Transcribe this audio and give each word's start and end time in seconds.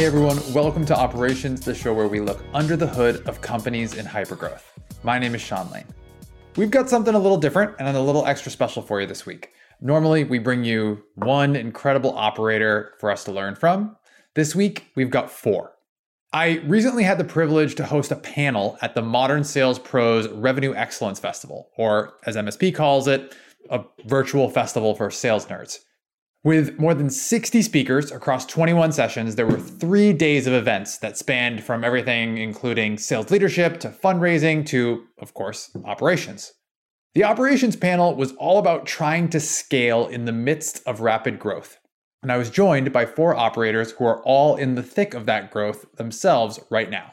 Hey 0.00 0.06
everyone, 0.06 0.40
welcome 0.54 0.86
to 0.86 0.96
Operations, 0.96 1.60
the 1.60 1.74
show 1.74 1.92
where 1.92 2.08
we 2.08 2.20
look 2.20 2.42
under 2.54 2.74
the 2.74 2.86
hood 2.86 3.22
of 3.28 3.42
companies 3.42 3.92
in 3.92 4.06
hypergrowth. 4.06 4.62
My 5.02 5.18
name 5.18 5.34
is 5.34 5.42
Sean 5.42 5.70
Lane. 5.70 5.84
We've 6.56 6.70
got 6.70 6.88
something 6.88 7.14
a 7.14 7.18
little 7.18 7.36
different 7.36 7.74
and 7.78 7.94
a 7.94 8.00
little 8.00 8.24
extra 8.24 8.50
special 8.50 8.80
for 8.80 9.02
you 9.02 9.06
this 9.06 9.26
week. 9.26 9.50
Normally, 9.82 10.24
we 10.24 10.38
bring 10.38 10.64
you 10.64 11.02
one 11.16 11.54
incredible 11.54 12.16
operator 12.16 12.94
for 12.98 13.10
us 13.10 13.24
to 13.24 13.32
learn 13.32 13.56
from. 13.56 13.94
This 14.34 14.56
week, 14.56 14.86
we've 14.96 15.10
got 15.10 15.30
four. 15.30 15.72
I 16.32 16.62
recently 16.64 17.04
had 17.04 17.18
the 17.18 17.24
privilege 17.24 17.74
to 17.74 17.84
host 17.84 18.10
a 18.10 18.16
panel 18.16 18.78
at 18.80 18.94
the 18.94 19.02
Modern 19.02 19.44
Sales 19.44 19.78
Pros 19.78 20.28
Revenue 20.28 20.74
Excellence 20.74 21.20
Festival, 21.20 21.68
or 21.76 22.14
as 22.24 22.36
MSP 22.36 22.74
calls 22.74 23.06
it, 23.06 23.36
a 23.68 23.84
virtual 24.06 24.48
festival 24.48 24.94
for 24.94 25.10
sales 25.10 25.44
nerds. 25.44 25.80
With 26.42 26.78
more 26.78 26.94
than 26.94 27.10
60 27.10 27.60
speakers 27.60 28.10
across 28.10 28.46
21 28.46 28.92
sessions, 28.92 29.36
there 29.36 29.46
were 29.46 29.58
three 29.58 30.14
days 30.14 30.46
of 30.46 30.54
events 30.54 30.96
that 30.98 31.18
spanned 31.18 31.62
from 31.62 31.84
everything 31.84 32.38
including 32.38 32.96
sales 32.96 33.30
leadership 33.30 33.78
to 33.80 33.90
fundraising 33.90 34.64
to, 34.66 35.04
of 35.18 35.34
course, 35.34 35.70
operations. 35.84 36.54
The 37.14 37.24
operations 37.24 37.76
panel 37.76 38.14
was 38.14 38.32
all 38.32 38.58
about 38.58 38.86
trying 38.86 39.28
to 39.30 39.40
scale 39.40 40.06
in 40.06 40.24
the 40.24 40.32
midst 40.32 40.80
of 40.86 41.00
rapid 41.00 41.38
growth. 41.38 41.78
And 42.22 42.32
I 42.32 42.38
was 42.38 42.48
joined 42.48 42.90
by 42.90 43.04
four 43.04 43.34
operators 43.34 43.92
who 43.92 44.06
are 44.06 44.22
all 44.22 44.56
in 44.56 44.76
the 44.76 44.82
thick 44.82 45.12
of 45.12 45.26
that 45.26 45.50
growth 45.50 45.84
themselves 45.96 46.58
right 46.70 46.88
now. 46.88 47.12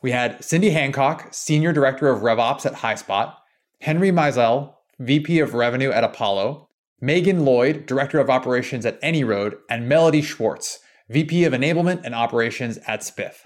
We 0.00 0.12
had 0.12 0.42
Cindy 0.42 0.70
Hancock, 0.70 1.28
Senior 1.30 1.74
Director 1.74 2.08
of 2.08 2.22
RevOps 2.22 2.64
at 2.64 2.74
HighSpot, 2.74 3.34
Henry 3.82 4.10
Mizel, 4.10 4.74
VP 4.98 5.40
of 5.40 5.52
Revenue 5.52 5.90
at 5.90 6.04
Apollo, 6.04 6.68
Meagan 7.04 7.44
Lloyd, 7.44 7.84
Director 7.86 8.20
of 8.20 8.30
Operations 8.30 8.86
at 8.86 9.02
AnyRoad, 9.02 9.58
and 9.68 9.88
Melodie 9.88 10.22
Schwartz, 10.22 10.78
VP 11.08 11.44
of 11.44 11.52
Enablement 11.52 12.02
and 12.04 12.14
Operations 12.14 12.78
at 12.86 13.00
Spiff. 13.00 13.44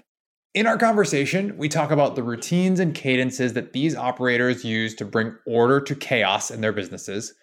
In 0.53 0.67
our 0.67 0.77
conversation, 0.77 1.57
we 1.57 1.67
talk 1.67 1.89
about 1.89 2.15
the 2.15 2.21
routines 2.21 2.79
and 2.79 2.93
cadences 2.93 3.53
that 3.53 3.73
these 3.73 3.95
operators 3.95 4.63
use 4.63 4.93
to 4.95 5.05
bring 5.05 5.35
order 5.47 5.81
to 5.81 5.95
chaos 5.95 6.51
in 6.51 6.61
their 6.61 6.71
businesses. 6.71 7.33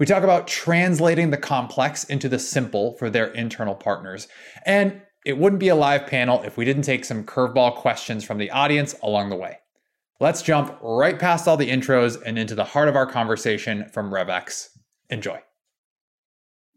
We 0.00 0.06
talk 0.06 0.24
about 0.24 0.48
translating 0.48 1.30
the 1.30 1.36
complex 1.36 2.02
into 2.02 2.28
the 2.28 2.40
simple 2.40 2.96
for 2.96 3.08
their 3.08 3.28
internal 3.28 3.76
partners. 3.76 4.26
And 4.66 5.00
it 5.24 5.38
wouldn't 5.38 5.60
be 5.60 5.68
a 5.68 5.76
live 5.76 6.08
panel 6.08 6.42
if 6.42 6.56
we 6.56 6.64
didn't 6.64 6.82
take 6.82 7.04
some 7.04 7.22
curveball 7.22 7.76
questions 7.76 8.24
from 8.24 8.38
the 8.38 8.50
audience 8.50 8.96
along 9.04 9.30
the 9.30 9.36
way. 9.36 9.58
Let's 10.18 10.42
jump 10.42 10.76
right 10.82 11.18
past 11.18 11.46
all 11.46 11.56
the 11.56 11.70
intros 11.70 12.20
and 12.26 12.40
into 12.40 12.56
the 12.56 12.64
heart 12.64 12.88
of 12.88 12.96
our 12.96 13.06
conversation 13.06 13.88
from 13.92 14.10
RevX. 14.10 14.66
Enjoy. 15.10 15.40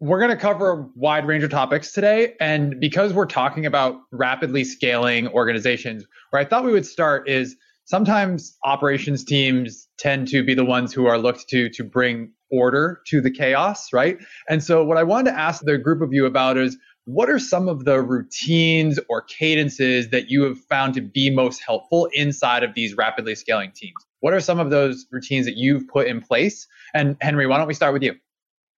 We're 0.04 0.20
going 0.20 0.32
to 0.32 0.36
cover 0.36 0.70
a 0.70 0.90
wide 0.96 1.26
range 1.26 1.46
of 1.46 1.50
topics 1.50 1.94
today. 1.94 2.34
And 2.42 2.78
because 2.78 3.14
we're 3.14 3.26
talking 3.26 3.66
about 3.66 4.02
rapidly 4.12 4.66
scaling 4.66 5.30
organizations, 5.30 6.04
where 6.30 6.42
I 6.42 6.46
thought 6.46 6.66
we 6.66 6.74
would 6.74 6.86
start 6.86 7.30
is 7.30 7.56
sometimes 7.86 8.58
operations 8.66 9.24
teams 9.24 9.88
tend 9.98 10.28
to 10.28 10.44
be 10.44 10.56
the 10.56 10.66
ones 10.66 10.92
who 10.92 11.06
are 11.06 11.18
looked 11.18 11.48
to 11.52 11.70
to 11.70 11.86
bring 11.86 12.34
order 12.52 13.00
to 13.08 13.22
the 13.22 13.32
chaos, 13.32 13.94
right? 13.94 14.18
And 14.50 14.62
so 14.62 14.84
what 14.84 14.98
I 14.98 15.04
wanted 15.04 15.32
to 15.32 15.40
ask 15.40 15.64
the 15.64 15.78
group 15.78 16.02
of 16.02 16.12
you 16.12 16.26
about 16.26 16.58
is 16.58 16.76
what 17.06 17.30
are 17.30 17.40
some 17.40 17.70
of 17.70 17.86
the 17.86 18.02
routines 18.02 19.00
or 19.08 19.22
cadences 19.22 20.10
that 20.10 20.28
you 20.28 20.44
have 20.44 20.60
found 20.60 20.96
to 20.96 21.02
be 21.02 21.30
most 21.30 21.62
helpful 21.66 22.10
inside 22.12 22.64
of 22.64 22.74
these 22.74 22.98
rapidly 22.98 23.36
scaling 23.36 23.72
teams? 23.74 23.96
What 24.20 24.34
are 24.34 24.42
some 24.42 24.60
of 24.60 24.70
those 24.70 25.06
routines 25.12 25.46
that 25.46 25.56
you've 25.56 25.88
put 25.88 26.08
in 26.08 26.20
place? 26.20 26.68
And 26.94 27.16
Henry, 27.22 27.48
why 27.48 27.58
don't 27.58 27.68
we 27.68 27.74
start 27.74 27.94
with 27.94 28.04
you? 28.04 28.16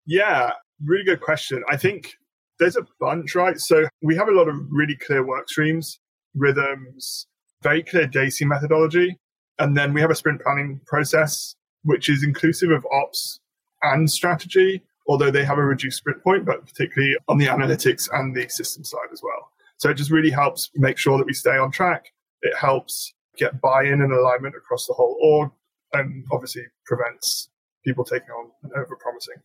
Yeah, 0.06 0.52
really 0.84 1.04
good 1.04 1.22
question. 1.22 1.64
I 1.70 1.78
think 1.78 2.16
there's 2.60 2.76
a 2.76 2.88
bunch, 3.00 3.36
right? 3.36 3.60
So 3.60 3.86
we 4.02 4.16
have 4.16 4.28
a 4.28 4.32
lot 4.32 4.48
of 4.48 4.56
really 4.70 4.96
clear 4.96 5.26
work 5.26 5.50
streams, 5.50 6.00
rhythms, 6.36 7.28
very 7.62 7.84
clear 7.84 8.08
DACI 8.08 8.48
methodology. 8.48 9.18
And 9.58 9.78
then 9.78 9.94
we 9.94 10.02
have 10.02 10.12
a 10.12 10.16
sprint 10.16 10.42
planning 10.42 10.82
process, 10.86 11.56
which 11.84 12.10
is 12.10 12.24
inclusive 12.24 12.72
of 12.72 12.86
ops 12.92 13.40
and 13.82 14.10
strategy, 14.10 14.84
although 15.08 15.32
they 15.32 15.46
have 15.46 15.58
a 15.58 15.64
reduced 15.64 15.98
sprint 15.98 16.24
point, 16.24 16.46
but 16.46 16.66
particularly 16.66 17.16
on 17.28 17.38
the 17.38 17.46
analytics 17.46 18.10
and 18.12 18.36
the 18.36 18.50
system 18.50 18.84
side 18.84 19.08
as 19.14 19.22
well. 19.24 19.52
So 19.78 19.90
it 19.90 19.96
just 19.96 20.12
really 20.12 20.32
helps 20.32 20.70
make 20.76 20.98
sure 20.98 21.18
that 21.18 21.28
we 21.28 21.34
stay 21.34 21.58
on 21.58 21.72
track. 21.72 22.12
It 22.42 22.56
helps 22.56 23.14
get 23.38 23.60
buy 23.62 23.84
in 23.84 24.02
and 24.02 24.14
alignment 24.14 24.56
across 24.56 24.88
the 24.88 24.94
whole 24.94 25.18
org, 25.22 25.52
and 25.94 26.26
obviously 26.32 26.64
prevents 26.86 27.50
people 27.84 28.04
taking 28.04 28.30
on 28.30 28.52
over 28.76 28.96
promising. 28.96 29.36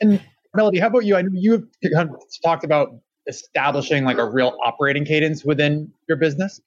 And 0.00 0.20
Melodie, 0.54 0.80
how 0.80 0.88
about 0.88 1.04
you? 1.04 1.16
I 1.16 1.22
know 1.22 1.30
you 1.32 1.68
have 1.94 2.10
talked 2.44 2.64
about 2.64 2.90
establishing 3.28 4.04
like 4.04 4.18
a 4.18 4.28
real 4.28 4.56
operating 4.64 5.04
cadence 5.04 5.44
within 5.44 5.92
your 6.08 6.16
business. 6.16 6.60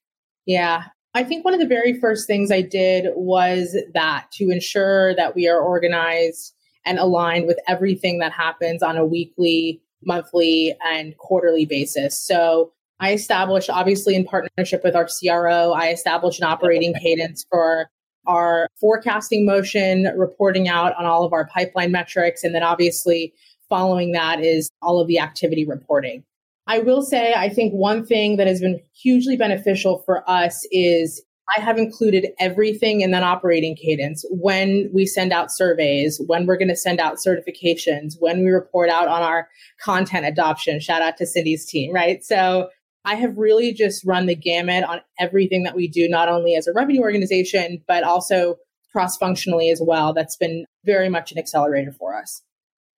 Yeah. 0.46 0.84
I 1.14 1.24
think 1.24 1.46
one 1.46 1.54
of 1.54 1.60
the 1.60 1.68
very 1.68 2.00
first 2.00 2.26
things 2.26 2.52
I 2.52 2.62
did 2.62 3.08
was 3.16 3.76
that 3.94 4.28
to 4.34 4.50
ensure 4.50 5.16
that 5.16 5.36
we 5.36 5.48
are 5.48 5.60
organized 5.60 6.54
and 6.86 6.98
aligned 6.98 7.46
with 7.48 7.60
everything 7.68 8.20
that 8.20 8.32
happens 8.32 8.82
on 8.82 8.98
a 8.98 9.06
weekly, 9.06 9.82
monthly, 10.04 10.76
and 10.86 11.16
quarterly 11.18 11.66
basis. 11.66 12.20
So 12.20 12.72
I 13.00 13.14
established, 13.14 13.70
obviously, 13.70 14.16
in 14.16 14.26
partnership 14.26 14.84
with 14.84 14.96
our 14.96 15.08
CRO, 15.08 15.74
I 15.74 15.90
established 15.90 16.40
an 16.40 16.46
operating 16.46 16.94
cadence 16.94 17.46
for 17.50 17.90
our 18.26 18.68
forecasting 18.80 19.46
motion, 19.46 20.06
reporting 20.16 20.68
out 20.68 20.96
on 20.96 21.06
all 21.06 21.26
of 21.26 21.34
our 21.34 21.46
pipeline 21.48 21.92
metrics, 21.92 22.44
and 22.44 22.56
then 22.56 22.64
obviously 22.64 23.34
following 23.74 24.12
that 24.12 24.40
is 24.40 24.70
all 24.84 25.02
of 25.02 25.08
the 25.08 25.18
activity 25.18 25.66
reporting. 25.66 26.24
I 26.68 26.78
will 26.78 27.02
say, 27.02 27.34
I 27.34 27.50
think 27.50 27.74
one 27.74 28.06
thing 28.06 28.38
that 28.38 28.46
has 28.46 28.62
been 28.62 28.80
hugely 28.94 29.36
beneficial 29.36 30.04
for 30.06 30.30
us 30.30 30.64
is 30.72 31.24
I 31.58 31.60
have 31.60 31.80
included 31.80 32.28
everything 32.40 33.02
in 33.02 33.10
that 33.12 33.24
operating 33.24 33.76
cadence 33.76 34.24
when 34.30 34.92
we 34.94 35.08
send 35.08 35.34
out 35.34 35.52
surveys, 35.52 36.22
when 36.28 36.46
we're 36.46 36.58
going 36.58 36.68
to 36.68 36.76
send 36.76 37.00
out 37.00 37.16
certifications, 37.16 38.14
when 38.20 38.46
we 38.46 38.52
report 38.52 38.92
out 38.92 39.08
on 39.08 39.24
our 39.24 39.50
content 39.82 40.28
adoption. 40.28 40.80
Shout 40.80 41.02
out 41.02 41.18
to 41.18 41.26
Cindy's 41.26 41.66
team, 41.66 41.92
right? 41.92 42.24
So 42.24 42.70
I 43.06 43.16
have 43.16 43.36
really 43.36 43.74
just 43.74 44.06
run 44.06 44.28
the 44.28 44.36
gamut 44.36 44.84
on 44.84 45.02
everything 45.20 45.64
that 45.64 45.76
we 45.76 45.88
do, 45.88 46.08
not 46.08 46.30
only 46.30 46.54
as 46.54 46.68
a 46.68 46.74
revenue 46.74 47.02
organization, 47.02 47.84
but 47.88 48.04
also 48.04 48.58
cross 48.92 49.18
functionally 49.18 49.72
as 49.72 49.82
well. 49.84 50.14
That's 50.14 50.38
been 50.38 50.66
very 50.86 51.10
much 51.10 51.32
an 51.32 51.40
accelerator 51.40 51.92
for 51.92 52.16
us. 52.16 52.44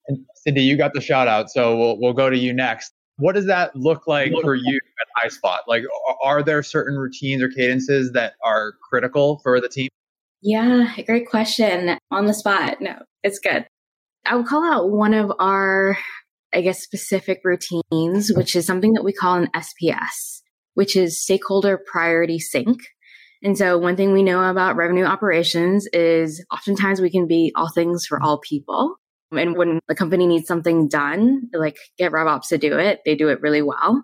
And 0.08 0.20
Cindy, 0.36 0.62
you 0.62 0.78
got 0.78 0.94
the 0.94 1.02
shout 1.02 1.28
out, 1.28 1.50
so 1.50 1.78
we'll 1.78 2.00
we'll 2.00 2.14
go 2.14 2.30
to 2.30 2.38
you 2.38 2.54
next. 2.54 2.92
What 3.18 3.36
does 3.36 3.46
that 3.46 3.76
look 3.76 4.08
like 4.08 4.34
for 4.42 4.56
you 4.56 4.80
at 5.00 5.24
HighSpot? 5.24 5.60
Like, 5.68 5.84
are 6.24 6.44
there 6.44 6.62
certain 6.62 6.98
routines 6.98 7.42
or 7.42 7.48
cadences 7.48 8.12
that 8.12 8.34
are 8.44 8.74
critical 8.90 9.40
for 9.42 9.62
the 9.62 9.70
team? 9.70 9.88
Yeah, 10.42 10.94
great 11.06 11.28
question. 11.28 11.98
On 12.12 12.26
the 12.26 12.34
spot. 12.34 12.82
No, 12.82 13.00
it's 13.24 13.40
good. 13.40 13.66
I 14.26 14.36
would 14.36 14.48
call 14.48 14.64
out 14.64 14.90
one 14.90 15.14
of 15.14 15.32
our, 15.40 15.98
I 16.54 16.62
guess, 16.62 16.82
specific 16.82 17.42
routines, 17.44 18.32
which 18.36 18.56
is 18.56 18.66
something 18.66 18.94
that 18.94 19.04
we 19.04 19.14
call 19.14 19.36
an 19.36 19.50
SPS, 19.56 20.42
which 20.74 20.96
is 20.96 21.22
stakeholder 21.22 21.80
priority 21.92 22.40
sync. 22.40 22.80
And 23.44 23.58
so, 23.58 23.78
one 23.78 23.96
thing 23.96 24.12
we 24.12 24.24
know 24.24 24.44
about 24.44 24.76
revenue 24.76 25.06
operations 25.06 25.88
is 25.94 26.44
oftentimes 26.52 27.00
we 27.00 27.12
can 27.12 27.28
be 27.28 27.52
all 27.56 27.70
things 27.74 28.06
for 28.06 28.22
all 28.22 28.40
people. 28.40 28.98
And 29.38 29.56
when 29.58 29.80
the 29.88 29.96
company 29.96 30.28
needs 30.28 30.48
something 30.48 30.88
done, 30.88 31.50
like 31.54 31.78
get 31.98 32.12
RevOps 32.12 32.48
to 32.50 32.58
do 32.58 32.78
it, 32.78 33.02
they 33.06 33.16
do 33.16 33.30
it 33.30 33.42
really 33.42 33.62
well. 33.62 34.04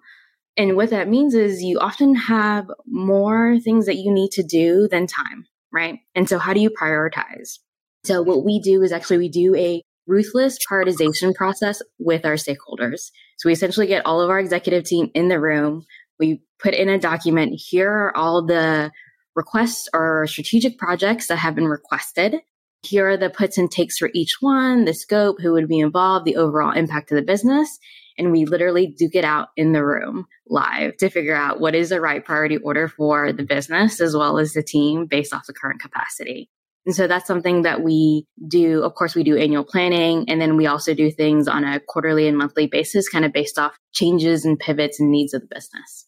And 0.58 0.76
what 0.76 0.90
that 0.90 1.08
means 1.08 1.34
is 1.34 1.64
you 1.64 1.80
often 1.80 2.16
have 2.16 2.70
more 2.86 3.60
things 3.60 3.86
that 3.86 3.96
you 3.96 4.14
need 4.14 4.32
to 4.32 4.44
do 4.44 4.88
than 4.90 5.08
time, 5.08 5.46
right? 5.72 6.00
And 6.14 6.28
so 6.28 6.38
how 6.38 6.54
do 6.54 6.60
you 6.60 6.70
prioritize? 6.70 7.60
So 8.04 8.22
what 8.22 8.44
we 8.44 8.60
do 8.60 8.82
is 8.82 8.92
actually 8.92 9.20
we 9.20 9.30
do 9.30 9.56
a 9.56 9.82
ruthless 10.08 10.58
prioritization 10.70 11.34
process 11.36 11.82
with 12.00 12.26
our 12.26 12.34
stakeholders. 12.34 13.12
So 13.38 13.48
we 13.48 13.54
essentially 13.54 13.88
get 13.88 14.06
all 14.06 14.22
of 14.22 14.30
our 14.30 14.40
executive 14.40 14.84
team 14.84 15.10
in 15.14 15.30
the 15.30 15.40
room. 15.40 15.86
We 16.20 16.42
put 16.62 16.74
in 16.74 16.90
a 16.90 17.00
document. 17.00 17.54
Here 17.56 17.90
are 17.90 18.18
all 18.18 18.46
the 18.46 18.92
requests 19.36 19.88
or 19.94 20.28
strategic 20.28 20.78
projects 20.78 21.28
that 21.28 21.38
have 21.38 21.56
been 21.56 21.68
requested 21.68 22.36
here 22.84 23.10
are 23.10 23.18
the 23.18 23.30
puts 23.30 23.58
and 23.58 23.70
takes 23.70 23.98
for 23.98 24.10
each 24.14 24.38
one, 24.40 24.86
the 24.86 24.94
scope, 24.94 25.38
who 25.40 25.54
would 25.54 25.68
be 25.68 25.80
involved, 25.80 26.26
the 26.26 26.36
overall 26.36 26.72
impact 26.72 27.12
of 27.12 27.16
the 27.16 27.22
business. 27.22 27.80
And 28.18 28.32
we 28.32 28.46
literally 28.46 28.88
duke 28.88 29.16
it 29.16 29.24
out 29.24 29.50
in 29.56 29.72
the 29.72 29.86
room 29.86 30.26
live 30.48 30.98
to 30.98 31.10
figure 31.10 31.36
out 31.36 31.60
what 31.60 31.76
is 31.76 31.90
the 31.90 32.02
right 32.02 32.24
priority 32.24 32.58
order 32.58 32.88
for 32.88 33.32
the 33.32 33.44
business 33.44 34.02
as 34.02 34.16
well 34.16 34.38
as 34.38 34.54
the 34.54 34.64
team 34.64 35.06
based 35.06 35.34
off 35.34 35.48
the 35.48 35.54
current 35.54 35.82
capacity. 35.82 36.50
And 36.86 36.96
so 36.96 37.08
that's 37.08 37.28
something 37.28 37.62
that 37.62 37.84
we 37.84 38.26
do. 38.48 38.84
Of 38.84 38.96
course, 38.96 39.16
we 39.16 39.24
do 39.24 39.38
annual 39.38 39.64
planning 39.64 40.26
and 40.28 40.42
then 40.42 40.58
we 40.58 40.66
also 40.66 40.94
do 40.94 41.12
things 41.12 41.48
on 41.48 41.64
a 41.64 41.80
quarterly 41.80 42.28
and 42.28 42.38
monthly 42.38 42.68
basis, 42.68 43.08
kind 43.08 43.24
of 43.24 43.32
based 43.32 43.60
off 43.60 43.78
changes 43.94 44.46
and 44.46 44.60
pivots 44.60 45.00
and 45.00 45.12
needs 45.12 45.34
of 45.34 45.42
the 45.42 45.48
business. 45.48 46.08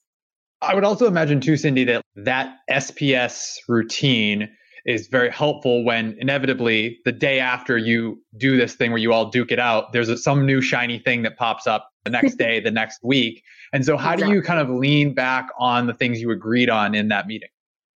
I 0.62 0.74
would 0.74 0.84
also 0.84 1.08
imagine 1.08 1.42
too, 1.42 1.58
Cindy, 1.58 1.84
that 1.86 2.02
that 2.16 2.58
SPS 2.72 3.58
routine 3.68 4.50
is 4.86 5.08
very 5.08 5.30
helpful 5.30 5.84
when 5.84 6.16
inevitably 6.20 7.00
the 7.06 7.12
day 7.12 7.40
after 7.40 7.78
you 7.78 8.22
do 8.38 8.58
this 8.58 8.76
thing 8.76 8.92
where 8.92 9.00
you 9.00 9.14
all 9.14 9.30
duke 9.30 9.52
it 9.52 9.60
out, 9.60 9.94
there's 9.94 10.10
a, 10.10 10.18
some 10.18 10.46
new 10.46 10.62
shiny 10.62 11.00
thing 11.00 11.22
that 11.24 11.38
pops 11.38 11.68
up 11.68 11.90
the 12.04 12.10
next 12.10 12.36
day, 12.36 12.60
the 12.60 12.72
next 12.72 13.00
week. 13.04 13.44
And 13.72 13.86
so, 13.86 13.98
how 13.98 14.14
exactly. 14.14 14.34
do 14.34 14.36
you 14.38 14.44
kind 14.44 14.60
of 14.60 14.70
lean 14.70 15.14
back 15.14 15.48
on 15.58 15.88
the 15.88 15.94
things 15.94 16.22
you 16.22 16.32
agreed 16.32 16.70
on 16.70 16.94
in 16.94 17.08
that 17.08 17.28
meeting? 17.28 17.50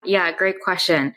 Yeah, 0.05 0.31
great 0.33 0.61
question. 0.61 1.15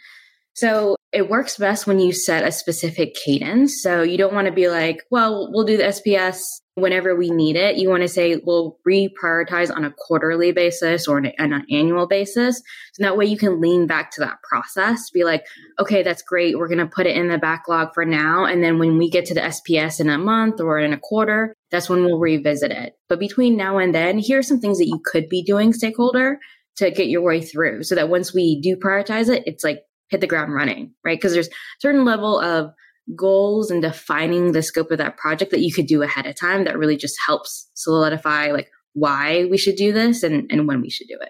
So 0.54 0.96
it 1.12 1.30
works 1.30 1.58
best 1.58 1.88
when 1.88 2.00
you 2.00 2.14
set 2.14 2.44
a 2.46 2.52
specific 2.52 3.16
cadence. 3.16 3.82
So 3.82 4.04
you 4.04 4.18
don't 4.18 4.34
want 4.34 4.48
to 4.48 4.54
be 4.54 4.70
like, 4.70 5.04
well, 5.10 5.50
we'll 5.52 5.66
do 5.66 5.78
the 5.78 5.84
SPS 5.84 6.40
whenever 6.76 7.16
we 7.16 7.32
need 7.32 7.56
it. 7.56 7.78
You 7.78 7.90
want 7.90 8.04
to 8.04 8.08
say, 8.08 8.40
we'll 8.44 8.78
reprioritize 8.88 9.76
on 9.76 9.86
a 9.86 9.94
quarterly 9.98 10.52
basis 10.52 11.08
or 11.08 11.18
on 11.18 11.26
an 11.38 11.66
annual 11.72 12.08
basis. 12.08 12.62
So 12.94 13.04
that 13.04 13.18
way 13.18 13.26
you 13.26 13.38
can 13.38 13.60
lean 13.60 13.88
back 13.88 14.12
to 14.12 14.22
that 14.22 14.38
process, 14.44 15.10
be 15.10 15.24
like, 15.24 15.46
okay, 15.80 16.04
that's 16.04 16.22
great. 16.22 16.58
We're 16.58 16.68
going 16.68 16.78
to 16.78 16.86
put 16.86 17.08
it 17.08 17.18
in 17.18 17.28
the 17.28 17.38
backlog 17.40 17.90
for 17.94 18.06
now. 18.06 18.46
And 18.46 18.64
then 18.64 18.78
when 18.78 18.98
we 18.98 19.10
get 19.10 19.26
to 19.26 19.34
the 19.34 19.42
SPS 19.42 20.00
in 20.00 20.10
a 20.10 20.18
month 20.18 20.62
or 20.62 20.80
in 20.80 20.94
a 20.94 21.00
quarter, 21.00 21.56
that's 21.72 21.90
when 21.90 22.04
we'll 22.06 22.20
revisit 22.20 22.72
it. 22.72 22.94
But 23.08 23.20
between 23.20 23.58
now 23.58 23.80
and 23.80 23.94
then, 23.94 24.20
here 24.20 24.40
are 24.40 24.44
some 24.44 24.60
things 24.60 24.78
that 24.78 24.88
you 24.88 25.02
could 25.04 25.28
be 25.28 25.44
doing, 25.44 25.74
stakeholder, 25.74 26.40
to 26.78 26.92
get 26.92 27.08
your 27.08 27.22
way 27.22 27.42
through 27.42 27.84
so 27.84 27.96
that 27.96 28.10
once 28.10 28.34
we 28.34 28.62
do 28.62 28.78
prioritize 28.78 29.28
it, 29.28 29.44
it's 29.46 29.64
like 29.64 29.80
hit 30.10 30.22
the 30.22 30.28
ground 30.28 30.54
running, 30.54 30.94
right? 31.04 31.18
Because 31.18 31.34
there's 31.34 31.48
a 31.48 31.52
certain 31.80 32.06
level 32.06 32.40
of 32.40 32.72
goals 33.16 33.72
and 33.72 33.82
defining 33.82 34.52
the 34.52 34.62
scope 34.62 34.92
of 34.92 34.98
that 35.00 35.18
project 35.18 35.52
that 35.52 35.62
you 35.62 35.74
could 35.74 35.88
do 35.88 36.02
ahead 36.02 36.26
of 36.26 36.36
time 36.36 36.66
that 36.66 36.78
really 36.78 36.98
just 36.98 37.16
helps 37.26 37.70
solidify 37.74 38.52
like 38.52 38.70
why 38.94 39.46
we 39.46 39.58
should 39.58 39.76
do 39.76 39.92
this 39.92 40.24
and, 40.24 40.52
and 40.52 40.68
when 40.68 40.82
we 40.82 40.90
should 40.90 41.08
do 41.08 41.18
it. 41.22 41.30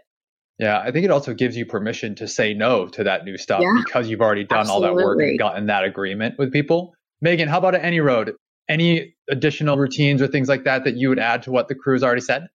Yeah, 0.58 0.80
I 0.80 0.92
think 0.92 1.06
it 1.06 1.12
also 1.12 1.34
gives 1.34 1.56
you 1.56 1.66
permission 1.66 2.16
to 2.16 2.28
say 2.28 2.54
no 2.54 2.88
to 2.90 3.04
that 3.06 3.24
new 3.24 3.38
stuff 3.38 3.62
yeah, 3.62 3.82
because 3.84 4.10
you've 4.10 4.20
already 4.20 4.44
done 4.44 4.60
absolutely. 4.60 4.90
all 4.90 4.96
that 4.98 5.04
work 5.06 5.20
and 5.22 5.40
gotten 5.40 5.68
that 5.68 5.86
agreement 5.86 6.38
with 6.38 6.52
people. 6.52 6.94
Meagan, 7.22 7.48
how 7.48 7.60
about 7.60 7.76
at 7.76 7.82
AnyRoad? 7.82 8.34
Any 8.68 9.16
additional 9.30 9.78
routines 9.78 10.22
or 10.22 10.28
things 10.28 10.50
like 10.50 10.66
that 10.66 10.84
that 10.84 10.96
you 10.96 11.10
would 11.10 11.18
add 11.18 11.44
to 11.44 11.52
what 11.52 11.70
the 11.70 11.76
crew's 11.76 12.04
already 12.04 12.22
said? 12.22 12.48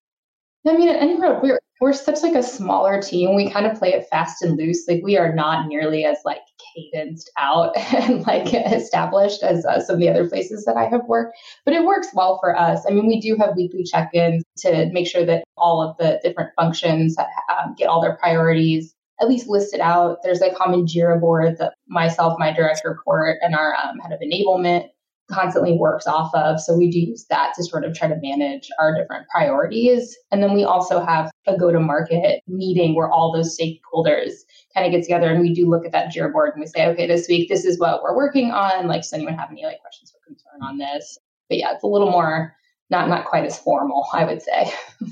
I 0.67 0.77
mean, 0.77 0.89
at 0.89 1.01
AnyRoad, 1.01 1.43
we're 1.43 1.59
we're 1.81 1.93
such 1.93 2.23
like 2.23 2.35
a 2.35 2.43
smaller 2.43 3.01
team. 3.01 3.35
We 3.35 3.49
kind 3.49 3.65
of 3.65 3.77
play 3.77 3.93
it 3.93 4.07
fast 4.09 4.41
and 4.41 4.57
loose. 4.57 4.87
Like 4.87 5.01
we 5.03 5.17
are 5.17 5.35
not 5.35 5.67
nearly 5.67 6.05
as 6.05 6.17
like 6.23 6.41
cadenced 6.75 7.29
out 7.37 7.77
and 7.93 8.25
like 8.25 8.53
established 8.53 9.43
as 9.43 9.65
uh, 9.65 9.81
some 9.81 9.95
of 9.95 9.99
the 9.99 10.09
other 10.09 10.27
places 10.27 10.65
that 10.65 10.77
I 10.77 10.85
have 10.85 11.05
worked. 11.07 11.37
But 11.65 11.73
it 11.73 11.83
works 11.83 12.07
well 12.13 12.39
for 12.41 12.57
us. 12.57 12.85
I 12.87 12.93
mean, 12.93 13.07
we 13.07 13.19
do 13.19 13.35
have 13.39 13.55
weekly 13.57 13.83
check-ins 13.83 14.43
to 14.59 14.89
make 14.91 15.07
sure 15.07 15.25
that 15.25 15.43
all 15.57 15.81
of 15.81 15.97
the 15.97 16.19
different 16.23 16.51
functions 16.55 17.17
um, 17.19 17.75
get 17.77 17.87
all 17.87 18.01
their 18.01 18.15
priorities 18.17 18.95
at 19.21 19.29
least 19.29 19.47
listed 19.47 19.79
out. 19.79 20.17
There's 20.23 20.41
a 20.41 20.53
common 20.53 20.85
Jira 20.85 21.19
board 21.19 21.57
that 21.59 21.73
myself, 21.87 22.37
my 22.39 22.51
direct 22.51 22.81
report, 22.83 23.37
and 23.41 23.55
our 23.55 23.75
um, 23.75 23.99
head 23.99 24.11
of 24.11 24.19
enablement 24.19 24.89
constantly 25.31 25.73
works 25.73 26.05
off 26.07 26.33
of. 26.35 26.59
So 26.59 26.75
we 26.75 26.89
do 26.89 26.99
use 26.99 27.25
that 27.29 27.53
to 27.55 27.63
sort 27.63 27.83
of 27.83 27.95
try 27.95 28.07
to 28.07 28.15
manage 28.21 28.69
our 28.79 28.95
different 28.95 29.27
priorities. 29.29 30.15
And 30.31 30.43
then 30.43 30.53
we 30.53 30.63
also 30.63 31.03
have 31.03 31.31
a 31.47 31.57
go 31.57 31.71
to 31.71 31.79
market 31.79 32.41
meeting 32.47 32.95
where 32.95 33.09
all 33.09 33.33
those 33.33 33.57
stakeholders 33.57 34.33
kind 34.73 34.85
of 34.85 34.91
get 34.91 35.03
together 35.03 35.31
and 35.31 35.41
we 35.41 35.53
do 35.53 35.69
look 35.69 35.85
at 35.85 35.91
that 35.93 36.13
Jira 36.13 36.31
board 36.31 36.53
and 36.53 36.61
we 36.61 36.67
say, 36.67 36.87
okay, 36.87 37.07
this 37.07 37.27
week, 37.27 37.49
this 37.49 37.65
is 37.65 37.79
what 37.79 38.03
we're 38.03 38.15
working 38.15 38.51
on. 38.51 38.87
Like, 38.87 39.01
does 39.01 39.13
anyone 39.13 39.35
have 39.35 39.49
any 39.51 39.65
like 39.65 39.79
questions 39.79 40.13
or 40.13 40.19
concern 40.25 40.61
on 40.61 40.77
this? 40.77 41.17
But 41.49 41.57
yeah, 41.57 41.73
it's 41.73 41.83
a 41.83 41.87
little 41.87 42.11
more 42.11 42.55
not 42.89 43.09
not 43.09 43.25
quite 43.25 43.45
as 43.45 43.57
formal, 43.57 44.07
I 44.13 44.25
would 44.25 44.41
say. 44.41 44.71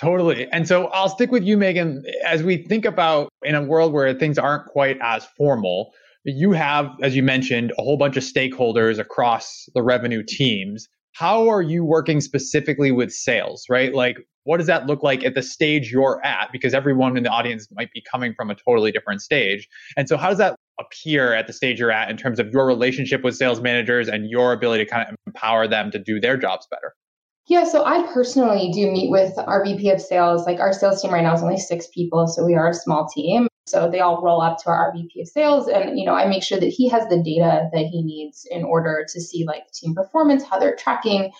Totally. 0.00 0.48
And 0.52 0.66
so 0.66 0.86
I'll 0.88 1.08
stick 1.08 1.32
with 1.32 1.42
you, 1.42 1.56
Meagan, 1.56 2.04
as 2.24 2.44
we 2.44 2.56
think 2.56 2.84
about 2.84 3.30
in 3.42 3.56
a 3.56 3.62
world 3.62 3.92
where 3.92 4.14
things 4.14 4.38
aren't 4.38 4.66
quite 4.66 4.96
as 5.00 5.26
formal, 5.36 5.92
you 6.34 6.52
have, 6.52 6.90
as 7.02 7.16
you 7.16 7.22
mentioned, 7.22 7.72
a 7.78 7.82
whole 7.82 7.96
bunch 7.96 8.16
of 8.16 8.22
stakeholders 8.22 8.98
across 8.98 9.68
the 9.74 9.82
revenue 9.82 10.22
teams. 10.26 10.88
How 11.12 11.48
are 11.48 11.62
you 11.62 11.84
working 11.84 12.20
specifically 12.20 12.92
with 12.92 13.12
sales, 13.12 13.64
right? 13.68 13.94
Like, 13.94 14.18
what 14.44 14.58
does 14.58 14.66
that 14.66 14.86
look 14.86 15.02
like 15.02 15.24
at 15.24 15.34
the 15.34 15.42
stage 15.42 15.90
you're 15.90 16.24
at? 16.24 16.50
Because 16.52 16.74
everyone 16.74 17.16
in 17.16 17.22
the 17.22 17.30
audience 17.30 17.66
might 17.72 17.90
be 17.92 18.02
coming 18.10 18.34
from 18.34 18.50
a 18.50 18.54
totally 18.54 18.92
different 18.92 19.20
stage. 19.20 19.68
And 19.96 20.08
so, 20.08 20.16
how 20.16 20.28
does 20.28 20.38
that 20.38 20.56
appear 20.80 21.34
at 21.34 21.46
the 21.46 21.52
stage 21.52 21.80
you're 21.80 21.90
at 21.90 22.10
in 22.10 22.16
terms 22.16 22.38
of 22.38 22.48
your 22.50 22.66
relationship 22.66 23.24
with 23.24 23.36
sales 23.36 23.60
managers 23.60 24.08
and 24.08 24.30
your 24.30 24.52
ability 24.52 24.84
to 24.84 24.90
kind 24.90 25.08
of 25.08 25.16
empower 25.26 25.66
them 25.66 25.90
to 25.90 25.98
do 25.98 26.20
their 26.20 26.36
jobs 26.36 26.66
better? 26.70 26.94
Yeah, 27.48 27.64
so 27.64 27.84
I 27.84 28.06
personally 28.12 28.70
do 28.72 28.90
meet 28.90 29.10
with 29.10 29.32
our 29.38 29.64
VP 29.64 29.90
of 29.90 30.00
sales. 30.00 30.46
Like 30.46 30.60
our 30.60 30.72
sales 30.72 31.00
team 31.00 31.12
right 31.12 31.22
now 31.22 31.34
is 31.34 31.42
only 31.42 31.58
six 31.58 31.88
people, 31.94 32.26
so 32.26 32.44
we 32.44 32.54
are 32.54 32.68
a 32.68 32.74
small 32.74 33.08
team. 33.08 33.47
So 33.68 33.90
they 33.90 34.00
all 34.00 34.22
roll 34.22 34.40
up 34.40 34.58
to 34.62 34.70
our 34.70 34.92
VP 34.92 35.20
of 35.20 35.28
sales, 35.28 35.68
and 35.68 35.98
you 35.98 36.04
know 36.04 36.14
I 36.14 36.26
make 36.26 36.42
sure 36.42 36.58
that 36.58 36.66
he 36.68 36.88
has 36.88 37.08
the 37.08 37.22
data 37.22 37.68
that 37.72 37.86
he 37.86 38.02
needs 38.02 38.46
in 38.50 38.64
order 38.64 39.06
to 39.08 39.20
see 39.20 39.44
like 39.46 39.70
team 39.72 39.94
performance, 39.94 40.44
how 40.44 40.58
they're 40.58 40.76
tracking. 40.76 41.32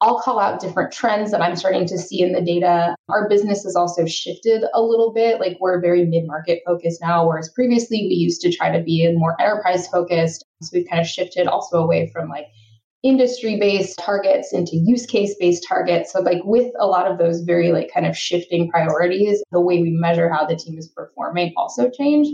I'll 0.00 0.20
call 0.20 0.38
out 0.38 0.60
different 0.60 0.92
trends 0.92 1.32
that 1.32 1.42
I'm 1.42 1.56
starting 1.56 1.84
to 1.88 1.98
see 1.98 2.22
in 2.22 2.32
the 2.32 2.40
data. 2.40 2.94
Our 3.08 3.28
business 3.28 3.64
has 3.64 3.74
also 3.74 4.06
shifted 4.06 4.62
a 4.72 4.80
little 4.80 5.12
bit. 5.12 5.40
Like 5.40 5.56
we're 5.60 5.80
very 5.80 6.06
mid 6.06 6.24
market 6.24 6.62
focused 6.64 7.00
now, 7.00 7.26
whereas 7.26 7.48
previously 7.48 8.06
we 8.08 8.14
used 8.14 8.40
to 8.42 8.52
try 8.52 8.70
to 8.76 8.82
be 8.82 9.12
more 9.16 9.34
enterprise 9.40 9.88
focused. 9.88 10.44
So 10.62 10.70
we've 10.72 10.88
kind 10.88 11.00
of 11.00 11.06
shifted 11.06 11.48
also 11.48 11.82
away 11.82 12.10
from 12.12 12.28
like 12.28 12.46
industry 13.02 13.58
based 13.58 13.98
targets 13.98 14.52
into 14.52 14.72
use 14.74 15.06
case 15.06 15.34
based 15.38 15.64
targets. 15.66 16.12
So, 16.12 16.20
like 16.20 16.42
with 16.44 16.72
a 16.78 16.86
lot 16.86 17.10
of 17.10 17.18
those 17.18 17.42
very 17.42 17.72
like 17.72 17.90
kind 17.92 18.06
of 18.06 18.16
shifting 18.16 18.70
priorities, 18.70 19.42
the 19.52 19.60
way 19.60 19.80
we 19.80 19.90
measure 19.90 20.32
how 20.32 20.46
the 20.46 20.56
team 20.56 20.78
is 20.78 20.88
performing 20.88 21.52
also 21.56 21.90
change. 21.90 22.28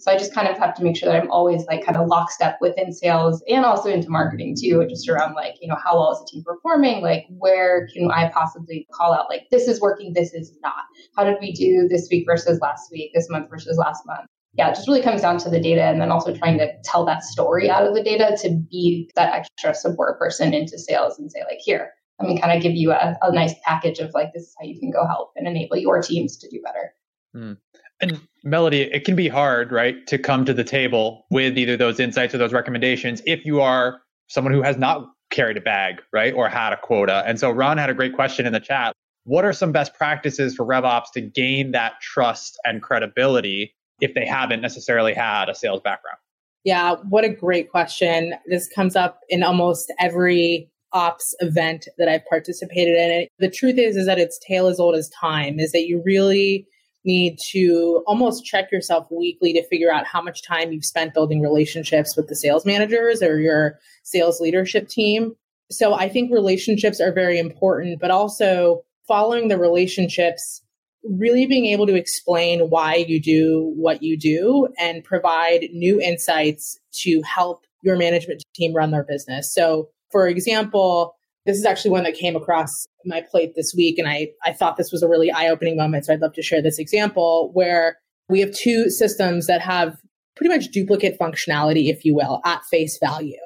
So 0.00 0.10
I 0.10 0.16
just 0.16 0.34
kind 0.34 0.48
of 0.48 0.56
have 0.56 0.74
to 0.76 0.82
make 0.82 0.96
sure 0.96 1.12
that 1.12 1.22
I'm 1.22 1.30
always 1.30 1.66
like 1.66 1.84
kind 1.84 1.98
of 1.98 2.08
lockstep 2.08 2.56
within 2.62 2.90
sales 2.90 3.44
and 3.46 3.66
also 3.66 3.90
into 3.90 4.08
marketing 4.08 4.56
too, 4.58 4.86
just 4.88 5.06
around 5.10 5.34
like, 5.34 5.56
you 5.60 5.68
know, 5.68 5.76
how 5.76 5.94
well 5.94 6.12
is 6.12 6.20
the 6.20 6.26
team 6.32 6.42
performing? 6.42 7.02
Like 7.02 7.26
where 7.28 7.86
can 7.92 8.10
I 8.10 8.30
possibly 8.30 8.86
call 8.94 9.12
out 9.12 9.28
like 9.28 9.48
this 9.50 9.68
is 9.68 9.78
working, 9.78 10.14
this 10.14 10.32
is 10.32 10.56
not. 10.62 10.84
How 11.16 11.24
did 11.24 11.36
we 11.38 11.52
do 11.52 11.86
this 11.86 12.08
week 12.10 12.24
versus 12.26 12.60
last 12.62 12.90
week, 12.90 13.10
this 13.14 13.28
month 13.28 13.50
versus 13.50 13.76
last 13.76 14.06
month? 14.06 14.26
Yeah, 14.54 14.68
it 14.70 14.74
just 14.74 14.88
really 14.88 15.02
comes 15.02 15.22
down 15.22 15.38
to 15.38 15.50
the 15.50 15.60
data 15.60 15.82
and 15.82 16.00
then 16.00 16.10
also 16.10 16.34
trying 16.34 16.58
to 16.58 16.68
tell 16.82 17.04
that 17.06 17.22
story 17.22 17.70
out 17.70 17.86
of 17.86 17.94
the 17.94 18.02
data 18.02 18.36
to 18.42 18.50
be 18.50 19.08
that 19.14 19.32
extra 19.32 19.74
support 19.74 20.18
person 20.18 20.52
into 20.52 20.78
sales 20.78 21.18
and 21.18 21.30
say, 21.30 21.40
like, 21.48 21.60
here, 21.60 21.92
let 22.18 22.28
me 22.28 22.38
kind 22.40 22.56
of 22.56 22.62
give 22.62 22.74
you 22.74 22.90
a, 22.90 23.16
a 23.22 23.32
nice 23.32 23.54
package 23.64 24.00
of 24.00 24.12
like, 24.12 24.32
this 24.34 24.42
is 24.42 24.54
how 24.58 24.66
you 24.66 24.78
can 24.78 24.90
go 24.90 25.06
help 25.06 25.32
and 25.36 25.46
enable 25.46 25.76
your 25.76 26.02
teams 26.02 26.36
to 26.38 26.48
do 26.48 26.60
better. 26.62 26.92
Mm. 27.34 27.58
And 28.00 28.20
Melodie, 28.42 28.82
it 28.82 29.04
can 29.04 29.14
be 29.14 29.28
hard, 29.28 29.70
right, 29.70 30.06
to 30.06 30.18
come 30.18 30.44
to 30.46 30.54
the 30.54 30.64
table 30.64 31.26
with 31.30 31.56
either 31.56 31.76
those 31.76 32.00
insights 32.00 32.34
or 32.34 32.38
those 32.38 32.52
recommendations 32.52 33.22
if 33.26 33.44
you 33.44 33.60
are 33.60 34.00
someone 34.28 34.52
who 34.52 34.62
has 34.62 34.76
not 34.76 35.06
carried 35.30 35.56
a 35.56 35.60
bag, 35.60 36.02
right, 36.12 36.34
or 36.34 36.48
had 36.48 36.72
a 36.72 36.76
quota. 36.76 37.22
And 37.26 37.38
so 37.38 37.50
Ron 37.50 37.78
had 37.78 37.90
a 37.90 37.94
great 37.94 38.14
question 38.14 38.46
in 38.46 38.52
the 38.52 38.60
chat. 38.60 38.94
What 39.24 39.44
are 39.44 39.52
some 39.52 39.70
best 39.70 39.94
practices 39.94 40.56
for 40.56 40.64
RevOps 40.64 41.12
to 41.14 41.20
gain 41.20 41.72
that 41.72 42.00
trust 42.00 42.58
and 42.64 42.82
credibility 42.82 43.74
if 44.00 44.14
they 44.14 44.26
haven't 44.26 44.60
necessarily 44.60 45.14
had 45.14 45.48
a 45.48 45.54
sales 45.54 45.80
background? 45.80 46.18
Yeah, 46.64 46.96
what 47.08 47.24
a 47.24 47.28
great 47.28 47.70
question. 47.70 48.34
This 48.46 48.68
comes 48.68 48.96
up 48.96 49.20
in 49.28 49.42
almost 49.42 49.92
every 49.98 50.70
ops 50.92 51.34
event 51.40 51.88
that 51.98 52.08
I've 52.08 52.26
participated 52.26 52.96
in. 52.96 53.28
The 53.38 53.50
truth 53.50 53.78
is 53.78 53.96
is 53.96 54.06
that 54.06 54.18
it's 54.18 54.38
tale 54.46 54.66
as 54.66 54.80
old 54.80 54.94
as 54.94 55.08
time, 55.08 55.58
is 55.58 55.72
that 55.72 55.86
you 55.86 56.02
really 56.04 56.66
need 57.04 57.38
to 57.50 58.02
almost 58.06 58.44
check 58.44 58.70
yourself 58.70 59.06
weekly 59.10 59.52
to 59.54 59.66
figure 59.68 59.92
out 59.92 60.04
how 60.04 60.20
much 60.20 60.42
time 60.42 60.70
you've 60.70 60.84
spent 60.84 61.14
building 61.14 61.40
relationships 61.40 62.14
with 62.16 62.28
the 62.28 62.36
sales 62.36 62.66
managers 62.66 63.22
or 63.22 63.40
your 63.40 63.78
sales 64.02 64.40
leadership 64.40 64.88
team. 64.88 65.34
So 65.70 65.94
I 65.94 66.08
think 66.08 66.30
relationships 66.30 67.00
are 67.00 67.12
very 67.12 67.38
important, 67.38 68.00
but 68.00 68.10
also 68.10 68.82
following 69.08 69.48
the 69.48 69.58
relationships 69.58 70.62
really 71.04 71.46
being 71.46 71.66
able 71.66 71.86
to 71.86 71.94
explain 71.94 72.70
why 72.70 72.94
you 72.94 73.20
do 73.20 73.72
what 73.76 74.02
you 74.02 74.18
do 74.18 74.68
and 74.78 75.04
provide 75.04 75.68
new 75.72 76.00
insights 76.00 76.78
to 76.92 77.22
help 77.22 77.64
your 77.82 77.96
management 77.96 78.42
team 78.54 78.74
run 78.74 78.90
their 78.90 79.04
business. 79.04 79.52
So, 79.52 79.88
for 80.10 80.28
example, 80.28 81.14
this 81.46 81.56
is 81.56 81.64
actually 81.64 81.92
one 81.92 82.04
that 82.04 82.14
came 82.14 82.36
across 82.36 82.86
my 83.06 83.22
plate 83.30 83.54
this 83.56 83.72
week, 83.74 83.98
and 83.98 84.06
I, 84.06 84.28
I 84.44 84.52
thought 84.52 84.76
this 84.76 84.92
was 84.92 85.02
a 85.02 85.08
really 85.08 85.30
eye 85.30 85.48
opening 85.48 85.76
moment. 85.76 86.04
So, 86.04 86.12
I'd 86.12 86.20
love 86.20 86.34
to 86.34 86.42
share 86.42 86.60
this 86.60 86.78
example 86.78 87.50
where 87.54 87.96
we 88.28 88.40
have 88.40 88.52
two 88.52 88.90
systems 88.90 89.46
that 89.46 89.60
have 89.62 89.96
pretty 90.36 90.54
much 90.54 90.70
duplicate 90.70 91.18
functionality, 91.18 91.88
if 91.88 92.04
you 92.04 92.14
will, 92.14 92.40
at 92.44 92.64
face 92.64 92.98
value. 92.98 93.36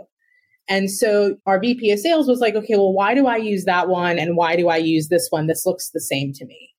And 0.68 0.90
so 0.90 1.37
our 1.46 1.61
VP 1.61 1.90
of 1.90 1.99
sales 1.99 2.26
was 2.26 2.40
like, 2.40 2.54
okay, 2.54 2.76
well, 2.76 2.92
why 2.92 3.14
do 3.14 3.26
I 3.26 3.37
use 3.37 3.64
that 3.64 3.88
one? 3.88 4.18
And 4.18 4.37
why 4.37 4.56
do 4.56 4.68
I 4.68 4.78
use 4.78 5.08
this 5.08 5.28
one? 5.30 5.46
This 5.46 5.66
looks 5.66 5.90
the 5.90 6.00
same 6.00 6.32
to 6.34 6.46
me. 6.46 6.74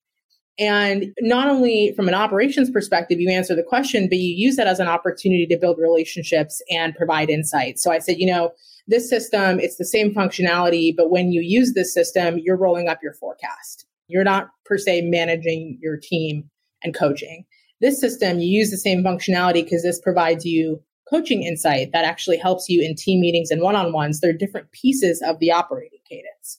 And 0.58 1.14
not 1.20 1.50
only 1.50 1.94
from 1.96 2.08
an 2.08 2.14
operations 2.14 2.70
perspective, 2.70 3.20
you 3.20 3.30
answer 3.30 3.56
the 3.56 3.64
question, 3.64 4.08
but 4.08 4.20
you 4.20 4.34
use 4.34 4.56
that 4.56 4.68
as 4.68 4.80
an 4.80 4.88
opportunity 4.88 5.46
to 5.48 5.58
build 5.58 5.78
relationships 5.78 6.62
and 6.70 6.96
provide 6.96 7.30
insights. 7.30 7.84
So 7.84 7.92
I 7.92 8.00
said, 8.00 8.20
you 8.20 8.28
know, 8.28 8.52
this 8.88 9.10
system, 9.10 9.60
it's 9.60 9.78
the 9.78 9.86
same 9.86 10.14
functionality, 10.14 10.96
but 10.96 11.10
when 11.10 11.32
you 11.32 11.42
use 11.42 11.74
this 11.74 11.94
system, 11.94 12.38
you're 12.38 12.56
rolling 12.56 12.88
up 12.88 13.00
your 13.04 13.14
forecast. 13.14 13.86
You're 14.08 14.24
not 14.24 14.50
per 14.64 14.78
se 14.78 15.02
managing 15.02 15.78
your 15.82 15.98
team 15.98 16.50
and 16.84 16.96
coaching. 16.96 17.46
This 17.82 18.00
system, 18.00 18.40
you 18.40 18.48
use 18.48 18.72
the 18.72 18.78
same 18.78 19.04
functionality 19.04 19.64
because 19.64 19.84
this 19.84 20.00
provides 20.00 20.46
you 20.46 20.82
coaching 21.10 21.44
insight 21.44 21.92
that 21.92 22.06
actually 22.06 22.38
helps 22.38 22.70
you 22.70 22.82
in 22.82 22.96
team 22.96 23.20
meetings 23.20 23.52
and 23.52 23.62
one 23.62 23.76
on 23.76 23.92
ones. 23.92 24.22
They're 24.22 24.34
different 24.34 24.72
pieces 24.72 25.22
of 25.26 25.40
the 25.40 25.52
operating 25.52 26.00
cadence. 26.10 26.58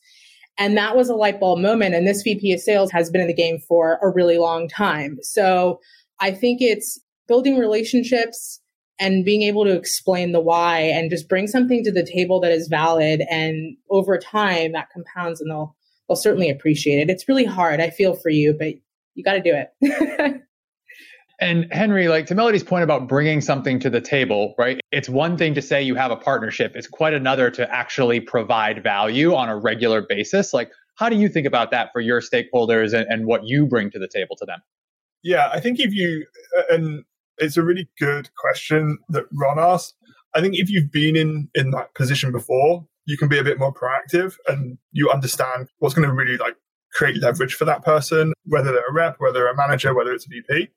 And 0.59 0.77
that 0.77 0.97
was 0.97 1.09
a 1.09 1.15
light 1.15 1.39
bulb 1.39 1.59
moment. 1.59 1.95
And 1.95 2.07
this 2.07 2.23
VP 2.23 2.53
of 2.53 2.61
sales 2.61 2.91
has 2.91 3.11
been 3.11 3.21
in 3.21 3.27
the 3.27 3.35
game 3.35 3.59
for 3.59 3.99
a 4.03 4.09
really 4.09 4.39
long 4.39 4.69
time. 4.69 5.19
So 5.23 5.81
I 6.21 6.31
think 6.31 6.63
it's 6.63 6.99
building 7.29 7.59
relationships 7.59 8.61
and 8.99 9.25
being 9.25 9.43
able 9.43 9.65
to 9.65 9.77
explain 9.77 10.33
the 10.33 10.41
why 10.41 10.81
and 10.81 11.11
just 11.11 11.29
bring 11.29 11.47
something 11.47 11.85
to 11.85 11.93
the 11.93 12.07
table 12.07 12.41
that 12.41 12.53
is 12.53 12.69
valid. 12.69 13.23
And 13.31 13.77
over 13.91 14.17
time, 14.17 14.73
that 14.73 14.89
compounds 14.91 15.41
and 15.41 15.51
they'll, 15.51 15.77
they'll 16.09 16.17
certainly 16.17 16.49
appreciate 16.49 17.01
it. 17.01 17.11
It's 17.11 17.29
really 17.29 17.45
hard. 17.45 17.81
I 17.81 17.91
feel 17.91 18.15
for 18.15 18.31
you, 18.31 18.55
but 18.59 18.75
you 19.15 19.23
got 19.23 19.35
to 19.35 19.43
do 19.43 19.55
it. 19.55 20.43
And 21.39 21.67
Henry, 21.71 22.09
like 22.09 22.27
to 22.27 22.35
Melodie's 22.35 22.65
point 22.65 22.83
about 22.83 23.09
bringing 23.09 23.43
something 23.43 23.79
to 23.81 23.91
the 23.91 24.01
table, 24.01 24.55
right? 24.59 24.81
It's 24.91 25.09
one 25.09 25.37
thing 25.37 25.55
to 25.55 25.63
say 25.63 25.83
you 25.83 25.95
have 25.95 26.11
a 26.11 26.17
partnership. 26.17 26.73
It's 26.75 26.87
quite 26.87 27.13
another 27.13 27.51
to 27.51 27.71
actually 27.71 28.21
provide 28.21 28.83
value 28.83 29.35
on 29.35 29.51
a 29.51 29.57
regular 29.57 30.01
basis. 30.01 30.55
Like, 30.55 30.71
how 30.95 31.11
do 31.11 31.17
you 31.17 31.29
think 31.29 31.47
about 31.47 31.71
that 31.73 31.91
for 31.93 32.01
your 32.01 32.23
stakeholders 32.23 32.95
and, 32.95 33.07
and 33.11 33.27
what 33.27 33.45
you 33.45 33.67
bring 33.67 33.91
to 33.91 33.99
the 33.99 34.09
table 34.09 34.35
to 34.37 34.47
them? 34.47 34.61
Yeah, 35.23 35.51
I 35.53 35.61
think 35.61 35.79
if 35.79 35.93
you, 35.93 36.25
and 36.71 37.05
it's 37.37 37.59
a 37.59 37.63
really 37.63 37.89
good 37.99 38.31
question 38.39 38.99
that 39.11 39.25
Ron 39.33 39.59
asked. 39.59 39.95
I 40.35 40.41
think 40.41 40.55
if 40.57 40.71
you've 40.71 40.91
been 40.91 41.17
in 41.17 41.49
in 41.55 41.71
that 41.73 41.95
position 41.95 42.33
before, 42.33 42.87
you 43.05 43.19
can 43.19 43.29
be 43.29 43.39
a 43.39 43.45
bit 43.45 43.59
more 43.59 43.73
proactive 43.73 44.37
and 44.49 44.79
you 44.93 45.11
understand 45.11 45.69
what's 45.79 45.95
going 45.95 46.09
to 46.09 46.15
really 46.15 46.37
like 46.39 46.57
create 46.93 47.17
leverage 47.21 47.55
for 47.55 47.67
that 47.67 47.85
person, 47.85 48.33
whether 48.45 48.73
they're 48.73 48.89
a 48.89 48.93
rep, 48.93 49.17
whether 49.19 49.47
a 49.47 49.57
manager, 49.57 49.95
whether 49.95 50.13
it's 50.13 50.27
a 50.27 50.29
VP 50.31 50.71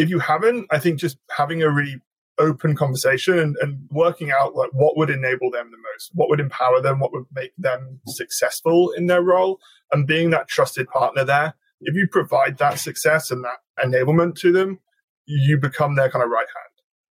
if 0.00 0.08
you 0.08 0.18
haven't, 0.18 0.66
I 0.70 0.78
think 0.78 0.98
just 0.98 1.18
having 1.30 1.62
a 1.62 1.70
really 1.70 2.00
open 2.38 2.74
conversation 2.74 3.54
and, 3.60 3.78
working 3.90 4.30
out 4.30 4.54
like 4.54 4.70
what 4.72 4.96
would 4.96 5.10
enable 5.10 5.50
them 5.50 5.70
the 5.70 5.76
most, 5.92 6.10
what 6.14 6.28
would 6.30 6.40
empower 6.40 6.80
them, 6.80 7.00
what 7.00 7.12
would 7.12 7.26
make 7.34 7.50
them 7.58 8.00
successful 8.06 8.92
in 8.92 9.06
their 9.06 9.20
role, 9.20 9.58
and 9.92 10.06
being 10.06 10.30
that 10.30 10.48
trusted 10.48 10.88
partner 10.88 11.24
there. 11.24 11.54
If 11.80 11.94
you 11.94 12.06
provide 12.10 12.58
that 12.58 12.78
success 12.78 13.30
and 13.30 13.44
that 13.44 13.58
enablement 13.84 14.36
to 14.36 14.52
them, 14.52 14.78
you 15.26 15.58
become 15.58 15.96
their 15.96 16.10
kind 16.10 16.24
of 16.24 16.30
right 16.30 16.46
hand. 16.46 16.74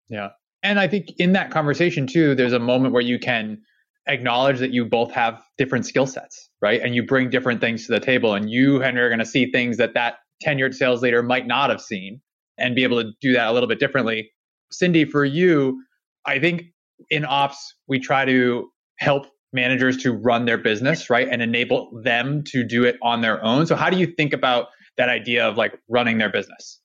Yeah. 0.08 0.28
And 0.62 0.80
I 0.80 0.88
think 0.88 1.10
in 1.18 1.32
that 1.32 1.50
conversation 1.50 2.06
too, 2.06 2.34
there's 2.34 2.52
a 2.52 2.58
moment 2.58 2.92
where 2.92 3.02
you 3.02 3.18
can 3.18 3.62
acknowledge 4.06 4.58
that 4.58 4.72
you 4.72 4.84
both 4.84 5.12
have 5.12 5.42
different 5.58 5.86
skill 5.86 6.06
sets, 6.06 6.50
right? 6.60 6.80
And 6.82 6.94
you 6.94 7.06
bring 7.06 7.30
different 7.30 7.60
things 7.60 7.86
to 7.86 7.92
the 7.92 8.00
table. 8.00 8.34
And 8.34 8.50
you, 8.50 8.80
Henry, 8.80 9.02
are 9.02 9.08
going 9.08 9.18
to 9.20 9.26
see 9.26 9.50
things 9.50 9.76
that 9.76 9.94
that 9.94 10.16
tenured 10.44 10.74
sales 10.74 11.02
leader 11.02 11.22
might 11.22 11.46
not 11.46 11.70
have 11.70 11.80
seen 11.80 12.20
and 12.58 12.74
be 12.74 12.82
able 12.82 13.02
to 13.02 13.10
do 13.20 13.32
that 13.32 13.48
a 13.48 13.52
little 13.52 13.68
bit 13.68 13.80
differently. 13.80 14.30
Cindy, 14.70 15.04
for 15.04 15.24
you, 15.24 15.82
I 16.26 16.38
think 16.38 16.64
in 17.10 17.24
ops, 17.24 17.74
we 17.88 17.98
try 17.98 18.24
to 18.24 18.68
help 18.98 19.26
managers 19.52 19.96
to 19.98 20.12
run 20.12 20.44
their 20.44 20.58
business, 20.58 21.10
right? 21.10 21.28
And 21.28 21.42
enable 21.42 21.90
them 22.02 22.42
to 22.48 22.64
do 22.64 22.84
it 22.84 22.96
on 23.02 23.20
their 23.20 23.42
own. 23.44 23.66
So, 23.66 23.76
how 23.76 23.90
do 23.90 23.98
you 23.98 24.06
think 24.06 24.32
about 24.32 24.68
that 24.96 25.08
idea 25.08 25.46
of 25.46 25.56
like 25.56 25.78
running 25.88 26.18
their 26.18 26.30
business? 26.30 26.80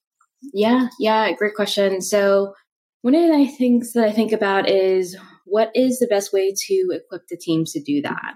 Yeah, 0.53 0.87
yeah, 0.99 1.31
great 1.33 1.55
question. 1.55 2.01
So, 2.01 2.53
one 3.01 3.15
of 3.15 3.21
the 3.21 3.47
things 3.57 3.93
that 3.93 4.05
I 4.05 4.11
think 4.11 4.31
about 4.31 4.69
is 4.69 5.17
what 5.45 5.71
is 5.73 5.99
the 5.99 6.07
best 6.07 6.31
way 6.33 6.53
to 6.67 6.87
equip 6.91 7.27
the 7.27 7.37
teams 7.37 7.71
to 7.73 7.81
do 7.81 8.01
that? 8.01 8.33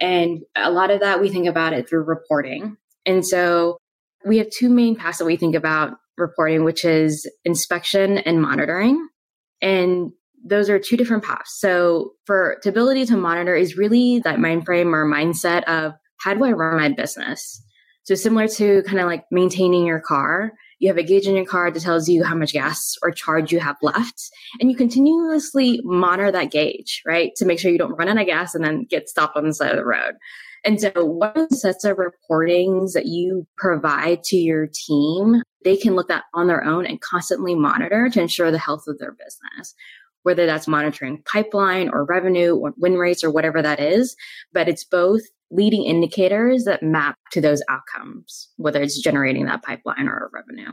And 0.00 0.40
a 0.56 0.70
lot 0.70 0.90
of 0.90 1.00
that 1.00 1.20
we 1.20 1.28
think 1.28 1.46
about 1.46 1.72
it 1.72 1.88
through 1.88 2.04
reporting. 2.04 2.76
And 3.06 3.24
so 3.24 3.76
we 4.24 4.38
have 4.38 4.48
two 4.50 4.68
main 4.68 4.96
paths 4.96 5.18
that 5.18 5.24
we 5.24 5.36
think 5.36 5.54
about 5.54 5.92
reporting, 6.16 6.64
which 6.64 6.84
is 6.84 7.30
inspection 7.44 8.18
and 8.18 8.40
monitoring. 8.40 9.08
And 9.60 10.12
those 10.44 10.68
are 10.68 10.78
two 10.78 10.96
different 10.96 11.24
paths. 11.24 11.58
So 11.58 12.12
for 12.26 12.60
ability 12.66 13.06
to 13.06 13.16
monitor 13.16 13.54
is 13.54 13.76
really 13.76 14.20
that 14.20 14.38
mind 14.38 14.66
frame 14.66 14.94
or 14.94 15.06
mindset 15.06 15.64
of 15.64 15.92
how 16.20 16.34
do 16.34 16.44
I 16.44 16.52
run 16.52 16.76
my 16.76 16.90
business? 16.90 17.62
So 18.04 18.14
similar 18.14 18.46
to 18.48 18.82
kind 18.82 19.00
of 19.00 19.06
like 19.06 19.24
maintaining 19.30 19.86
your 19.86 20.00
car, 20.00 20.52
you 20.78 20.88
have 20.88 20.98
a 20.98 21.02
gauge 21.02 21.26
in 21.26 21.36
your 21.36 21.46
car 21.46 21.70
that 21.70 21.80
tells 21.80 22.08
you 22.08 22.22
how 22.22 22.34
much 22.34 22.52
gas 22.52 22.96
or 23.02 23.10
charge 23.10 23.50
you 23.50 23.60
have 23.60 23.76
left. 23.80 24.20
And 24.60 24.70
you 24.70 24.76
continuously 24.76 25.80
monitor 25.84 26.30
that 26.30 26.50
gauge, 26.50 27.00
right? 27.06 27.32
To 27.36 27.46
make 27.46 27.58
sure 27.58 27.70
you 27.70 27.78
don't 27.78 27.96
run 27.96 28.08
out 28.08 28.20
of 28.20 28.26
gas 28.26 28.54
and 28.54 28.62
then 28.62 28.84
get 28.84 29.08
stopped 29.08 29.38
on 29.38 29.46
the 29.46 29.54
side 29.54 29.70
of 29.70 29.78
the 29.78 29.86
road. 29.86 30.14
And 30.64 30.80
so 30.80 30.90
what 30.96 31.52
sets 31.52 31.84
of 31.84 31.98
reportings 31.98 32.92
that 32.92 33.06
you 33.06 33.46
provide 33.56 34.22
to 34.24 34.36
your 34.36 34.66
team 34.66 35.42
they 35.64 35.76
can 35.78 35.94
look 35.94 36.10
at 36.10 36.24
on 36.34 36.46
their 36.46 36.62
own 36.62 36.84
and 36.84 37.00
constantly 37.00 37.54
monitor 37.54 38.10
to 38.10 38.20
ensure 38.20 38.50
the 38.50 38.58
health 38.58 38.84
of 38.86 38.98
their 38.98 39.12
business 39.12 39.74
whether 40.24 40.46
that's 40.46 40.66
monitoring 40.66 41.22
pipeline 41.30 41.88
or 41.88 42.04
revenue 42.04 42.56
or 42.56 42.74
win 42.76 42.94
rates 42.94 43.22
or 43.22 43.30
whatever 43.30 43.62
that 43.62 43.78
is. 43.78 44.16
But 44.52 44.68
it's 44.68 44.82
both 44.84 45.20
leading 45.50 45.84
indicators 45.84 46.64
that 46.64 46.82
map 46.82 47.16
to 47.30 47.40
those 47.40 47.62
outcomes, 47.68 48.48
whether 48.56 48.82
it's 48.82 49.00
generating 49.00 49.44
that 49.44 49.62
pipeline 49.62 50.08
or 50.08 50.30
revenue. 50.32 50.72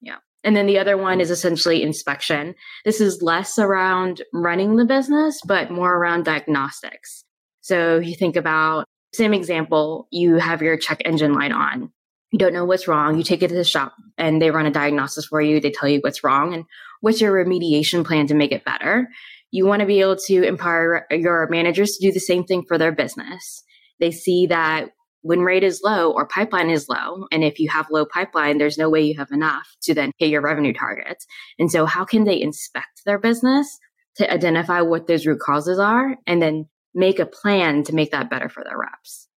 Yeah. 0.00 0.16
And 0.44 0.56
then 0.56 0.66
the 0.66 0.78
other 0.78 0.96
one 0.96 1.20
is 1.20 1.30
essentially 1.30 1.82
inspection. 1.82 2.54
This 2.84 3.00
is 3.00 3.22
less 3.22 3.58
around 3.58 4.22
running 4.32 4.76
the 4.76 4.86
business, 4.86 5.40
but 5.44 5.70
more 5.70 5.94
around 5.94 6.24
diagnostics. 6.24 7.24
So 7.60 7.98
you 7.98 8.14
think 8.14 8.36
about 8.36 8.86
same 9.12 9.34
example, 9.34 10.08
you 10.10 10.36
have 10.36 10.62
your 10.62 10.76
check 10.76 11.02
engine 11.04 11.34
light 11.34 11.52
on 11.52 11.92
you 12.32 12.38
don't 12.38 12.54
know 12.54 12.64
what's 12.64 12.88
wrong. 12.88 13.16
You 13.16 13.22
take 13.22 13.42
it 13.42 13.48
to 13.48 13.54
the 13.54 13.62
shop 13.62 13.94
and 14.16 14.40
they 14.40 14.50
run 14.50 14.66
a 14.66 14.70
diagnosis 14.70 15.26
for 15.26 15.40
you. 15.40 15.60
They 15.60 15.70
tell 15.70 15.88
you 15.88 16.00
what's 16.00 16.24
wrong 16.24 16.54
and 16.54 16.64
what's 17.00 17.20
your 17.20 17.32
remediation 17.32 18.04
plan 18.04 18.26
to 18.28 18.34
make 18.34 18.52
it 18.52 18.64
better. 18.64 19.08
You 19.50 19.66
want 19.66 19.80
to 19.80 19.86
be 19.86 20.00
able 20.00 20.16
to 20.16 20.42
empower 20.42 21.06
your 21.10 21.46
managers 21.50 21.92
to 21.92 22.06
do 22.06 22.12
the 22.12 22.20
same 22.20 22.44
thing 22.44 22.64
for 22.66 22.78
their 22.78 22.90
business. 22.90 23.62
They 24.00 24.10
see 24.10 24.46
that 24.46 24.88
win 25.22 25.40
rate 25.40 25.62
is 25.62 25.82
low 25.84 26.10
or 26.10 26.26
pipeline 26.26 26.70
is 26.70 26.88
low. 26.88 27.26
And 27.30 27.44
if 27.44 27.58
you 27.58 27.68
have 27.68 27.86
low 27.90 28.06
pipeline, 28.06 28.56
there's 28.56 28.78
no 28.78 28.88
way 28.88 29.02
you 29.02 29.18
have 29.18 29.30
enough 29.30 29.68
to 29.82 29.94
then 29.94 30.10
hit 30.16 30.30
your 30.30 30.40
revenue 30.40 30.72
targets. 30.72 31.26
And 31.58 31.70
so 31.70 31.84
how 31.84 32.06
can 32.06 32.24
they 32.24 32.40
inspect 32.40 33.02
their 33.04 33.18
business 33.18 33.78
to 34.16 34.32
identify 34.32 34.80
what 34.80 35.06
those 35.06 35.26
root 35.26 35.40
causes 35.40 35.78
are 35.78 36.16
and 36.26 36.40
then 36.40 36.66
make 36.94 37.18
a 37.18 37.26
plan 37.26 37.82
to 37.84 37.94
make 37.94 38.10
that 38.12 38.30
better 38.30 38.48
for 38.48 38.64
their 38.64 38.78
reps? 38.78 39.28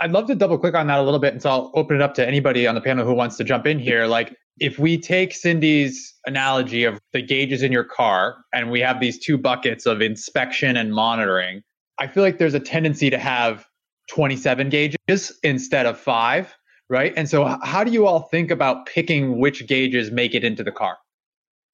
I'd 0.00 0.12
love 0.12 0.26
to 0.28 0.34
double 0.34 0.58
click 0.58 0.74
on 0.74 0.86
that 0.86 0.98
a 0.98 1.02
little 1.02 1.18
bit. 1.18 1.34
And 1.34 1.42
so 1.42 1.50
I'll 1.50 1.72
open 1.74 1.96
it 1.96 2.02
up 2.02 2.14
to 2.14 2.26
anybody 2.26 2.66
on 2.66 2.74
the 2.74 2.80
panel 2.80 3.04
who 3.04 3.12
wants 3.12 3.36
to 3.36 3.44
jump 3.44 3.66
in 3.66 3.78
here. 3.78 4.06
Like, 4.06 4.34
if 4.58 4.78
we 4.78 4.98
take 4.98 5.34
Cindy's 5.34 6.14
analogy 6.26 6.84
of 6.84 6.98
the 7.12 7.22
gauges 7.22 7.62
in 7.62 7.72
your 7.72 7.84
car 7.84 8.36
and 8.52 8.70
we 8.70 8.80
have 8.80 9.00
these 9.00 9.18
two 9.18 9.38
buckets 9.38 9.86
of 9.86 10.00
inspection 10.00 10.76
and 10.76 10.92
monitoring, 10.92 11.62
I 11.98 12.06
feel 12.06 12.22
like 12.22 12.38
there's 12.38 12.54
a 12.54 12.60
tendency 12.60 13.10
to 13.10 13.18
have 13.18 13.66
27 14.10 14.70
gauges 14.70 15.38
instead 15.42 15.86
of 15.86 15.98
five, 15.98 16.54
right? 16.88 17.12
And 17.16 17.28
so, 17.28 17.44
how 17.62 17.84
do 17.84 17.92
you 17.92 18.06
all 18.06 18.20
think 18.20 18.50
about 18.50 18.86
picking 18.86 19.38
which 19.38 19.66
gauges 19.66 20.10
make 20.10 20.34
it 20.34 20.44
into 20.44 20.64
the 20.64 20.72
car? 20.72 20.96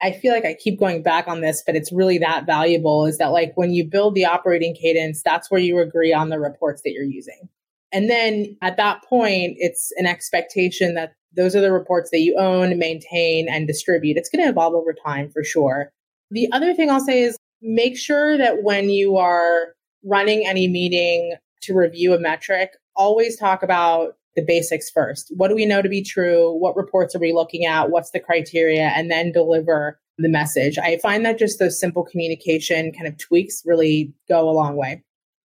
I 0.03 0.13
feel 0.13 0.33
like 0.33 0.45
I 0.45 0.55
keep 0.55 0.79
going 0.79 1.03
back 1.03 1.27
on 1.27 1.41
this, 1.41 1.63
but 1.65 1.75
it's 1.75 1.93
really 1.93 2.19
that 2.19 2.45
valuable 2.45 3.07
is 3.07 3.19
that 3.19 3.29
like 3.29 3.53
when 3.55 3.73
you 3.73 3.85
build 3.85 4.15
the 4.15 4.27
operating 4.27 4.75
cadence, 4.75 5.23
that's 5.25 5.51
where 5.51 5.61
you 5.61 5.79
agree 5.79 6.13
on 6.13 6.29
the 6.29 6.39
reports 6.39 6.83
that 6.83 6.93
you're 6.93 7.05
using. 7.05 7.49
And 7.93 8.11
then 8.11 8.57
at 8.63 8.77
that 8.77 9.03
point, 9.05 9.57
it's 9.59 9.93
an 9.97 10.07
expectation 10.07 10.95
that 10.95 11.15
those 11.35 11.57
are 11.57 11.61
the 11.61 11.73
reports 11.73 12.11
that 12.11 12.21
you 12.21 12.37
own, 12.39 12.79
maintain, 12.79 13.49
and 13.49 13.67
distribute. 13.67 14.17
It's 14.17 14.29
going 14.29 14.45
to 14.45 14.51
evolve 14.51 14.75
over 14.75 14.93
time 14.93 15.31
for 15.31 15.45
sure. 15.45 15.91
The 16.31 16.49
other 16.53 16.75
thing 16.75 16.91
I'll 16.91 17.01
say 17.01 17.23
is 17.23 17.39
make 17.63 17.97
sure 17.97 18.37
that 18.37 18.63
when 18.63 18.91
you 18.91 19.17
are 19.17 19.75
running 20.05 20.47
any 20.47 20.69
meeting 20.69 21.37
to 21.63 21.75
review 21.75 22.15
a 22.15 22.19
metric, 22.19 22.71
always 22.97 23.39
talk 23.39 23.63
about 23.63 24.17
the 24.37 24.43
basics 24.43 24.91
first. 24.91 25.33
What 25.37 25.49
do 25.49 25.55
we 25.55 25.67
know 25.67 25.83
to 25.83 25.89
be 25.89 26.03
true? 26.03 26.55
What 26.57 26.77
reports 26.77 27.15
are 27.17 27.19
we 27.19 27.33
looking 27.33 27.65
at? 27.65 27.91
What's 27.91 28.11
the 28.11 28.21
criteria? 28.21 28.93
And 28.95 29.11
then 29.11 29.33
deliver 29.33 29.99
the 30.19 30.29
message. 30.29 30.79
I 30.79 30.99
find 30.99 31.25
that 31.27 31.39
just 31.39 31.59
those 31.59 31.79
simple 31.79 32.05
communication 32.05 32.93
kind 32.93 33.07
of 33.07 33.19
tweaks 33.19 33.63
really 33.65 34.13
go 34.29 34.49
a 34.49 34.53
long 34.53 34.77
way. 34.77 35.03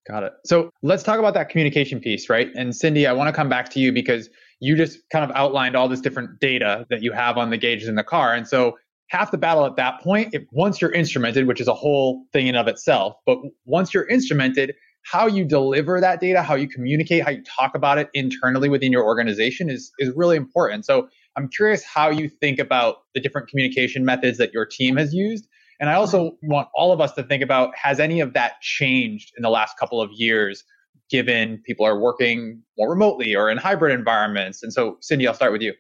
Got 0.09 0.23
it. 0.25 0.33
So 0.45 0.71
let's 0.83 1.02
talk 1.02 1.18
about 1.18 1.35
that 1.35 1.50
communication 1.50 2.00
piece, 2.00 2.30
right? 2.30 2.50
And 2.57 2.75
Cindy, 2.75 3.07
I 3.07 3.12
want 3.12 3.28
to 3.28 3.33
come 3.33 3.49
back 3.49 3.68
to 3.71 3.80
you 3.80 3.92
because 3.92 4.30
you 4.61 4.75
just 4.75 4.99
kind 5.12 5.25
of 5.25 5.30
outlined 5.37 5.76
all 5.76 5.88
this 5.88 6.00
different 6.00 6.40
data 6.40 6.87
that 6.90 7.02
you 7.02 7.12
have 7.12 7.37
on 7.37 7.50
the 7.50 7.59
gauges 7.59 7.88
in 7.88 7.95
the 7.95 8.04
car. 8.04 8.35
And 8.35 8.49
so 8.49 8.76
half 9.09 9.30
the 9.30 9.38
battle 9.38 9.66
at 9.66 9.76
that 9.76 10.00
point, 10.00 10.30
if 10.33 10.42
once 10.50 10.80
you're 10.80 10.92
instrumented, 10.92 11.47
which 11.47 11.61
is 11.61 11.68
a 11.68 11.75
whole 11.75 12.25
thing 12.33 12.47
in 12.47 12.57
of 12.57 12.68
itself, 12.68 13.16
but 13.26 13.38
once 13.64 13.92
you're 13.92 14.09
instrumented, 14.09 14.75
how 15.05 15.26
you 15.26 15.45
deliver 15.45 16.00
that 16.00 16.21
data, 16.21 16.43
how 16.43 16.55
you 16.55 16.69
communicate, 16.69 17.25
how 17.25 17.31
you 17.31 17.43
talk 17.45 17.75
about 17.75 17.99
it 17.99 18.11
internally 18.14 18.69
within 18.69 18.93
your 18.93 19.05
organization 19.05 19.71
is 19.71 19.93
is 19.99 20.12
really 20.17 20.37
important. 20.37 20.85
So 20.85 21.09
I'm 21.37 21.49
curious 21.49 21.85
how 21.85 22.11
you 22.11 22.28
think 22.28 22.59
about 22.59 23.02
the 23.14 23.21
different 23.21 23.49
communication 23.49 24.05
methods 24.05 24.38
that 24.38 24.52
your 24.52 24.67
team 24.67 24.97
has 24.97 25.14
used 25.14 25.49
and 25.81 25.88
I 25.88 25.93
mm-hmm. 25.93 26.00
also 26.00 26.38
want 26.43 26.69
all 26.75 26.93
of 26.93 27.00
us 27.00 27.12
to 27.12 27.23
think 27.23 27.43
about 27.43 27.75
has 27.76 28.00
any 28.00 28.21
of 28.21 28.33
that 28.35 28.61
changed 28.61 29.33
in 29.37 29.43
the 29.43 29.50
last 29.50 29.78
couple 29.78 30.00
of 30.00 30.11
years, 30.12 30.64
given 31.11 31.62
people 31.64 31.87
are 31.87 31.99
working 31.99 32.62
more 32.76 32.90
remotely 32.90 33.35
or 33.35 33.50
in 33.50 33.59
hybrid 33.59 33.93
environments? 33.93 34.62
And 34.62 34.73
so, 34.73 34.99
Cindy, 35.00 35.26
I'll 35.26 35.35
start 35.35 35.52
with 35.52 35.62
you. 35.62 35.75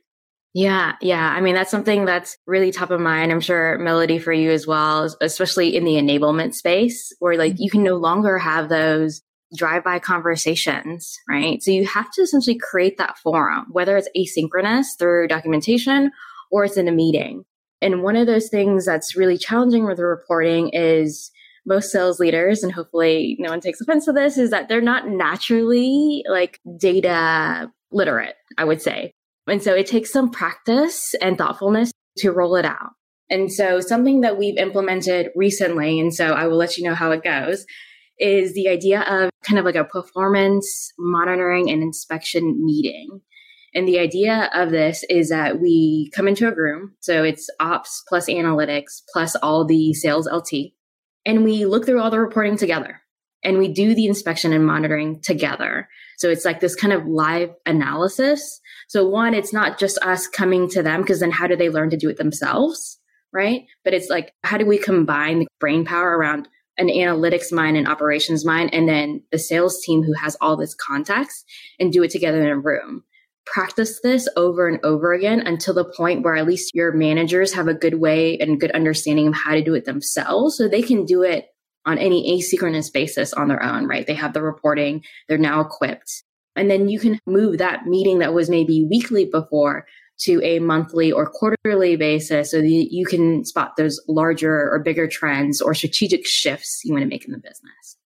Yeah, 0.58 0.96
yeah. 1.00 1.32
I 1.36 1.40
mean, 1.40 1.54
that's 1.54 1.70
something 1.70 2.04
that's 2.04 2.36
really 2.48 2.72
top 2.72 2.90
of 2.90 3.00
mind. 3.00 3.30
I'm 3.30 3.40
sure 3.40 3.78
Melodie 3.78 4.18
for 4.18 4.32
you 4.32 4.50
as 4.50 4.66
well, 4.66 5.08
especially 5.20 5.76
in 5.76 5.84
the 5.84 5.92
enablement 5.92 6.54
space 6.54 7.12
where 7.20 7.36
like 7.36 7.52
mm-hmm. 7.52 7.62
you 7.62 7.70
can 7.70 7.84
no 7.84 7.94
longer 7.94 8.38
have 8.38 8.68
those 8.68 9.22
drive 9.54 9.84
by 9.84 10.00
conversations, 10.00 11.16
right? 11.28 11.62
So 11.62 11.70
you 11.70 11.86
have 11.86 12.10
to 12.10 12.22
essentially 12.22 12.58
create 12.58 12.98
that 12.98 13.18
forum, 13.18 13.66
whether 13.70 13.96
it's 13.96 14.08
asynchronous 14.16 14.98
through 14.98 15.28
documentation 15.28 16.10
or 16.50 16.64
it's 16.64 16.76
in 16.76 16.88
a 16.88 16.92
meeting. 16.92 17.44
And 17.80 18.02
one 18.02 18.16
of 18.16 18.26
those 18.26 18.48
things 18.48 18.84
that's 18.84 19.14
really 19.14 19.38
challenging 19.38 19.86
with 19.86 19.98
the 19.98 20.06
reporting 20.06 20.70
is 20.72 21.30
most 21.66 21.92
sales 21.92 22.18
leaders, 22.18 22.64
and 22.64 22.72
hopefully 22.72 23.36
no 23.38 23.50
one 23.50 23.60
takes 23.60 23.80
offense 23.80 24.06
to 24.06 24.12
this, 24.12 24.38
is 24.38 24.50
that 24.50 24.68
they're 24.68 24.80
not 24.80 25.06
naturally 25.06 26.24
like 26.28 26.58
data 26.76 27.70
literate, 27.92 28.34
I 28.56 28.64
would 28.64 28.82
say. 28.82 29.12
And 29.48 29.62
so 29.62 29.74
it 29.74 29.86
takes 29.86 30.12
some 30.12 30.30
practice 30.30 31.14
and 31.20 31.36
thoughtfulness 31.38 31.90
to 32.18 32.30
roll 32.30 32.56
it 32.56 32.64
out. 32.64 32.90
And 33.30 33.52
so 33.52 33.80
something 33.80 34.22
that 34.22 34.38
we've 34.38 34.56
implemented 34.56 35.28
recently, 35.36 36.00
and 36.00 36.14
so 36.14 36.32
I 36.32 36.46
will 36.46 36.56
let 36.56 36.78
you 36.78 36.84
know 36.84 36.94
how 36.94 37.10
it 37.10 37.22
goes, 37.22 37.66
is 38.18 38.54
the 38.54 38.68
idea 38.68 39.02
of 39.02 39.30
kind 39.44 39.58
of 39.58 39.64
like 39.64 39.76
a 39.76 39.84
performance 39.84 40.92
monitoring 40.98 41.70
and 41.70 41.82
inspection 41.82 42.64
meeting. 42.64 43.20
And 43.74 43.86
the 43.86 43.98
idea 43.98 44.50
of 44.54 44.70
this 44.70 45.04
is 45.10 45.28
that 45.28 45.60
we 45.60 46.10
come 46.14 46.26
into 46.26 46.48
a 46.48 46.54
room. 46.54 46.94
So 47.00 47.22
it's 47.22 47.48
ops 47.60 48.02
plus 48.08 48.26
analytics 48.26 49.02
plus 49.12 49.36
all 49.36 49.66
the 49.66 49.92
sales 49.92 50.28
LT. 50.30 50.72
And 51.26 51.44
we 51.44 51.66
look 51.66 51.84
through 51.84 52.00
all 52.00 52.10
the 52.10 52.18
reporting 52.18 52.56
together 52.56 53.02
and 53.44 53.58
we 53.58 53.68
do 53.68 53.94
the 53.94 54.06
inspection 54.06 54.52
and 54.52 54.66
monitoring 54.66 55.20
together. 55.22 55.88
So 56.16 56.30
it's 56.30 56.44
like 56.44 56.60
this 56.60 56.74
kind 56.74 56.92
of 56.92 57.06
live 57.06 57.50
analysis. 57.66 58.60
So 58.88 59.06
one, 59.06 59.34
it's 59.34 59.52
not 59.52 59.78
just 59.78 59.98
us 59.98 60.26
coming 60.26 60.68
to 60.70 60.82
them 60.82 61.02
because 61.02 61.20
then 61.20 61.30
how 61.30 61.46
do 61.46 61.56
they 61.56 61.70
learn 61.70 61.90
to 61.90 61.96
do 61.96 62.08
it 62.08 62.16
themselves? 62.16 62.98
Right. 63.32 63.66
But 63.84 63.94
it's 63.94 64.08
like, 64.08 64.32
how 64.42 64.56
do 64.56 64.66
we 64.66 64.78
combine 64.78 65.40
the 65.40 65.46
brain 65.60 65.84
power 65.84 66.16
around 66.16 66.48
an 66.78 66.88
analytics 66.88 67.52
mind 67.52 67.76
and 67.76 67.86
operations 67.86 68.44
mind 68.44 68.70
and 68.72 68.88
then 68.88 69.22
the 69.30 69.38
sales 69.38 69.80
team 69.84 70.02
who 70.02 70.14
has 70.14 70.36
all 70.40 70.56
this 70.56 70.74
context 70.74 71.44
and 71.78 71.92
do 71.92 72.02
it 72.02 72.10
together 72.10 72.42
in 72.42 72.48
a 72.48 72.58
room? 72.58 73.04
practice 73.52 74.00
this 74.02 74.28
over 74.36 74.68
and 74.68 74.78
over 74.84 75.12
again 75.12 75.40
until 75.40 75.74
the 75.74 75.84
point 75.84 76.22
where 76.22 76.36
at 76.36 76.46
least 76.46 76.74
your 76.74 76.92
managers 76.92 77.54
have 77.54 77.68
a 77.68 77.74
good 77.74 77.94
way 77.94 78.38
and 78.38 78.60
good 78.60 78.70
understanding 78.72 79.28
of 79.28 79.34
how 79.34 79.54
to 79.54 79.62
do 79.62 79.74
it 79.74 79.84
themselves 79.84 80.56
so 80.56 80.68
they 80.68 80.82
can 80.82 81.04
do 81.04 81.22
it 81.22 81.46
on 81.86 81.98
any 81.98 82.38
asynchronous 82.38 82.92
basis 82.92 83.32
on 83.32 83.48
their 83.48 83.62
own, 83.62 83.86
right? 83.86 84.06
They 84.06 84.14
have 84.14 84.34
the 84.34 84.42
reporting, 84.42 85.02
they're 85.28 85.38
now 85.38 85.60
equipped. 85.60 86.24
And 86.58 86.70
then 86.70 86.88
you 86.88 86.98
can 86.98 87.18
move 87.26 87.58
that 87.58 87.86
meeting 87.86 88.18
that 88.18 88.34
was 88.34 88.50
maybe 88.50 88.84
weekly 88.84 89.24
before 89.24 89.86
to 90.20 90.42
a 90.42 90.58
monthly 90.58 91.12
or 91.12 91.26
quarterly 91.26 91.96
basis 91.96 92.50
so 92.50 92.60
that 92.60 92.88
you 92.90 93.06
can 93.06 93.44
spot 93.44 93.76
those 93.76 94.00
larger 94.08 94.70
or 94.70 94.80
bigger 94.80 95.06
trends 95.06 95.60
or 95.60 95.74
strategic 95.74 96.26
shifts 96.26 96.82
you 96.84 96.92
want 96.92 97.02
to 97.02 97.08
make 97.08 97.24
in 97.24 97.32
the 97.32 97.38
business. 97.38 97.96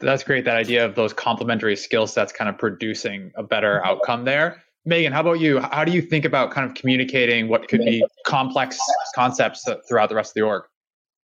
That's 0.00 0.22
great. 0.22 0.44
That 0.44 0.56
idea 0.56 0.84
of 0.84 0.94
those 0.94 1.14
complementary 1.14 1.76
skill 1.76 2.06
sets 2.06 2.30
kind 2.32 2.50
of 2.50 2.58
producing 2.58 3.32
a 3.36 3.42
better 3.42 3.76
mm-hmm. 3.78 3.88
outcome 3.88 4.24
there. 4.26 4.62
Meagan, 4.84 5.12
how 5.12 5.20
about 5.20 5.40
you? 5.40 5.58
How 5.58 5.84
do 5.84 5.90
you 5.90 6.02
think 6.02 6.24
about 6.24 6.52
kind 6.52 6.68
of 6.68 6.76
communicating 6.76 7.48
what 7.48 7.66
could 7.66 7.80
be 7.80 8.04
complex 8.24 8.78
concepts 9.16 9.68
throughout 9.88 10.10
the 10.10 10.14
rest 10.14 10.30
of 10.30 10.34
the 10.34 10.42
org? 10.42 10.62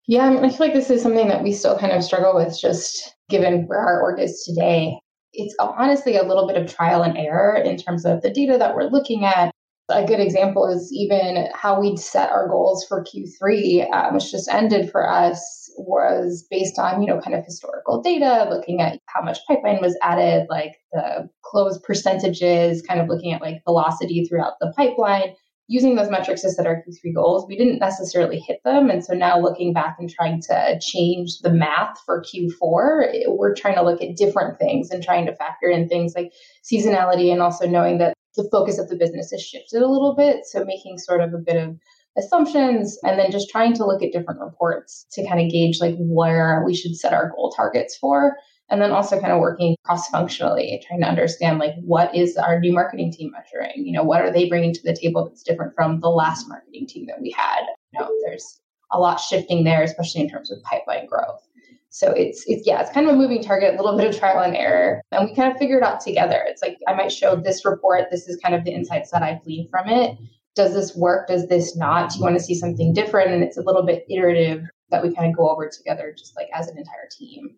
Yeah, 0.07 0.25
I, 0.25 0.29
mean, 0.31 0.43
I 0.43 0.49
feel 0.49 0.59
like 0.59 0.73
this 0.73 0.89
is 0.89 1.01
something 1.01 1.27
that 1.27 1.43
we 1.43 1.53
still 1.53 1.77
kind 1.77 1.91
of 1.91 2.03
struggle 2.03 2.33
with 2.33 2.57
just 2.59 3.15
given 3.29 3.67
where 3.67 3.79
our 3.79 4.01
org 4.01 4.19
is 4.19 4.43
today. 4.43 4.97
It's 5.33 5.55
honestly 5.59 6.17
a 6.17 6.23
little 6.23 6.47
bit 6.47 6.57
of 6.57 6.73
trial 6.73 7.03
and 7.03 7.17
error 7.17 7.55
in 7.55 7.77
terms 7.77 8.05
of 8.05 8.21
the 8.21 8.29
data 8.29 8.57
that 8.57 8.75
we're 8.75 8.89
looking 8.89 9.25
at. 9.25 9.51
A 9.89 10.05
good 10.05 10.19
example 10.19 10.67
is 10.67 10.91
even 10.93 11.49
how 11.53 11.79
we'd 11.79 11.99
set 11.99 12.29
our 12.29 12.47
goals 12.47 12.85
for 12.85 13.03
Q3, 13.03 13.91
um, 13.93 14.13
which 14.13 14.31
just 14.31 14.49
ended 14.49 14.89
for 14.89 15.09
us 15.09 15.69
was 15.77 16.45
based 16.49 16.79
on, 16.79 17.01
you 17.01 17.07
know, 17.07 17.19
kind 17.19 17.35
of 17.35 17.43
historical 17.43 18.01
data, 18.01 18.47
looking 18.49 18.81
at 18.81 18.99
how 19.07 19.21
much 19.21 19.39
pipeline 19.47 19.81
was 19.81 19.97
added, 20.01 20.47
like 20.49 20.77
the 20.93 21.29
close 21.43 21.77
percentages, 21.79 22.81
kind 22.81 23.01
of 23.01 23.07
looking 23.07 23.33
at 23.33 23.41
like 23.41 23.63
velocity 23.65 24.25
throughout 24.25 24.53
the 24.61 24.71
pipeline, 24.77 25.33
using 25.71 25.95
those 25.95 26.09
metrics 26.09 26.41
to 26.41 26.51
set 26.51 26.67
our 26.67 26.83
Q3 26.83 27.15
goals. 27.15 27.45
We 27.47 27.57
didn't 27.57 27.79
necessarily 27.79 28.39
hit 28.45 28.59
them. 28.65 28.89
And 28.89 29.05
so 29.05 29.13
now 29.13 29.39
looking 29.39 29.71
back 29.71 29.95
and 29.99 30.09
trying 30.09 30.41
to 30.41 30.77
change 30.81 31.39
the 31.39 31.49
math 31.49 31.97
for 32.05 32.21
Q4, 32.21 33.27
we're 33.27 33.55
trying 33.55 33.75
to 33.75 33.81
look 33.81 34.01
at 34.01 34.17
different 34.17 34.59
things 34.59 34.91
and 34.91 35.01
trying 35.01 35.25
to 35.27 35.35
factor 35.35 35.69
in 35.69 35.87
things 35.87 36.11
like 36.13 36.33
seasonality 36.61 37.31
and 37.31 37.41
also 37.41 37.69
knowing 37.69 37.99
that 37.99 38.13
the 38.35 38.47
focus 38.51 38.79
of 38.79 38.89
the 38.89 38.97
business 38.97 39.31
has 39.31 39.41
shifted 39.41 39.81
a 39.81 39.87
little 39.87 40.13
bit. 40.13 40.41
So 40.43 40.65
making 40.65 40.97
sort 40.97 41.21
of 41.21 41.33
a 41.33 41.37
bit 41.37 41.55
of 41.55 41.77
assumptions 42.17 42.97
and 43.03 43.17
then 43.17 43.31
just 43.31 43.49
trying 43.49 43.73
to 43.75 43.85
look 43.85 44.03
at 44.03 44.11
different 44.11 44.41
reports 44.41 45.05
to 45.13 45.25
kind 45.25 45.39
of 45.39 45.49
gauge 45.49 45.79
like 45.79 45.95
where 45.97 46.63
we 46.65 46.75
should 46.75 46.97
set 46.97 47.13
our 47.13 47.29
goal 47.29 47.53
targets 47.55 47.95
for 47.95 48.35
and 48.71 48.81
then 48.81 48.91
also 48.91 49.19
kind 49.19 49.31
of 49.31 49.39
working 49.39 49.75
cross 49.85 50.09
functionally 50.09 50.83
trying 50.87 51.01
to 51.01 51.07
understand 51.07 51.59
like 51.59 51.73
what 51.81 52.13
is 52.15 52.37
our 52.37 52.59
new 52.59 52.73
marketing 52.73 53.11
team 53.11 53.31
measuring 53.31 53.85
you 53.85 53.91
know 53.91 54.03
what 54.03 54.21
are 54.21 54.31
they 54.31 54.49
bringing 54.49 54.73
to 54.73 54.81
the 54.83 54.95
table 54.95 55.25
that's 55.25 55.43
different 55.43 55.73
from 55.75 55.99
the 55.99 56.09
last 56.09 56.47
marketing 56.47 56.87
team 56.87 57.05
that 57.05 57.21
we 57.21 57.31
had 57.31 57.61
you 57.93 57.99
know 57.99 58.09
there's 58.25 58.61
a 58.91 58.99
lot 58.99 59.19
shifting 59.19 59.63
there 59.63 59.83
especially 59.83 60.21
in 60.21 60.29
terms 60.29 60.51
of 60.51 60.61
pipeline 60.63 61.05
growth 61.05 61.47
so 61.89 62.11
it's 62.11 62.43
it's 62.47 62.65
yeah 62.65 62.81
it's 62.81 62.91
kind 62.91 63.07
of 63.07 63.13
a 63.13 63.17
moving 63.17 63.43
target 63.43 63.73
a 63.73 63.83
little 63.83 63.97
bit 63.97 64.07
of 64.07 64.17
trial 64.17 64.41
and 64.41 64.55
error 64.55 65.01
and 65.11 65.29
we 65.29 65.35
kind 65.35 65.51
of 65.51 65.57
figure 65.57 65.77
it 65.77 65.83
out 65.83 65.99
together 65.99 66.43
it's 66.47 66.61
like 66.61 66.77
i 66.87 66.93
might 66.93 67.11
show 67.11 67.35
this 67.35 67.65
report 67.65 68.05
this 68.09 68.27
is 68.27 68.39
kind 68.41 68.55
of 68.55 68.63
the 68.63 68.71
insights 68.71 69.11
that 69.11 69.21
i've 69.21 69.43
gleaned 69.43 69.69
from 69.69 69.87
it 69.89 70.17
does 70.55 70.73
this 70.73 70.95
work? 70.95 71.27
Does 71.27 71.47
this 71.47 71.75
not? 71.77 72.09
Do 72.09 72.17
you 72.17 72.23
want 72.23 72.37
to 72.37 72.43
see 72.43 72.55
something 72.55 72.93
different? 72.93 73.31
And 73.31 73.43
it's 73.43 73.57
a 73.57 73.61
little 73.61 73.83
bit 73.83 74.05
iterative 74.09 74.67
that 74.89 75.01
we 75.01 75.13
kind 75.13 75.29
of 75.29 75.37
go 75.37 75.49
over 75.49 75.69
together, 75.69 76.13
just 76.17 76.35
like 76.35 76.49
as 76.53 76.67
an 76.67 76.77
entire 76.77 77.07
team. 77.09 77.55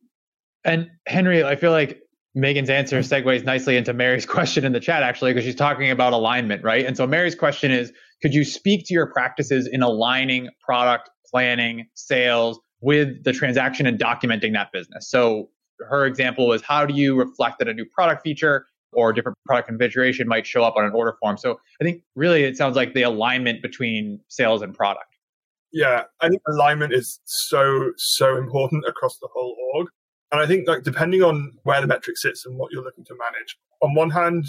And 0.66 0.90
Henry, 1.08 1.44
I 1.44 1.56
feel 1.56 1.72
like 1.72 2.02
Meagan's 2.36 2.70
answer 2.70 3.00
mm-hmm. 3.00 3.28
segues 3.28 3.44
nicely 3.44 3.78
into 3.78 3.94
Mary's 3.94 4.26
question 4.38 4.66
in 4.66 4.72
the 4.72 4.80
chat, 4.80 5.04
actually, 5.04 5.34
because 5.34 5.46
she's 5.46 5.56
talking 5.56 5.90
about 5.90 6.14
alignment, 6.14 6.64
right? 6.64 6.86
And 6.86 6.98
so 6.98 7.06
Mary's 7.06 7.36
question 7.36 7.72
is 7.72 7.92
Could 8.22 8.34
you 8.34 8.44
speak 8.44 8.86
to 8.88 8.94
your 8.94 9.08
practices 9.08 9.68
in 9.68 9.82
aligning 9.82 10.50
product 10.60 11.10
planning, 11.30 11.88
sales 11.96 12.60
with 12.82 13.24
the 13.24 13.34
transaction 13.34 13.86
and 13.86 14.00
documenting 14.00 14.54
that 14.54 14.72
business? 14.72 15.10
So 15.10 15.50
her 15.80 16.06
example 16.06 16.48
was 16.48 16.62
How 16.62 16.86
do 16.86 16.94
you 16.94 17.16
reflect 17.16 17.60
that 17.60 17.68
a 17.68 17.74
new 17.74 17.86
product 17.86 18.24
feature 18.24 18.66
or 18.96 19.14
different 19.14 19.38
product 19.46 19.68
configuration 19.68 20.28
might 20.28 20.46
show 20.46 20.64
up 20.64 20.76
on 20.76 20.86
an 20.86 20.92
order 20.94 21.16
form. 21.20 21.38
So 21.38 21.60
I 21.82 21.84
think 21.84 22.04
really 22.16 22.44
it 22.44 22.58
sounds 22.58 22.76
like 22.76 22.94
the 22.94 23.04
alignment 23.04 23.62
between 23.62 24.20
sales 24.28 24.62
and 24.62 24.74
product. 24.74 25.18
Yeah, 25.72 26.04
I 26.22 26.30
think 26.30 26.42
alignment 26.48 26.94
is 26.94 27.20
so, 27.26 27.92
so 27.98 28.38
important 28.38 28.86
across 28.88 29.18
the 29.18 29.28
whole 29.34 29.56
org. 29.76 29.88
And 30.34 30.42
I 30.42 30.48
think 30.48 30.68
like 30.68 30.82
depending 30.84 31.22
on 31.22 31.54
where 31.62 31.80
the 31.80 31.88
metric 31.88 32.18
sits 32.18 32.46
and 32.46 32.58
what 32.58 32.72
you're 32.72 32.84
looking 32.84 33.06
to 33.06 33.16
manage, 33.16 33.56
on 33.82 33.94
one 33.94 34.10
hand, 34.10 34.46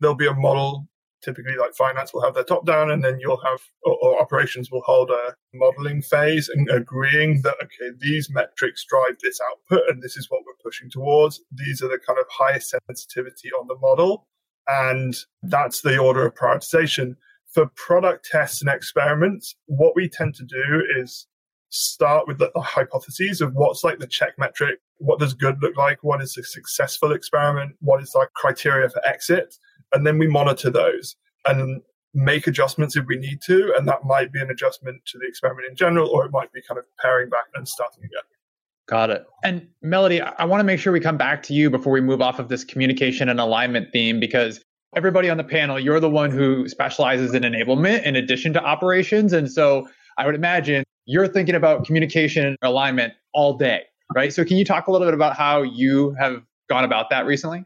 there'll 0.00 0.14
be 0.14 0.28
a 0.28 0.34
model 0.34 0.86
typically 1.24 1.56
like 1.56 1.74
finance 1.74 2.12
will 2.12 2.22
have 2.22 2.34
their 2.34 2.44
top 2.44 2.66
down 2.66 2.90
and 2.90 3.02
then 3.02 3.18
you'll 3.18 3.40
have 3.42 3.58
or, 3.82 3.96
or, 4.02 4.20
operations 4.20 4.70
will 4.70 4.82
hold 4.82 5.10
a 5.10 5.34
modeling 5.54 6.02
phase 6.02 6.48
and 6.48 6.68
agreeing 6.70 7.40
that 7.42 7.56
okay 7.62 7.96
these 7.98 8.28
metrics 8.30 8.84
drive 8.84 9.16
this 9.22 9.40
output 9.50 9.88
and 9.88 10.02
this 10.02 10.16
is 10.16 10.26
what 10.28 10.42
we're 10.44 10.52
pushing 10.62 10.90
towards. 10.90 11.40
These 11.50 11.82
are 11.82 11.88
the 11.88 11.98
kind 12.06 12.18
of 12.18 12.26
highest 12.30 12.74
sensitivity 12.86 13.50
on 13.58 13.66
the 13.66 13.76
model. 13.80 14.26
And 14.68 15.14
that's 15.42 15.80
the 15.80 15.98
order 15.98 16.26
of 16.26 16.34
prioritization. 16.34 17.16
For 17.52 17.66
product 17.74 18.26
tests 18.30 18.60
and 18.60 18.70
experiments 18.70 19.56
what 19.66 19.96
we 19.96 20.08
tend 20.08 20.34
to 20.36 20.44
do 20.44 20.82
is 21.00 21.26
start 21.70 22.28
with 22.28 22.38
the, 22.38 22.50
the 22.54 22.60
hypotheses 22.60 23.40
of 23.40 23.54
what's 23.54 23.82
like 23.82 23.98
the 23.98 24.06
check 24.06 24.34
metric 24.38 24.78
what 24.98 25.18
does 25.18 25.34
good 25.34 25.56
look 25.60 25.76
like 25.76 25.98
what 26.02 26.22
is 26.22 26.36
a 26.36 26.42
successful 26.42 27.12
experiment 27.12 27.74
what 27.80 28.02
is 28.02 28.14
like 28.14 28.32
criteria 28.34 28.88
for 28.88 29.04
exit 29.06 29.56
and 29.92 30.06
then 30.06 30.18
we 30.18 30.26
monitor 30.26 30.70
those 30.70 31.16
and 31.46 31.82
make 32.14 32.46
adjustments 32.46 32.96
if 32.96 33.04
we 33.06 33.16
need 33.16 33.42
to. 33.42 33.74
And 33.76 33.86
that 33.88 34.04
might 34.04 34.32
be 34.32 34.40
an 34.40 34.50
adjustment 34.50 35.04
to 35.06 35.18
the 35.18 35.26
experiment 35.26 35.66
in 35.68 35.76
general, 35.76 36.08
or 36.08 36.24
it 36.24 36.32
might 36.32 36.52
be 36.52 36.62
kind 36.66 36.78
of 36.78 36.84
paring 37.00 37.28
back 37.28 37.44
and 37.54 37.66
starting 37.68 38.04
again. 38.04 38.22
Got 38.86 39.10
it. 39.10 39.26
And 39.42 39.66
Melodie, 39.82 40.20
I 40.20 40.44
want 40.44 40.60
to 40.60 40.64
make 40.64 40.78
sure 40.78 40.92
we 40.92 41.00
come 41.00 41.16
back 41.16 41.42
to 41.44 41.54
you 41.54 41.70
before 41.70 41.92
we 41.92 42.00
move 42.00 42.20
off 42.20 42.38
of 42.38 42.48
this 42.48 42.64
communication 42.64 43.28
and 43.28 43.40
alignment 43.40 43.92
theme 43.92 44.20
because 44.20 44.62
everybody 44.94 45.30
on 45.30 45.38
the 45.38 45.44
panel, 45.44 45.80
you're 45.80 46.00
the 46.00 46.10
one 46.10 46.30
who 46.30 46.68
specializes 46.68 47.34
in 47.34 47.42
enablement 47.42 48.02
in 48.04 48.14
addition 48.14 48.52
to 48.52 48.62
operations. 48.62 49.32
And 49.32 49.50
so 49.50 49.88
I 50.18 50.26
would 50.26 50.34
imagine 50.34 50.84
you're 51.06 51.26
thinking 51.26 51.54
about 51.54 51.84
communication 51.84 52.46
and 52.46 52.56
alignment 52.62 53.14
all 53.32 53.56
day, 53.56 53.82
right? 54.14 54.32
So 54.32 54.44
can 54.44 54.56
you 54.56 54.64
talk 54.64 54.86
a 54.86 54.92
little 54.92 55.06
bit 55.06 55.14
about 55.14 55.36
how 55.36 55.62
you 55.62 56.14
have 56.18 56.42
gone 56.68 56.84
about 56.84 57.10
that 57.10 57.26
recently? 57.26 57.64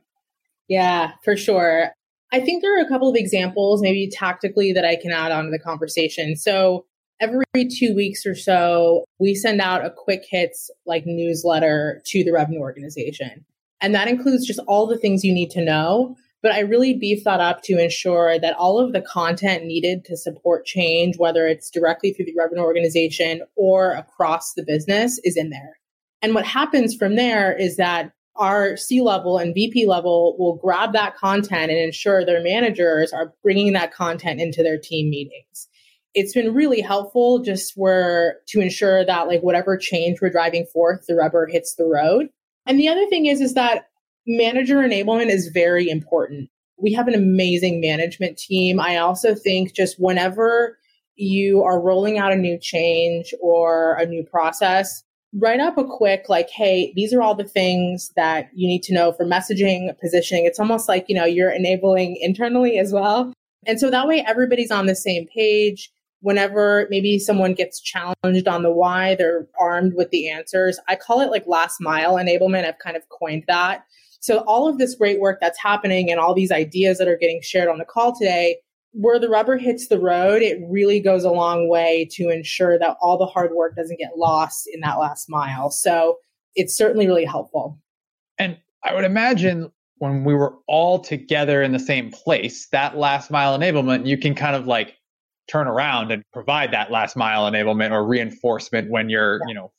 Yeah, 0.69 1.13
for 1.25 1.37
sure. 1.37 1.91
I 2.33 2.41
think 2.41 2.63
there 2.63 2.79
are 2.79 2.85
a 2.85 2.89
couple 2.89 3.09
of 3.09 3.17
examples, 3.17 3.81
maybe 3.81 4.11
tactically, 4.11 4.73
that 4.73 4.85
I 4.85 4.97
can 4.97 5.13
add 5.13 5.33
on 5.33 5.47
to 5.47 5.51
the 5.51 5.59
conversation. 5.59 6.37
So 6.37 6.85
every 7.21 7.45
two 7.55 7.95
weeks 7.95 8.27
or 8.27 8.35
so, 8.35 9.05
we 9.19 9.35
send 9.35 9.61
out 9.61 9.85
a 9.85 9.91
quick 9.91 10.25
hits 10.29 10.71
like 10.85 11.05
newsletter 11.07 12.03
to 12.07 12.25
the 12.25 12.33
revenue 12.33 12.61
organization. 12.61 13.45
And 13.81 13.95
that 13.95 14.09
includes 14.09 14.47
just 14.47 14.61
all 14.67 14.87
the 14.87 14.99
things 14.99 15.25
you 15.25 15.33
need 15.33 15.51
to 15.51 15.65
know 15.65 16.17
but 16.43 16.53
I 16.53 16.61
really 16.61 16.95
beef 16.95 17.25
that 17.25 17.41
up 17.41 17.63
to 17.65 17.83
ensure 17.83 18.39
that 18.39 18.55
all 18.57 18.79
of 18.79 18.93
the 18.93 19.01
content 19.01 19.65
needed 19.65 20.05
to 20.05 20.17
support 20.17 20.65
change, 20.65 21.19
whether 21.19 21.47
it's 21.47 21.71
directly 21.71 22.13
through 22.13 22.27
the 22.27 22.35
revenue 22.39 22.63
organization 22.63 23.43
or 23.57 23.93
across 23.93 24.55
the 24.55 24.63
business, 24.63 25.19
is 25.25 25.37
in 25.37 25.51
there. 25.51 25.79
And 26.23 26.35
what 26.35 26.45
happens 26.45 26.95
from 26.95 27.17
there 27.17 27.57
is 27.57 27.77
that 27.77 28.13
our 28.37 28.77
C 28.77 29.01
level 29.01 29.39
and 29.39 29.55
VP 29.55 29.87
level 29.87 30.37
will 30.39 30.57
grab 30.57 30.93
that 30.93 31.17
content 31.17 31.71
and 31.71 31.79
ensure 31.79 32.25
their 32.25 32.43
managers 32.43 33.13
are 33.13 33.35
bringing 33.43 33.73
that 33.73 33.93
content 33.93 34.41
into 34.41 34.63
their 34.63 34.79
team 34.79 35.11
meetings. 35.11 35.69
It's 36.15 36.33
been 36.33 36.55
really 36.55 36.81
helpful 36.81 37.41
just 37.41 37.73
where 37.77 38.39
to 38.49 38.61
ensure 38.61 39.05
that 39.05 39.27
like 39.27 39.43
whatever 39.43 39.77
change 39.77 40.21
we're 40.21 40.31
driving 40.31 40.67
forth, 40.67 41.05
the 41.07 41.15
rubber 41.15 41.47
hits 41.47 41.75
the 41.75 41.85
road. 41.85 42.29
And 42.65 42.79
the 42.79 42.89
other 42.89 43.07
thing 43.07 43.27
is, 43.27 43.41
is 43.41 43.55
that 43.55 43.89
manager 44.27 44.77
enablement 44.77 45.31
is 45.31 45.49
very 45.49 45.89
important. 45.89 46.49
We 46.77 46.93
have 46.93 47.09
an 47.09 47.15
amazing 47.15 47.81
management 47.81 48.39
team. 48.39 48.79
I 48.79 48.99
also 48.99 49.35
think 49.35 49.75
just 49.75 49.97
whenever 49.99 50.79
you 51.17 51.63
are 51.65 51.81
rolling 51.81 52.19
out 52.19 52.33
a 52.33 52.37
new 52.37 52.59
change 52.59 53.35
or 53.41 53.95
a 53.95 54.07
new 54.07 54.23
process, 54.23 55.03
write 55.35 55.61
up 55.61 55.77
a 55.77 55.85
quick 55.85 56.25
like 56.29 56.49
hey 56.49 56.93
these 56.97 57.13
are 57.13 57.21
all 57.21 57.35
the 57.35 57.45
things 57.45 58.11
that 58.17 58.49
you 58.55 58.67
need 58.67 58.83
to 58.83 58.95
know 58.95 59.13
for 59.13 59.25
messaging 59.25 59.97
positioning. 60.01 60.47
It's 60.47 60.61
almost 60.61 60.89
like 60.89 61.07
you 61.09 61.15
know 61.15 61.25
you're 61.25 61.51
enabling 61.51 62.17
internally 62.21 62.79
as 62.79 62.93
well. 62.93 63.33
And 63.67 63.79
so 63.79 63.91
that 63.91 64.07
way 64.07 64.25
everybody's 64.27 64.71
on 64.71 64.87
the 64.87 64.97
same 64.97 65.27
page. 65.27 65.91
Whenever 66.21 66.89
maybe 66.91 67.19
someone 67.21 67.55
gets 67.55 67.81
challenged 67.81 68.49
on 68.49 68.65
the 68.65 68.73
why 68.73 69.15
they're 69.15 69.47
armed 69.61 69.95
with 69.95 70.11
the 70.11 70.29
answers. 70.29 70.81
I 70.89 70.97
call 70.97 71.21
it 71.21 71.31
like 71.31 71.47
last 71.47 71.81
mile 71.81 72.15
enablement. 72.17 72.65
I've 72.65 72.81
kind 72.81 72.97
of 72.97 73.09
coined 73.09 73.45
that. 73.47 73.85
So 74.19 74.39
all 74.39 74.69
of 74.69 74.79
this 74.79 74.97
great 74.97 75.21
work 75.21 75.39
that's 75.41 75.61
happening 75.61 76.11
and 76.11 76.19
all 76.19 76.35
these 76.35 76.51
ideas 76.51 76.99
that 76.99 77.07
are 77.07 77.17
getting 77.17 77.41
shared 77.41 77.69
on 77.69 77.79
the 77.79 77.85
call 77.85 78.19
today 78.19 78.59
where 79.01 79.21
the 79.21 79.29
rubber 79.29 79.57
hits 79.57 79.87
the 79.87 80.01
road, 80.01 80.43
it 80.43 80.59
really 80.69 80.99
goes 80.99 81.23
a 81.23 81.31
long 81.31 81.69
way 81.69 82.09
to 82.11 82.31
ensure 82.31 82.77
that 82.81 82.97
all 83.01 83.17
the 83.17 83.27
hard 83.27 83.53
work 83.55 83.77
doesn't 83.77 83.99
get 83.99 84.17
lost 84.17 84.69
in 84.73 84.81
that 84.81 84.99
last 84.99 85.27
mile. 85.31 85.71
So 85.71 86.17
it's 86.57 86.77
certainly 86.77 87.07
really 87.07 87.25
helpful. 87.25 87.79
And 88.39 88.59
I 88.83 88.95
would 88.95 89.05
imagine 89.05 89.71
when 89.99 90.25
we 90.25 90.35
were 90.35 90.57
all 90.67 90.99
together 90.99 91.63
in 91.63 91.71
the 91.71 91.79
same 91.79 92.11
place, 92.11 92.67
that 92.73 92.97
last 92.97 93.31
mile 93.31 93.57
enablement, 93.57 94.05
you 94.05 94.19
can 94.19 94.35
kind 94.35 94.57
of 94.57 94.67
like 94.67 94.97
turn 95.49 95.69
around 95.69 96.11
and 96.11 96.25
provide 96.33 96.73
that 96.73 96.91
last 96.91 97.17
mile 97.17 97.49
enablement 97.49 97.93
or 97.93 98.05
reinforcement 98.05 98.91
when 98.91 99.09
you're, 99.09 99.35
yeah. 99.35 99.45
you 99.47 99.55
know, 99.55 99.71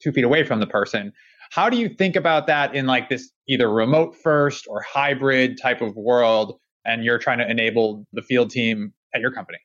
two 0.00 0.12
feet 0.12 0.24
away 0.24 0.44
from 0.44 0.60
the 0.60 0.68
person. 0.68 1.12
How 1.50 1.68
do 1.68 1.76
you 1.76 1.88
think 1.88 2.14
about 2.14 2.46
that 2.46 2.76
in 2.76 2.86
like 2.86 3.08
this 3.08 3.28
either 3.48 3.68
remote 3.68 4.14
first 4.14 4.66
or 4.68 4.82
hybrid 4.82 5.58
type 5.60 5.80
of 5.80 5.96
world 5.96 6.60
and 6.84 7.04
you're 7.04 7.18
trying 7.18 7.38
to 7.38 7.50
enable 7.50 8.06
the 8.12 8.22
field 8.22 8.50
team 8.50 8.92
at 9.14 9.20
your 9.20 9.30
company? 9.30 9.58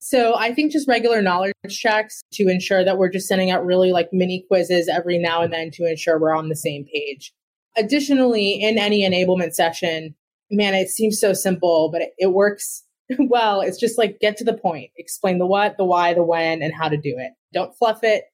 So 0.00 0.34
I 0.36 0.52
think 0.52 0.72
just 0.72 0.88
regular 0.88 1.22
knowledge 1.22 1.54
checks 1.68 2.22
to 2.32 2.48
ensure 2.48 2.84
that 2.84 2.98
we're 2.98 3.08
just 3.08 3.28
sending 3.28 3.50
out 3.50 3.64
really 3.64 3.92
like 3.92 4.08
mini 4.12 4.44
quizzes 4.48 4.88
every 4.88 5.16
now 5.16 5.42
and 5.42 5.52
then 5.52 5.70
to 5.74 5.88
ensure 5.88 6.18
we're 6.18 6.36
on 6.36 6.48
the 6.48 6.56
same 6.56 6.84
page. 6.92 7.32
Additionally, 7.76 8.60
in 8.60 8.78
any 8.78 9.02
enablement 9.08 9.52
session, 9.52 10.14
man, 10.50 10.74
it 10.74 10.88
seems 10.88 11.20
so 11.20 11.32
simple, 11.32 11.88
but 11.92 12.02
it, 12.02 12.10
it 12.18 12.32
works 12.32 12.82
well. 13.18 13.60
It's 13.60 13.78
just 13.78 13.96
like 13.96 14.18
get 14.18 14.36
to 14.38 14.44
the 14.44 14.58
point, 14.58 14.90
explain 14.96 15.38
the 15.38 15.46
what, 15.46 15.76
the 15.76 15.84
why, 15.84 16.14
the 16.14 16.24
when, 16.24 16.62
and 16.62 16.74
how 16.74 16.88
to 16.88 16.96
do 16.96 17.14
it. 17.16 17.32
Don't 17.52 17.76
fluff 17.78 18.00
it 18.02 18.24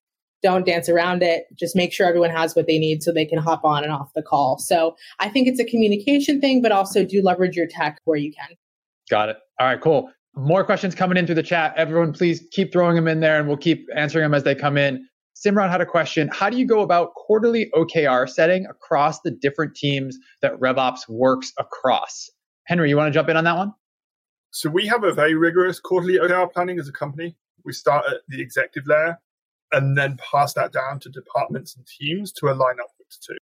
don't 0.42 0.66
dance 0.66 0.88
around 0.88 1.22
it. 1.22 1.44
Just 1.54 1.74
make 1.74 1.92
sure 1.92 2.06
everyone 2.06 2.30
has 2.30 2.54
what 2.54 2.66
they 2.66 2.78
need 2.78 3.02
so 3.02 3.12
they 3.12 3.24
can 3.24 3.38
hop 3.38 3.64
on 3.64 3.82
and 3.82 3.92
off 3.92 4.12
the 4.14 4.22
call. 4.22 4.58
So 4.58 4.96
I 5.18 5.28
think 5.28 5.48
it's 5.48 5.60
a 5.60 5.64
communication 5.64 6.40
thing, 6.40 6.62
but 6.62 6.72
also 6.72 7.04
do 7.04 7.22
leverage 7.22 7.56
your 7.56 7.66
tech 7.66 7.98
where 8.04 8.18
you 8.18 8.32
can. 8.32 8.56
Got 9.10 9.30
it. 9.30 9.38
All 9.58 9.66
right, 9.66 9.80
cool. 9.80 10.10
More 10.36 10.64
questions 10.64 10.94
coming 10.94 11.16
in 11.16 11.26
through 11.26 11.34
the 11.34 11.42
chat. 11.42 11.74
Everyone, 11.76 12.12
please 12.12 12.46
keep 12.52 12.72
throwing 12.72 12.94
them 12.94 13.08
in 13.08 13.20
there 13.20 13.38
and 13.38 13.48
we'll 13.48 13.56
keep 13.56 13.86
answering 13.94 14.22
them 14.22 14.34
as 14.34 14.44
they 14.44 14.54
come 14.54 14.76
in. 14.76 15.06
Simran 15.34 15.70
had 15.70 15.80
a 15.80 15.86
question. 15.86 16.28
How 16.32 16.50
do 16.50 16.56
you 16.56 16.66
go 16.66 16.80
about 16.80 17.14
quarterly 17.14 17.70
OKR 17.74 18.28
setting 18.28 18.66
across 18.66 19.20
the 19.20 19.30
different 19.30 19.74
teams 19.74 20.18
that 20.42 20.58
RevOps 20.58 21.08
works 21.08 21.52
across? 21.58 22.28
Henry, 22.64 22.88
you 22.88 22.96
want 22.96 23.08
to 23.08 23.16
jump 23.16 23.28
in 23.28 23.36
on 23.36 23.44
that 23.44 23.56
one? 23.56 23.72
So 24.50 24.68
we 24.68 24.86
have 24.86 25.04
a 25.04 25.12
very 25.12 25.34
rigorous 25.34 25.80
quarterly 25.80 26.18
OKR 26.18 26.52
planning 26.52 26.78
as 26.78 26.88
a 26.88 26.92
company. 26.92 27.36
We 27.64 27.72
start 27.72 28.04
at 28.08 28.18
the 28.28 28.40
executive 28.40 28.86
layer 28.88 29.18
and 29.72 29.96
then 29.96 30.18
pass 30.18 30.54
that 30.54 30.72
down 30.72 31.00
to 31.00 31.08
departments 31.10 31.76
and 31.76 31.86
teams 31.86 32.32
to 32.32 32.46
align 32.46 32.76
upwards 32.80 33.18
to. 33.22 33.36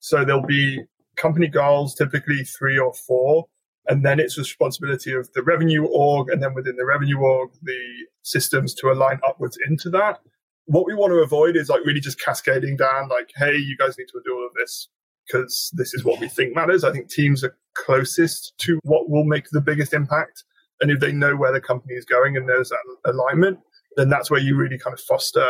So 0.00 0.24
there'll 0.24 0.46
be 0.46 0.82
company 1.16 1.48
goals, 1.48 1.94
typically 1.94 2.44
three 2.44 2.78
or 2.78 2.92
four, 2.94 3.46
and 3.86 4.04
then 4.04 4.20
it's 4.20 4.36
the 4.36 4.42
responsibility 4.42 5.12
of 5.12 5.30
the 5.34 5.42
revenue 5.42 5.84
org, 5.84 6.30
and 6.30 6.42
then 6.42 6.54
within 6.54 6.76
the 6.76 6.84
revenue 6.84 7.18
org, 7.18 7.50
the 7.62 7.80
systems 8.22 8.74
to 8.74 8.90
align 8.90 9.20
upwards 9.26 9.58
into 9.68 9.90
that. 9.90 10.20
What 10.66 10.86
we 10.86 10.94
want 10.94 11.10
to 11.10 11.16
avoid 11.16 11.56
is 11.56 11.68
like 11.68 11.84
really 11.84 12.00
just 12.00 12.20
cascading 12.20 12.76
down, 12.76 13.08
like, 13.08 13.30
hey, 13.36 13.56
you 13.56 13.76
guys 13.76 13.98
need 13.98 14.08
to 14.08 14.20
do 14.24 14.34
all 14.34 14.46
of 14.46 14.54
this 14.54 14.88
because 15.26 15.70
this 15.74 15.92
is 15.94 16.04
what 16.04 16.20
we 16.20 16.28
think 16.28 16.54
matters. 16.54 16.84
I 16.84 16.92
think 16.92 17.10
teams 17.10 17.42
are 17.44 17.56
closest 17.74 18.52
to 18.58 18.78
what 18.84 19.10
will 19.10 19.24
make 19.24 19.50
the 19.50 19.60
biggest 19.60 19.92
impact. 19.92 20.44
And 20.80 20.90
if 20.90 21.00
they 21.00 21.12
know 21.12 21.36
where 21.36 21.52
the 21.52 21.60
company 21.60 21.94
is 21.94 22.04
going 22.04 22.36
and 22.36 22.48
there's 22.48 22.70
that 22.70 23.12
alignment, 23.12 23.58
then 23.96 24.08
that's 24.08 24.30
where 24.30 24.40
you 24.40 24.56
really 24.56 24.78
kind 24.78 24.94
of 24.94 25.00
foster 25.00 25.48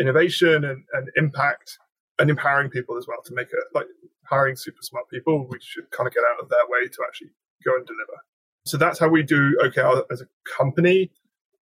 innovation 0.00 0.64
and, 0.64 0.84
and 0.92 1.08
impact 1.16 1.78
and 2.18 2.30
empowering 2.30 2.70
people 2.70 2.96
as 2.96 3.06
well 3.06 3.22
to 3.24 3.34
make 3.34 3.48
it 3.48 3.58
like 3.74 3.86
hiring 4.24 4.56
super 4.56 4.82
smart 4.82 5.08
people. 5.10 5.46
We 5.48 5.58
should 5.60 5.90
kind 5.90 6.06
of 6.06 6.14
get 6.14 6.24
out 6.24 6.42
of 6.42 6.48
their 6.48 6.66
way 6.68 6.88
to 6.88 6.98
actually 7.06 7.30
go 7.64 7.76
and 7.76 7.86
deliver. 7.86 8.18
So 8.66 8.76
that's 8.76 8.98
how 8.98 9.08
we 9.08 9.22
do 9.22 9.56
OKR 9.62 10.02
as 10.10 10.20
a 10.20 10.26
company. 10.56 11.10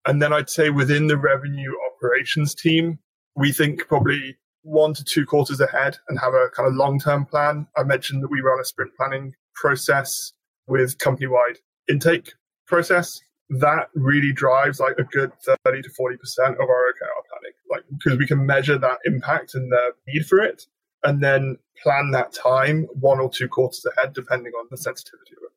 And 0.06 0.20
then 0.22 0.32
I'd 0.32 0.50
say 0.50 0.70
within 0.70 1.06
the 1.06 1.16
revenue 1.16 1.72
operations 1.92 2.54
team, 2.54 2.98
we 3.34 3.52
think 3.52 3.86
probably 3.88 4.36
one 4.62 4.94
to 4.94 5.04
two 5.04 5.24
quarters 5.24 5.60
ahead 5.60 5.96
and 6.08 6.18
have 6.18 6.34
a 6.34 6.48
kind 6.54 6.68
of 6.68 6.74
long 6.74 6.98
term 6.98 7.26
plan. 7.26 7.66
I 7.76 7.84
mentioned 7.84 8.22
that 8.22 8.30
we 8.30 8.40
run 8.40 8.60
a 8.60 8.64
sprint 8.64 8.92
planning 8.96 9.34
process 9.54 10.32
with 10.66 10.98
company 10.98 11.26
wide 11.26 11.58
intake 11.88 12.32
process 12.66 13.20
that 13.50 13.88
really 13.94 14.32
drives 14.32 14.80
like 14.80 14.98
a 14.98 15.04
good 15.04 15.32
30 15.64 15.82
to 15.82 15.88
40% 15.88 16.16
of 16.54 16.68
our 16.68 16.92
OKR 16.92 17.22
planning, 17.30 17.52
like 17.70 17.84
because 17.96 18.18
we 18.18 18.26
can 18.26 18.44
measure 18.44 18.78
that 18.78 18.98
impact 19.04 19.54
and 19.54 19.70
the 19.70 19.92
need 20.08 20.26
for 20.26 20.38
it 20.40 20.66
and 21.04 21.22
then 21.22 21.56
plan 21.82 22.10
that 22.10 22.32
time 22.32 22.86
one 22.94 23.20
or 23.20 23.30
two 23.30 23.48
quarters 23.48 23.86
ahead, 23.96 24.12
depending 24.12 24.52
on 24.52 24.66
the 24.70 24.76
sensitivity 24.76 25.32
of 25.36 25.44
it. 25.44 25.52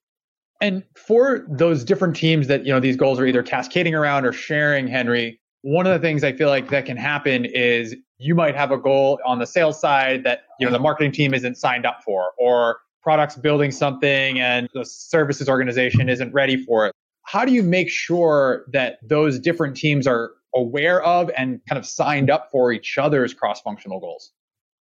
And 0.61 0.83
for 0.95 1.45
those 1.49 1.83
different 1.83 2.15
teams 2.15 2.47
that, 2.47 2.65
you 2.65 2.73
know, 2.73 2.79
these 2.79 2.97
goals 2.97 3.19
are 3.19 3.25
either 3.25 3.41
cascading 3.41 3.95
around 3.95 4.25
or 4.25 4.33
sharing, 4.33 4.87
Henry, 4.87 5.39
one 5.61 5.87
of 5.87 5.93
the 5.93 5.99
things 5.99 6.23
I 6.23 6.33
feel 6.33 6.49
like 6.49 6.69
that 6.69 6.85
can 6.85 6.97
happen 6.97 7.45
is 7.45 7.95
you 8.17 8.35
might 8.35 8.55
have 8.55 8.71
a 8.71 8.77
goal 8.77 9.19
on 9.25 9.39
the 9.39 9.47
sales 9.47 9.79
side 9.79 10.23
that, 10.25 10.43
you 10.59 10.65
know, 10.65 10.71
the 10.71 10.79
marketing 10.79 11.11
team 11.11 11.33
isn't 11.33 11.55
signed 11.55 11.85
up 11.85 12.03
for, 12.03 12.31
or 12.37 12.79
products 13.01 13.35
building 13.35 13.71
something 13.71 14.39
and 14.39 14.69
the 14.73 14.85
services 14.85 15.47
organization 15.47 16.09
isn't 16.09 16.33
ready 16.33 16.63
for 16.63 16.85
it 16.85 16.93
how 17.31 17.45
do 17.45 17.51
you 17.51 17.61
make 17.61 17.91
sure 17.91 18.65
that 18.73 18.97
those 19.07 19.37
different 19.37 19.77
teams 19.77 20.07
are 20.07 20.31
aware 20.55 21.03
of 21.03 21.29
and 21.37 21.61
kind 21.69 21.77
of 21.77 21.85
signed 21.85 22.31
up 22.31 22.49
for 22.51 22.71
each 22.71 22.97
other's 22.97 23.35
cross 23.35 23.61
functional 23.61 23.99
goals? 23.99 24.31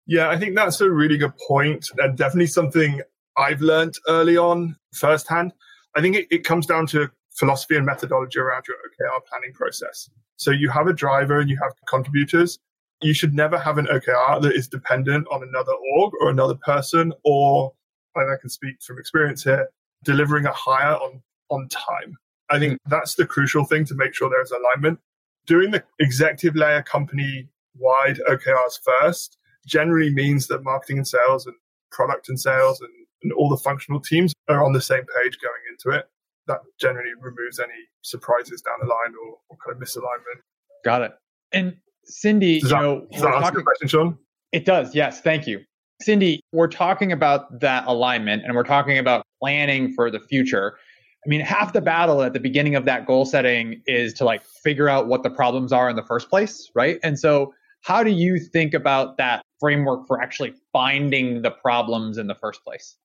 Yeah, 0.06 0.30
I 0.30 0.40
think 0.40 0.56
that's 0.56 0.80
a 0.80 0.90
really 0.90 1.18
good 1.18 1.34
point 1.46 1.88
and 1.98 2.18
definitely 2.18 2.48
something 2.48 3.02
I've 3.38 3.60
learned 3.60 3.96
early 4.08 4.38
on 4.38 4.78
firsthand. 4.94 5.52
I 5.98 6.02
think 6.02 6.16
it, 6.16 6.28
it 6.32 6.46
comes 6.46 6.66
down 6.66 6.88
to 6.88 7.10
philosophy 7.38 7.76
and 7.76 7.86
methodology 7.86 8.40
around 8.40 8.64
your 8.66 8.78
OKR 8.78 9.26
planning 9.30 9.52
process. 9.54 10.10
So 10.38 10.52
you 10.52 10.70
have 10.70 10.88
a 10.88 10.94
driver 10.94 11.42
and 11.42 11.50
you 11.50 11.58
have 11.62 11.74
contributors. 11.90 12.60
You 13.02 13.14
should 13.14 13.34
never 13.34 13.60
have 13.60 13.78
an 13.78 13.88
OKR 13.88 14.42
that 14.42 14.56
is 14.56 14.70
dependent 14.70 15.28
on 15.30 15.44
another 15.44 15.74
org 15.98 16.14
or 16.22 16.30
another 16.30 16.56
person 16.56 17.12
or, 17.26 17.74
and 18.16 18.32
I 18.32 18.40
can 18.40 18.50
speak 18.50 18.82
from 18.82 19.00
experience 19.00 19.44
here, 19.44 19.68
delivering 20.06 20.46
a 20.46 20.54
hire 20.54 20.96
on, 20.96 21.22
on 21.50 21.68
time. 21.68 22.18
I 22.50 22.60
think 22.60 22.78
that's 22.86 23.16
the 23.16 23.26
crucial 23.26 23.66
thing 23.66 23.86
to 23.86 23.96
make 23.96 24.14
sure 24.14 24.30
there's 24.30 24.52
alignment. 24.52 25.00
Doing 25.46 25.72
the 25.72 25.84
executive 26.00 26.56
layer 26.56 26.82
company 26.82 27.50
wide 27.78 28.20
OKRs 28.30 28.80
first 28.84 29.38
generally 29.66 30.14
means 30.14 30.48
that 30.48 30.64
marketing 30.64 30.98
and 30.98 31.08
sales 31.08 31.46
and 31.46 31.56
product 31.92 32.30
and 32.30 32.40
sales 32.40 32.82
and, 32.82 32.90
and 33.24 33.34
all 33.34 33.50
the 33.50 33.58
functional 33.58 34.00
teams 34.00 34.34
are 34.48 34.66
on 34.66 34.74
the 34.74 34.82
same 34.82 35.04
page 35.24 35.38
going 35.42 35.62
into 35.70 35.98
it. 35.98 36.06
That 36.48 36.60
generally 36.80 37.12
removes 37.20 37.60
any 37.60 37.74
surprises 38.02 38.62
down 38.62 38.76
the 38.82 38.88
line 38.88 39.14
or, 39.26 39.38
or 39.50 39.58
kind 39.66 39.76
of 39.76 39.86
misalignment. 39.86 40.42
Got 40.86 41.02
it. 41.02 41.12
And 41.52 41.76
Cindy, 42.06 42.62
does 42.62 42.72
you 42.72 42.78
that, 42.78 42.82
know, 42.82 43.08
does 43.12 43.22
that 43.22 43.34
answer 43.34 43.42
talking, 43.42 43.64
question, 43.64 43.88
Sean? 43.90 44.18
It 44.54 44.66
does. 44.66 44.96
Yes. 44.96 45.20
Thank 45.22 45.48
you. 45.48 45.62
Cindy, 46.02 46.42
we're 46.54 46.68
talking 46.68 47.12
about 47.12 47.60
that 47.60 47.86
alignment 47.88 48.44
and 48.46 48.56
we're 48.56 48.64
talking 48.64 48.98
about 48.98 49.26
planning 49.42 49.94
for 49.94 50.12
the 50.12 50.20
future. 50.20 50.78
I 51.25 51.30
mean, 51.30 51.41
half 51.41 51.73
the 51.73 51.82
battle 51.82 52.21
at 52.21 52.34
the 52.34 52.39
beginning 52.39 52.75
of 52.75 52.86
that 52.86 53.06
goal 53.06 53.25
setting 53.25 53.82
is 53.86 54.13
to 54.13 54.25
like 54.25 54.43
figure 54.63 54.88
out 54.88 55.08
what 55.08 55.23
the 55.23 55.30
problems 55.30 55.73
are 55.73 55.89
in 55.89 55.95
the 55.95 56.03
first 56.03 56.30
place, 56.30 56.69
right? 56.75 56.99
And 57.03 57.19
so, 57.19 57.53
how 57.82 58.03
do 58.03 58.12
you 58.12 58.39
think 58.39 58.73
about 58.73 59.17
that 59.17 59.43
framework 59.60 60.08
for 60.08 60.21
actually 60.21 60.53
finding 60.73 61.41
the 61.41 61.51
problems 61.51 62.17
in 62.17 62.27
the 62.27 62.36
first 62.36 62.63
place? 62.63 62.97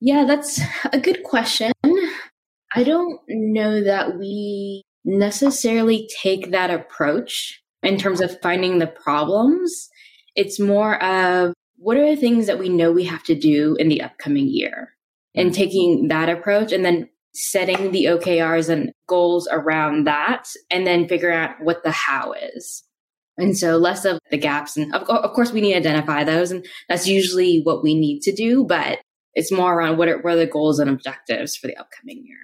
Yeah, 0.00 0.24
that's 0.24 0.60
a 0.92 0.98
good 0.98 1.22
question. 1.22 1.72
I 2.74 2.82
don't 2.82 3.20
know 3.28 3.82
that 3.82 4.18
we 4.18 4.82
necessarily 5.04 6.08
take 6.20 6.50
that 6.50 6.70
approach 6.70 7.62
in 7.82 7.98
terms 7.98 8.20
of 8.20 8.40
finding 8.40 8.78
the 8.78 8.86
problems. 8.86 9.88
It's 10.34 10.58
more 10.58 11.02
of 11.02 11.54
what 11.76 11.96
are 11.96 12.10
the 12.10 12.20
things 12.20 12.46
that 12.46 12.58
we 12.58 12.68
know 12.68 12.90
we 12.90 13.04
have 13.04 13.22
to 13.24 13.34
do 13.34 13.76
in 13.78 13.88
the 13.88 14.02
upcoming 14.02 14.48
year 14.48 14.94
and 15.34 15.50
mm-hmm. 15.50 15.54
taking 15.54 16.08
that 16.08 16.28
approach 16.28 16.72
and 16.72 16.84
then 16.84 17.08
setting 17.34 17.90
the 17.90 18.04
OKRs 18.04 18.68
and 18.68 18.92
goals 19.08 19.48
around 19.50 20.06
that 20.06 20.48
and 20.70 20.86
then 20.86 21.08
figuring 21.08 21.36
out 21.36 21.56
what 21.60 21.82
the 21.82 21.90
how 21.90 22.32
is. 22.32 22.84
And 23.36 23.58
so 23.58 23.76
less 23.76 24.04
of 24.04 24.20
the 24.30 24.38
gaps. 24.38 24.76
And 24.76 24.94
of, 24.94 25.02
of 25.02 25.32
course, 25.32 25.52
we 25.52 25.60
need 25.60 25.72
to 25.72 25.78
identify 25.78 26.22
those. 26.22 26.52
And 26.52 26.64
that's 26.88 27.08
usually 27.08 27.62
what 27.62 27.82
we 27.82 27.94
need 27.94 28.20
to 28.22 28.32
do. 28.32 28.64
But 28.64 29.00
it's 29.34 29.50
more 29.50 29.74
around 29.74 29.98
what 29.98 30.08
are, 30.08 30.18
what 30.18 30.34
are 30.34 30.36
the 30.36 30.46
goals 30.46 30.78
and 30.78 30.88
objectives 30.88 31.56
for 31.56 31.66
the 31.66 31.76
upcoming 31.76 32.24
year. 32.24 32.38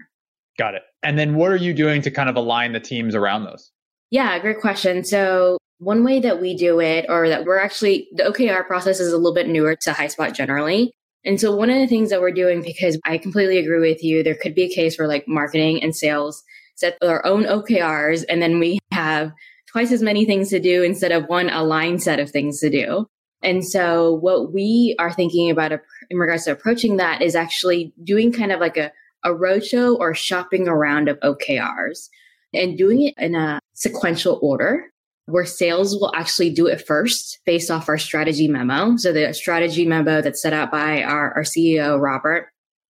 Got 0.59 0.75
it. 0.75 0.83
And 1.03 1.19
then 1.19 1.37
what 1.37 1.53
are 1.53 1.57
you 1.57 1.73
doing 1.73 2.03
to 2.03 2.11
kind 2.11 2.29
of 2.29 2.37
align 2.37 2.73
the 2.73 2.81
teams 2.81 3.15
around 3.15 3.45
those? 3.45 3.71
Yeah, 4.11 4.37
great 4.41 4.61
question. 4.61 5.05
So 5.05 5.59
one 5.79 6.05
way 6.05 6.19
that 6.21 6.41
we 6.41 6.57
do 6.57 6.81
it, 6.81 7.07
or 7.09 7.29
that 7.29 7.45
we're 7.45 7.61
actually, 7.61 8.09
the 8.13 8.25
OKR 8.25 8.67
process 8.67 8.99
is 8.99 9.13
a 9.13 9.17
little 9.17 9.33
bit 9.33 9.49
newer 9.49 9.77
to 9.83 9.93
HighSpot 9.93 10.35
generally. 10.35 10.93
And 11.25 11.41
so 11.41 11.55
one 11.55 11.71
of 11.71 11.77
the 11.77 11.87
things 11.87 12.11
that 12.11 12.21
we're 12.21 12.33
doing, 12.33 12.63
because 12.63 12.99
I 13.05 13.19
completely 13.19 13.59
agree 13.59 13.81
with 13.81 14.03
you, 14.03 14.23
there 14.23 14.35
could 14.35 14.55
be 14.55 14.65
a 14.65 14.75
case 14.75 14.99
where 14.99 15.09
like 15.09 15.29
marketing 15.29 15.83
and 15.83 15.95
sales 15.95 16.43
set 16.77 16.97
their 17.01 17.25
own 17.27 17.45
OKRs, 17.45 18.25
and 18.29 18.41
then 18.41 18.59
we 18.59 18.79
have 18.91 19.33
twice 19.71 19.93
as 19.93 20.03
many 20.03 20.25
things 20.25 20.49
to 20.49 20.59
do 20.59 20.83
instead 20.83 21.13
of 21.13 21.27
one 21.27 21.51
aligned 21.51 22.03
set 22.03 22.19
of 22.19 22.31
things 22.31 22.61
to 22.61 22.71
do. 22.71 23.07
And 23.43 23.67
so 23.67 24.15
what 24.15 24.53
we 24.53 24.97
are 24.99 25.13
thinking 25.13 25.51
about 25.51 25.73
in 25.73 26.19
regards 26.19 26.45
to 26.45 26.53
approaching 26.53 26.97
that 26.97 27.23
is 27.23 27.35
actually 27.35 27.93
doing 28.03 28.33
kind 28.33 28.53
of 28.53 28.61
like 28.61 28.77
a, 28.77 28.93
a 29.25 29.31
roadshow 29.31 29.99
or 29.99 30.15
shopping 30.15 30.69
around 30.69 31.09
of 31.09 31.21
OKRs 31.21 32.09
and 32.53 32.77
doing 32.77 33.03
it 33.03 33.15
in 33.17 33.35
a 33.35 33.61
sequential 33.75 34.39
order 34.43 34.91
where 35.27 35.45
sales 35.45 35.95
will 35.95 36.13
actually 36.15 36.51
do 36.51 36.67
it 36.67 36.87
first 36.87 37.39
based 37.47 37.71
off 37.71 37.89
our 37.89 37.99
strategy 37.99 38.49
memo. 38.49 38.97
So 38.97 39.13
the 39.13 39.33
strategy 39.33 39.87
memo 39.87 40.21
that's 40.21 40.43
set 40.43 40.53
out 40.53 40.71
by 40.71 41.03
our, 41.03 41.35
our 41.35 41.43
CEO, 41.43 42.01
Robert, 42.01 42.49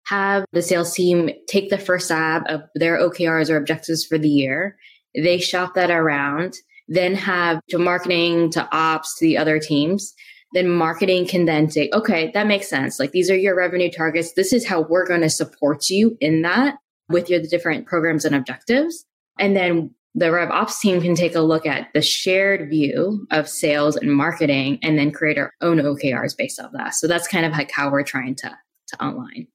have 0.07 0.45
the 0.53 0.63
sales 0.63 0.95
team 0.95 1.31
take 1.49 1.71
the 1.71 1.79
first 1.79 2.07
stab 2.07 2.43
of 2.49 2.63
their 2.75 2.99
OKRs 2.99 3.51
or 3.51 3.57
objectives 3.57 4.05
for 4.05 4.19
the 4.19 4.29
year. 4.29 4.77
They 5.15 5.39
shop 5.39 5.75
that 5.75 5.91
around, 5.91 6.55
then 6.89 7.15
have 7.15 7.61
to 7.71 7.79
marketing 7.79 8.51
to 8.53 8.69
ops 8.71 9.19
to 9.19 9.25
the 9.25 9.39
other 9.39 9.59
teams. 9.59 10.15
Then 10.53 10.69
marketing 10.69 11.27
can 11.27 11.45
then 11.45 11.71
say, 11.71 11.91
okay, 11.93 12.31
that 12.33 12.47
makes 12.47 12.69
sense. 12.69 13.01
Like 13.01 13.13
these 13.13 13.31
are 13.31 13.37
your 13.37 13.57
revenue 13.57 13.91
targets. 13.91 14.33
This 14.35 14.53
is 14.53 14.67
how 14.67 14.83
we're 14.83 15.07
going 15.07 15.23
to 15.23 15.31
support 15.31 15.89
you 15.91 16.17
in 16.21 16.43
that 16.43 16.77
with 17.09 17.29
your 17.29 17.41
different 17.41 17.87
programs 17.87 18.25
and 18.25 18.35
objectives. 18.35 19.05
And 19.39 19.57
then 19.57 19.95
the 20.17 20.33
Rev 20.33 20.51
Ops 20.51 20.81
team 20.81 21.01
can 21.03 21.15
take 21.15 21.35
a 21.35 21.41
look 21.41 21.67
at 21.67 21.89
the 21.93 22.01
shared 22.01 22.71
view 22.71 23.27
of 23.31 23.49
sales 23.49 23.97
and 23.97 24.11
marketing 24.11 24.79
and 24.83 24.99
then 24.99 25.13
create 25.13 25.37
our 25.37 25.53
own 25.61 25.77
OKRs 25.77 26.35
based 26.37 26.59
off 26.59 26.73
that. 26.73 26.95
So 26.95 27.07
that's 27.07 27.29
kind 27.29 27.45
of 27.45 27.53
like 27.53 27.71
how 27.71 27.91
we're 27.91 28.03
trying 28.03 28.35
to 28.37 28.49
to 28.89 28.97
align. 29.01 29.47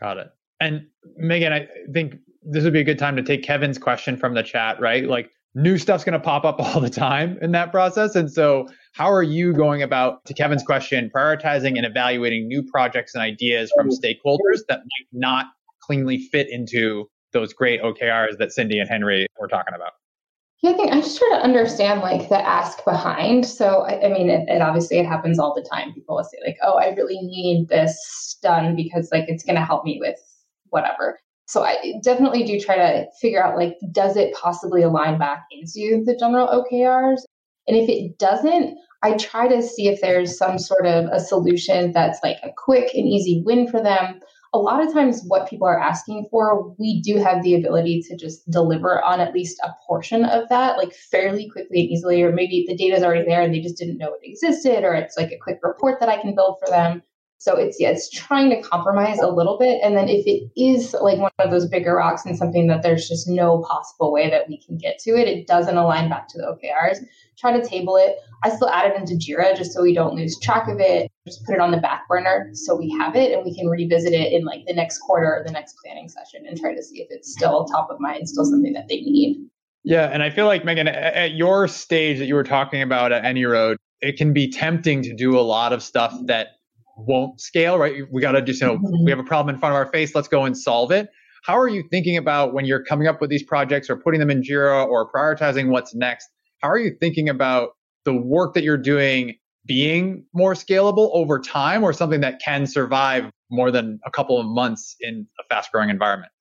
Got 0.00 0.18
it. 0.18 0.28
And 0.60 0.86
Meagan, 1.16 1.52
I 1.52 1.68
think 1.92 2.16
this 2.42 2.64
would 2.64 2.72
be 2.72 2.80
a 2.80 2.84
good 2.84 2.98
time 2.98 3.14
to 3.16 3.22
take 3.22 3.44
Kevin's 3.44 3.78
question 3.78 4.16
from 4.16 4.34
the 4.34 4.42
chat, 4.42 4.80
right? 4.80 5.04
Like 5.04 5.30
new 5.54 5.78
stuff's 5.78 6.02
going 6.02 6.14
to 6.14 6.20
pop 6.20 6.44
up 6.44 6.56
all 6.58 6.80
the 6.80 6.90
time 6.90 7.38
in 7.40 7.52
that 7.52 7.70
process. 7.70 8.16
And 8.16 8.30
so, 8.30 8.66
how 8.94 9.12
are 9.12 9.22
you 9.22 9.52
going 9.52 9.82
about, 9.82 10.24
to 10.24 10.34
Kevin's 10.34 10.64
question, 10.64 11.10
prioritizing 11.14 11.76
and 11.76 11.86
evaluating 11.86 12.48
new 12.48 12.64
projects 12.64 13.14
and 13.14 13.22
ideas 13.22 13.70
from 13.76 13.90
stakeholders 13.90 14.62
that 14.68 14.80
might 14.80 15.06
not 15.12 15.46
cleanly 15.80 16.18
fit 16.18 16.48
into 16.50 17.08
those 17.32 17.52
great 17.52 17.80
OKRs 17.80 18.38
that 18.38 18.50
Cindy 18.52 18.80
and 18.80 18.88
Henry 18.88 19.28
were 19.38 19.46
talking 19.46 19.74
about? 19.74 19.92
Yeah, 20.62 20.70
I 20.70 20.74
think 20.74 20.92
I 20.92 21.00
just 21.00 21.18
try 21.18 21.28
to 21.30 21.44
understand 21.44 22.00
like 22.00 22.28
the 22.28 22.44
ask 22.44 22.84
behind. 22.84 23.46
So 23.46 23.82
I, 23.82 24.06
I 24.06 24.08
mean, 24.08 24.28
it, 24.28 24.48
it, 24.48 24.60
obviously 24.60 24.98
it 24.98 25.06
happens 25.06 25.38
all 25.38 25.54
the 25.54 25.68
time. 25.68 25.94
People 25.94 26.16
will 26.16 26.24
say 26.24 26.38
like, 26.44 26.56
"Oh, 26.62 26.74
I 26.78 26.94
really 26.94 27.20
need 27.20 27.68
this 27.68 28.36
done 28.42 28.74
because 28.74 29.08
like 29.12 29.28
it's 29.28 29.44
going 29.44 29.54
to 29.54 29.64
help 29.64 29.84
me 29.84 29.98
with 30.00 30.18
whatever." 30.70 31.20
So 31.46 31.62
I 31.62 31.94
definitely 32.02 32.42
do 32.42 32.60
try 32.60 32.76
to 32.76 33.06
figure 33.20 33.42
out 33.42 33.56
like, 33.56 33.78
does 33.90 34.16
it 34.16 34.34
possibly 34.34 34.82
align 34.82 35.18
back 35.18 35.44
into 35.50 36.04
the 36.04 36.14
general 36.18 36.46
OKRs? 36.48 37.20
And 37.66 37.76
if 37.76 37.88
it 37.88 38.18
doesn't, 38.18 38.76
I 39.02 39.14
try 39.14 39.48
to 39.48 39.62
see 39.62 39.88
if 39.88 40.00
there's 40.00 40.36
some 40.36 40.58
sort 40.58 40.86
of 40.86 41.06
a 41.06 41.20
solution 41.20 41.92
that's 41.92 42.18
like 42.22 42.36
a 42.42 42.50
quick 42.54 42.90
and 42.94 43.06
easy 43.06 43.42
win 43.46 43.66
for 43.66 43.82
them 43.82 44.20
a 44.54 44.58
lot 44.58 44.84
of 44.84 44.92
times 44.92 45.22
what 45.26 45.48
people 45.48 45.66
are 45.66 45.78
asking 45.78 46.26
for, 46.30 46.74
we 46.78 47.02
do 47.02 47.16
have 47.18 47.42
the 47.42 47.54
ability 47.54 48.02
to 48.08 48.16
just 48.16 48.48
deliver 48.50 49.02
on 49.02 49.20
at 49.20 49.34
least 49.34 49.60
a 49.62 49.70
portion 49.86 50.24
of 50.24 50.48
that, 50.48 50.78
like 50.78 50.94
fairly 50.94 51.48
quickly 51.50 51.80
and 51.80 51.90
easily, 51.90 52.22
or 52.22 52.32
maybe 52.32 52.64
the 52.66 52.76
data 52.76 52.96
is 52.96 53.02
already 53.02 53.24
there 53.24 53.42
and 53.42 53.52
they 53.52 53.60
just 53.60 53.76
didn't 53.76 53.98
know 53.98 54.14
it 54.14 54.20
existed, 54.22 54.84
or 54.84 54.94
it's 54.94 55.16
like 55.18 55.30
a 55.30 55.38
quick 55.38 55.58
report 55.62 56.00
that 56.00 56.08
I 56.08 56.20
can 56.20 56.34
build 56.34 56.56
for 56.58 56.70
them. 56.70 57.02
So 57.40 57.56
it's 57.56 57.78
yeah, 57.78 57.90
it's 57.90 58.10
trying 58.10 58.50
to 58.50 58.60
compromise 58.60 59.20
a 59.20 59.28
little 59.28 59.58
bit. 59.58 59.80
And 59.82 59.96
then 59.96 60.08
if 60.08 60.26
it 60.26 60.50
is 60.60 60.94
like 61.00 61.18
one 61.18 61.30
of 61.38 61.52
those 61.52 61.68
bigger 61.68 61.94
rocks 61.94 62.26
and 62.26 62.36
something 62.36 62.66
that 62.66 62.82
there's 62.82 63.08
just 63.08 63.28
no 63.28 63.62
possible 63.62 64.12
way 64.12 64.28
that 64.28 64.48
we 64.48 64.60
can 64.60 64.76
get 64.76 64.98
to 65.00 65.10
it, 65.10 65.28
it 65.28 65.46
doesn't 65.46 65.76
align 65.76 66.10
back 66.10 66.26
to 66.28 66.38
the 66.38 66.44
OKRs. 66.44 66.98
Try 67.38 67.56
to 67.56 67.64
table 67.64 67.96
it. 67.96 68.16
I 68.42 68.50
still 68.50 68.68
add 68.68 68.90
it 68.90 68.96
into 68.96 69.14
Jira 69.14 69.56
just 69.56 69.72
so 69.72 69.82
we 69.82 69.94
don't 69.94 70.16
lose 70.16 70.36
track 70.40 70.68
of 70.68 70.80
it. 70.80 71.08
Just 71.28 71.46
put 71.46 71.54
it 71.54 71.60
on 71.60 71.70
the 71.70 71.76
back 71.76 72.08
burner 72.08 72.50
so 72.54 72.74
we 72.74 72.90
have 72.98 73.14
it 73.14 73.32
and 73.32 73.44
we 73.44 73.54
can 73.54 73.68
revisit 73.68 74.12
it 74.12 74.32
in 74.32 74.44
like 74.44 74.66
the 74.66 74.74
next 74.74 74.98
quarter 74.98 75.36
or 75.36 75.44
the 75.46 75.52
next 75.52 75.76
planning 75.84 76.08
session 76.08 76.44
and 76.44 76.58
try 76.58 76.74
to 76.74 76.82
see 76.82 77.00
if 77.00 77.06
it's 77.10 77.30
still 77.30 77.66
top 77.66 77.88
of 77.88 78.00
mind, 78.00 78.28
still 78.28 78.44
something 78.44 78.72
that 78.72 78.88
they 78.88 79.00
need. 79.02 79.48
Yeah, 79.84 80.10
and 80.12 80.24
I 80.24 80.30
feel 80.30 80.46
like 80.46 80.64
Meagan, 80.64 80.88
at 80.88 81.34
your 81.34 81.68
stage 81.68 82.18
that 82.18 82.26
you 82.26 82.34
were 82.34 82.42
talking 82.42 82.82
about 82.82 83.12
at 83.12 83.22
AnyRoad, 83.22 83.76
it 84.00 84.16
can 84.16 84.32
be 84.32 84.50
tempting 84.50 85.02
to 85.02 85.14
do 85.14 85.38
a 85.38 85.40
lot 85.40 85.72
of 85.72 85.82
stuff 85.82 86.14
that 86.26 86.57
won't 86.98 87.40
scale, 87.40 87.78
right? 87.78 88.02
We 88.10 88.20
got 88.20 88.32
to 88.32 88.42
just, 88.42 88.60
you 88.60 88.66
know, 88.66 88.76
mm-hmm. 88.76 89.04
we 89.04 89.10
have 89.10 89.20
a 89.20 89.24
problem 89.24 89.54
in 89.54 89.60
front 89.60 89.74
of 89.74 89.76
our 89.76 89.90
face. 89.90 90.14
Let's 90.14 90.28
go 90.28 90.44
and 90.44 90.56
solve 90.56 90.90
it. 90.90 91.08
How 91.44 91.58
are 91.58 91.68
you 91.68 91.84
thinking 91.90 92.16
about 92.16 92.52
when 92.52 92.64
you're 92.64 92.84
coming 92.84 93.06
up 93.06 93.20
with 93.20 93.30
these 93.30 93.42
projects 93.42 93.88
or 93.88 93.96
putting 93.96 94.20
them 94.20 94.30
in 94.30 94.42
Jira 94.42 94.86
or 94.86 95.10
prioritizing 95.10 95.68
what's 95.68 95.94
next? 95.94 96.28
How 96.60 96.68
are 96.68 96.78
you 96.78 96.96
thinking 96.98 97.28
about 97.28 97.70
the 98.04 98.14
work 98.14 98.54
that 98.54 98.64
you're 98.64 98.76
doing 98.76 99.36
being 99.64 100.24
more 100.34 100.54
scalable 100.54 101.10
over 101.12 101.38
time 101.38 101.84
or 101.84 101.92
something 101.92 102.20
that 102.20 102.40
can 102.44 102.66
survive 102.66 103.30
more 103.50 103.70
than 103.70 104.00
a 104.04 104.10
couple 104.10 104.40
of 104.40 104.46
months 104.46 104.96
in 105.00 105.26
a 105.40 105.44
fast 105.48 105.70
growing 105.72 105.90
environment? 105.90 106.32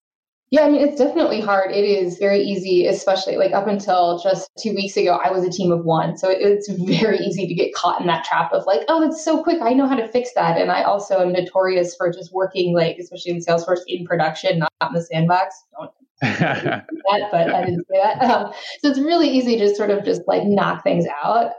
Yeah, 0.50 0.62
I 0.62 0.70
mean, 0.70 0.80
it's 0.80 0.98
definitely 0.98 1.42
hard. 1.42 1.72
It 1.72 1.84
is 1.84 2.18
very 2.18 2.42
easy, 2.42 2.86
especially 2.86 3.36
like 3.36 3.52
up 3.52 3.68
until 3.68 4.18
just 4.20 4.50
two 4.58 4.74
weeks 4.74 4.96
ago, 4.96 5.20
I 5.22 5.30
was 5.30 5.44
a 5.44 5.50
team 5.50 5.74
of 5.74 5.84
one. 5.84 6.18
So 6.18 6.30
it's 6.30 6.70
very 6.72 7.18
easy 7.18 7.48
to 7.48 7.54
get 7.54 7.74
caught 7.74 8.00
in 8.00 8.08
that 8.08 8.24
trap 8.24 8.54
of 8.54 8.66
like, 8.66 8.82
oh, 8.88 9.02
that's 9.02 9.24
so 9.24 9.44
quick. 9.44 9.62
I 9.62 9.74
know 9.74 9.88
how 9.88 9.96
to 9.96 10.08
fix 10.08 10.30
that. 10.36 10.58
And 10.58 10.72
I 10.72 10.84
also 10.84 11.20
am 11.20 11.34
notorious 11.34 11.96
for 11.98 12.14
just 12.14 12.32
working, 12.32 12.74
like, 12.74 12.98
especially 12.98 13.34
in 13.34 13.40
Salesforce, 13.40 13.82
in 13.88 14.06
production, 14.06 14.60
not 14.60 14.72
in 14.82 14.94
the 14.94 15.02
sandbox. 15.02 15.66
Don't 15.78 15.92
that, 16.22 16.86
but 17.32 17.54
I 17.54 17.66
didn't 17.66 17.86
say 17.92 18.02
that. 18.02 18.22
Um, 18.24 18.52
so 18.80 18.90
it's 18.90 19.00
really 19.00 19.30
easy 19.30 19.58
to 19.58 19.76
sort 19.76 19.92
of 19.92 20.04
just 20.04 20.22
like 20.28 20.44
knock 20.46 20.82
things 20.82 21.06
out. 21.24 21.52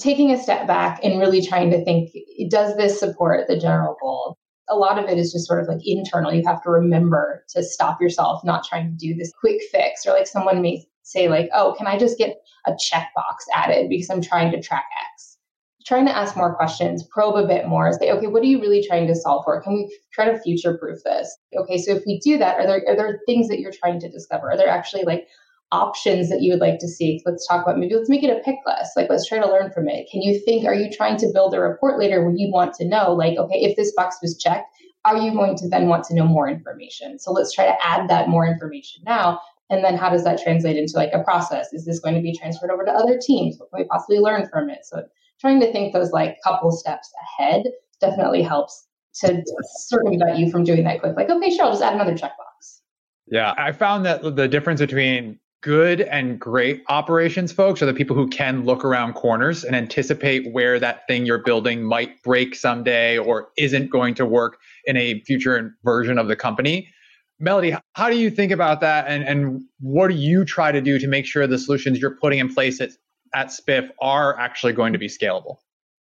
Taking 0.00 0.32
a 0.32 0.42
step 0.42 0.66
back 0.66 1.00
and 1.04 1.20
really 1.20 1.46
trying 1.46 1.70
to 1.70 1.84
think, 1.84 2.10
does 2.50 2.76
this 2.76 2.98
support 2.98 3.46
the 3.46 3.58
general 3.58 3.96
goal? 4.02 4.36
A 4.72 4.76
lot 4.76 4.98
of 4.98 5.08
it 5.08 5.18
is 5.18 5.32
just 5.32 5.46
sort 5.46 5.60
of 5.60 5.68
like 5.68 5.86
internal. 5.86 6.32
You 6.32 6.42
have 6.46 6.62
to 6.62 6.70
remember 6.70 7.44
to 7.50 7.62
stop 7.62 8.00
yourself, 8.00 8.42
not 8.44 8.64
trying 8.64 8.86
to 8.86 8.96
do 8.96 9.14
this 9.14 9.32
quick 9.38 9.60
fix. 9.70 10.06
Or 10.06 10.12
like 10.12 10.26
someone 10.26 10.62
may 10.62 10.86
say, 11.02 11.28
like, 11.28 11.50
oh, 11.54 11.74
can 11.76 11.86
I 11.86 11.98
just 11.98 12.18
get 12.18 12.38
a 12.66 12.72
checkbox 12.72 13.44
added 13.54 13.88
because 13.88 14.08
I'm 14.08 14.22
trying 14.22 14.50
to 14.52 14.62
track 14.62 14.84
X? 15.12 15.38
Trying 15.84 16.06
to 16.06 16.16
ask 16.16 16.36
more 16.36 16.54
questions, 16.54 17.02
probe 17.02 17.36
a 17.36 17.46
bit 17.46 17.66
more, 17.66 17.92
say, 17.92 18.12
okay, 18.12 18.28
what 18.28 18.42
are 18.42 18.46
you 18.46 18.60
really 18.60 18.86
trying 18.86 19.08
to 19.08 19.16
solve 19.16 19.44
for? 19.44 19.60
Can 19.60 19.74
we 19.74 19.98
try 20.12 20.26
to 20.26 20.38
future 20.38 20.78
proof 20.78 21.00
this? 21.04 21.36
Okay, 21.56 21.76
so 21.76 21.90
if 21.92 22.04
we 22.06 22.20
do 22.20 22.38
that, 22.38 22.56
are 22.56 22.66
there 22.66 22.82
are 22.86 22.96
there 22.96 23.20
things 23.26 23.48
that 23.48 23.58
you're 23.58 23.72
trying 23.72 23.98
to 24.00 24.08
discover? 24.08 24.52
Are 24.52 24.56
there 24.56 24.68
actually 24.68 25.02
like 25.02 25.26
options 25.72 26.28
that 26.28 26.42
you 26.42 26.52
would 26.52 26.60
like 26.60 26.78
to 26.78 26.86
see. 26.86 27.20
Let's 27.26 27.46
talk 27.48 27.62
about 27.62 27.78
maybe 27.78 27.96
let's 27.96 28.08
make 28.08 28.22
it 28.22 28.30
a 28.30 28.40
pick 28.44 28.56
list. 28.66 28.92
Like 28.96 29.08
let's 29.10 29.26
try 29.26 29.38
to 29.38 29.50
learn 29.50 29.72
from 29.72 29.88
it. 29.88 30.08
Can 30.12 30.22
you 30.22 30.38
think, 30.44 30.64
are 30.64 30.74
you 30.74 30.90
trying 30.90 31.16
to 31.18 31.30
build 31.32 31.54
a 31.54 31.60
report 31.60 31.98
later 31.98 32.22
where 32.22 32.34
you 32.36 32.52
want 32.52 32.74
to 32.74 32.86
know, 32.86 33.12
like, 33.12 33.38
okay, 33.38 33.56
if 33.56 33.76
this 33.76 33.92
box 33.96 34.16
was 34.22 34.36
checked, 34.36 34.68
are 35.04 35.16
you 35.16 35.32
going 35.32 35.56
to 35.56 35.68
then 35.68 35.88
want 35.88 36.04
to 36.04 36.14
know 36.14 36.26
more 36.26 36.48
information? 36.48 37.18
So 37.18 37.32
let's 37.32 37.52
try 37.52 37.66
to 37.66 37.76
add 37.84 38.08
that 38.08 38.28
more 38.28 38.46
information 38.46 39.02
now. 39.04 39.40
And 39.70 39.82
then 39.82 39.96
how 39.96 40.10
does 40.10 40.22
that 40.24 40.40
translate 40.40 40.76
into 40.76 40.92
like 40.94 41.12
a 41.12 41.24
process? 41.24 41.72
Is 41.72 41.86
this 41.86 41.98
going 41.98 42.14
to 42.14 42.20
be 42.20 42.36
transferred 42.36 42.70
over 42.70 42.84
to 42.84 42.92
other 42.92 43.18
teams? 43.18 43.56
What 43.58 43.70
can 43.70 43.80
we 43.80 43.88
possibly 43.88 44.18
learn 44.18 44.48
from 44.48 44.68
it? 44.70 44.84
So 44.84 45.02
trying 45.40 45.60
to 45.60 45.72
think 45.72 45.92
those 45.92 46.12
like 46.12 46.36
couple 46.44 46.70
steps 46.70 47.10
ahead 47.40 47.64
definitely 48.00 48.42
helps 48.42 48.86
to 49.14 49.42
circumvent 49.88 50.38
you 50.38 50.50
from 50.50 50.64
doing 50.64 50.84
that 50.84 51.00
quick. 51.00 51.16
Like, 51.16 51.30
okay, 51.30 51.50
sure, 51.50 51.64
I'll 51.64 51.72
just 51.72 51.82
add 51.82 51.94
another 51.94 52.14
checkbox. 52.14 52.80
Yeah, 53.26 53.54
I 53.56 53.72
found 53.72 54.04
that 54.04 54.36
the 54.36 54.48
difference 54.48 54.80
between 54.80 55.38
good 55.62 56.00
and 56.00 56.40
great 56.40 56.82
operations 56.88 57.52
folks 57.52 57.80
are 57.80 57.86
the 57.86 57.94
people 57.94 58.16
who 58.16 58.28
can 58.28 58.64
look 58.64 58.84
around 58.84 59.14
corners 59.14 59.62
and 59.62 59.76
anticipate 59.76 60.52
where 60.52 60.78
that 60.80 61.06
thing 61.06 61.24
you're 61.24 61.38
building 61.38 61.84
might 61.84 62.20
break 62.22 62.54
someday 62.54 63.16
or 63.16 63.48
isn't 63.56 63.88
going 63.88 64.12
to 64.12 64.26
work 64.26 64.58
in 64.84 64.96
a 64.96 65.20
future 65.20 65.74
version 65.84 66.18
of 66.18 66.26
the 66.26 66.34
company. 66.34 66.88
Melodie, 67.38 67.76
how 67.94 68.10
do 68.10 68.16
you 68.16 68.28
think 68.28 68.50
about 68.50 68.80
that? 68.80 69.06
And, 69.06 69.22
and 69.24 69.62
what 69.80 70.08
do 70.08 70.14
you 70.14 70.44
try 70.44 70.72
to 70.72 70.80
do 70.80 70.98
to 70.98 71.06
make 71.06 71.26
sure 71.26 71.46
the 71.46 71.58
solutions 71.58 72.00
you're 72.00 72.16
putting 72.16 72.40
in 72.40 72.52
place 72.52 72.80
at, 72.80 72.90
at 73.32 73.48
Spiff 73.48 73.88
are 74.00 74.38
actually 74.38 74.72
going 74.72 74.92
to 74.92 74.98
be 74.98 75.08
scalable? 75.08 75.56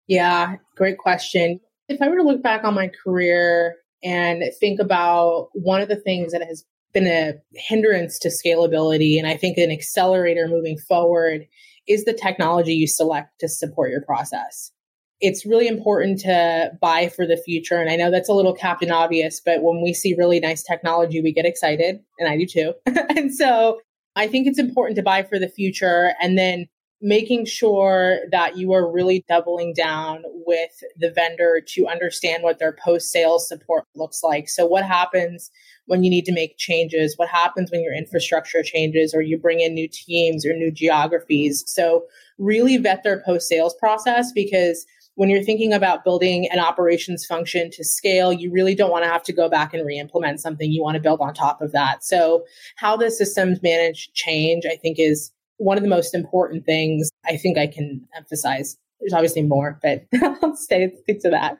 Yeah, 0.08 0.56
great 0.76 0.97
question. 0.97 1.60
If 1.88 2.02
I 2.02 2.10
were 2.10 2.17
to 2.17 2.24
look 2.24 2.41
back 2.41 2.63
on 2.63 2.74
my 2.74 2.89
career 3.04 3.76
and 4.04 4.43
think 4.60 4.80
about 4.80 5.50
one 5.54 5.82
of 5.82 5.88
the 5.88 5.95
things 5.95 6.32
that 6.32 6.41
has 6.41 6.65
been 6.93 7.08
a 7.08 7.34
hindrance 7.54 8.19
to 8.19 8.30
scalability 8.30 9.17
and 9.17 9.27
I 9.27 9.38
think 9.38 9.58
an 9.58 9.71
accelerator 9.71 10.47
moving 10.47 10.77
forward 10.77 11.47
is 11.88 12.06
the 12.06 12.13
technology 12.13 12.73
you 12.73 12.88
select 12.88 13.39
to 13.39 13.47
support 13.47 13.91
your 13.91 14.01
process. 14.01 14.71
It's 15.19 15.45
really 15.45 15.67
important 15.67 16.19
to 16.21 16.71
buy 16.82 17.10
for 17.10 17.27
the 17.27 17.38
future. 17.38 17.80
And 17.80 17.89
I 17.89 17.95
know 17.95 18.10
that's 18.10 18.30
a 18.30 18.34
little 18.34 18.54
captain 18.54 18.91
obvious, 18.91 19.39
but 19.43 19.62
when 19.62 19.82
we 19.84 19.93
see 19.93 20.15
really 20.17 20.39
nice 20.39 20.63
technology, 20.63 21.21
we 21.21 21.32
get 21.32 21.45
excited, 21.45 21.99
and 22.17 22.27
I 22.27 22.38
do 22.38 22.45
too. 22.45 22.73
and 23.15 23.34
so 23.34 23.80
I 24.15 24.27
think 24.27 24.47
it's 24.47 24.60
important 24.60 24.95
to 24.97 25.04
buy 25.04 25.23
for 25.23 25.38
the 25.38 25.47
future 25.47 26.13
and 26.21 26.38
then 26.38 26.67
making 27.01 27.45
sure 27.45 28.19
that 28.32 28.58
you 28.58 28.73
are 28.73 28.91
really 28.91 29.25
doubling 29.27 29.73
down 29.73 30.23
with 30.45 30.84
the 30.97 31.12
vendor 31.12 31.62
to 31.67 31.88
understand 31.88 32.43
what 32.43 32.60
their 32.60 32.73
post 32.84 33.12
sales 33.12 33.47
support 33.47 33.86
looks 33.95 34.21
like. 34.23 34.47
So, 34.47 34.65
what 34.65 34.86
happens 34.86 35.49
when 35.91 36.06
you 36.06 36.10
need 36.10 36.23
to 36.23 36.32
make 36.32 36.58
changes? 36.58 37.17
What 37.17 37.27
happens 37.27 37.69
when 37.69 37.84
your 37.84 37.93
infrastructure 37.93 38.63
changes 38.63 39.13
or 39.13 39.21
you 39.21 39.38
bring 39.38 39.60
in 39.60 39.73
new 39.73 39.89
teams 39.91 40.45
or 40.45 40.54
new 40.54 40.71
geographies? 40.71 41.65
So, 41.67 42.06
really 42.38 42.77
vet 42.77 43.04
their 43.04 43.21
post 43.25 43.49
sales 43.49 43.75
process 43.75 44.32
because 44.32 44.86
when 45.15 45.30
you're 45.30 45.43
thinking 45.43 45.73
about 45.73 46.06
building 46.06 46.47
an 46.49 46.60
operations 46.60 47.25
function 47.25 47.69
to 47.71 47.84
scale, 47.84 48.32
you 48.32 48.49
really 48.51 48.73
don't 48.73 48.89
want 48.89 49.04
to 49.04 49.10
have 49.10 49.21
to 49.23 49.34
go 49.34 49.49
back 49.49 49.73
and 49.73 49.86
re-implement 49.86 50.39
something. 50.39 50.71
You 50.71 50.82
want 50.82 50.95
to 50.95 51.01
build 51.01 51.19
on 51.19 51.34
top 51.34 51.62
of 51.62 51.73
that. 51.73 52.06
So 52.06 52.45
how 52.77 52.95
the 52.95 53.12
systems 53.12 53.62
manage 53.62 54.13
change, 54.13 54.65
I 54.65 54.77
think 54.77 54.97
is 54.97 55.34
one 55.58 55.75
of 55.75 55.84
the 55.84 55.89
most 55.89 56.15
important 56.15 56.65
things 56.65 57.10
I 57.25 57.36
think 57.36 57.58
I 57.58 57.67
can 57.67 58.08
emphasize. 58.15 58.77
There's 59.01 59.13
obviously 59.13 59.41
more, 59.41 59.77
but 59.84 60.06
I'll 60.41 60.56
stay 60.56 60.88
to 60.88 61.30
that. 61.30 61.58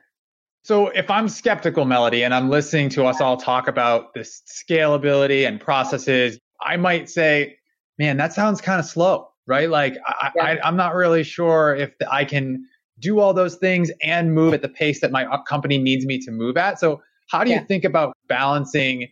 So 0.62 0.88
if 0.88 1.10
I'm 1.10 1.28
skeptical, 1.28 1.84
Melodie, 1.84 2.22
and 2.22 2.32
I'm 2.32 2.48
listening 2.48 2.88
to 2.90 3.04
us 3.06 3.20
all 3.20 3.36
talk 3.36 3.66
about 3.68 4.14
this 4.14 4.42
scalability 4.46 5.46
and 5.46 5.60
processes, 5.60 6.38
I 6.60 6.76
might 6.76 7.10
say, 7.10 7.56
man, 7.98 8.16
that 8.18 8.32
sounds 8.32 8.60
kind 8.60 8.78
of 8.78 8.86
slow, 8.86 9.28
right? 9.46 9.68
Like 9.68 9.96
I, 10.06 10.30
yeah. 10.36 10.42
I, 10.44 10.58
I'm 10.66 10.76
not 10.76 10.94
really 10.94 11.24
sure 11.24 11.74
if 11.74 11.92
I 12.10 12.24
can 12.24 12.64
do 13.00 13.18
all 13.18 13.34
those 13.34 13.56
things 13.56 13.90
and 14.02 14.34
move 14.34 14.54
at 14.54 14.62
the 14.62 14.68
pace 14.68 15.00
that 15.00 15.10
my 15.10 15.26
company 15.48 15.78
needs 15.78 16.06
me 16.06 16.18
to 16.20 16.30
move 16.30 16.56
at. 16.56 16.78
So 16.78 17.02
how 17.28 17.42
do 17.42 17.50
you 17.50 17.60
think 17.60 17.84
about 17.84 18.14
balancing 18.28 19.08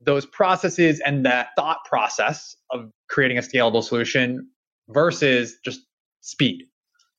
those 0.00 0.26
processes 0.26 1.00
and 1.04 1.24
that 1.26 1.48
thought 1.56 1.84
process 1.84 2.56
of 2.70 2.90
creating 3.08 3.38
a 3.38 3.42
scalable 3.42 3.82
solution 3.82 4.48
versus 4.88 5.58
just 5.64 5.80
speed. 6.20 6.64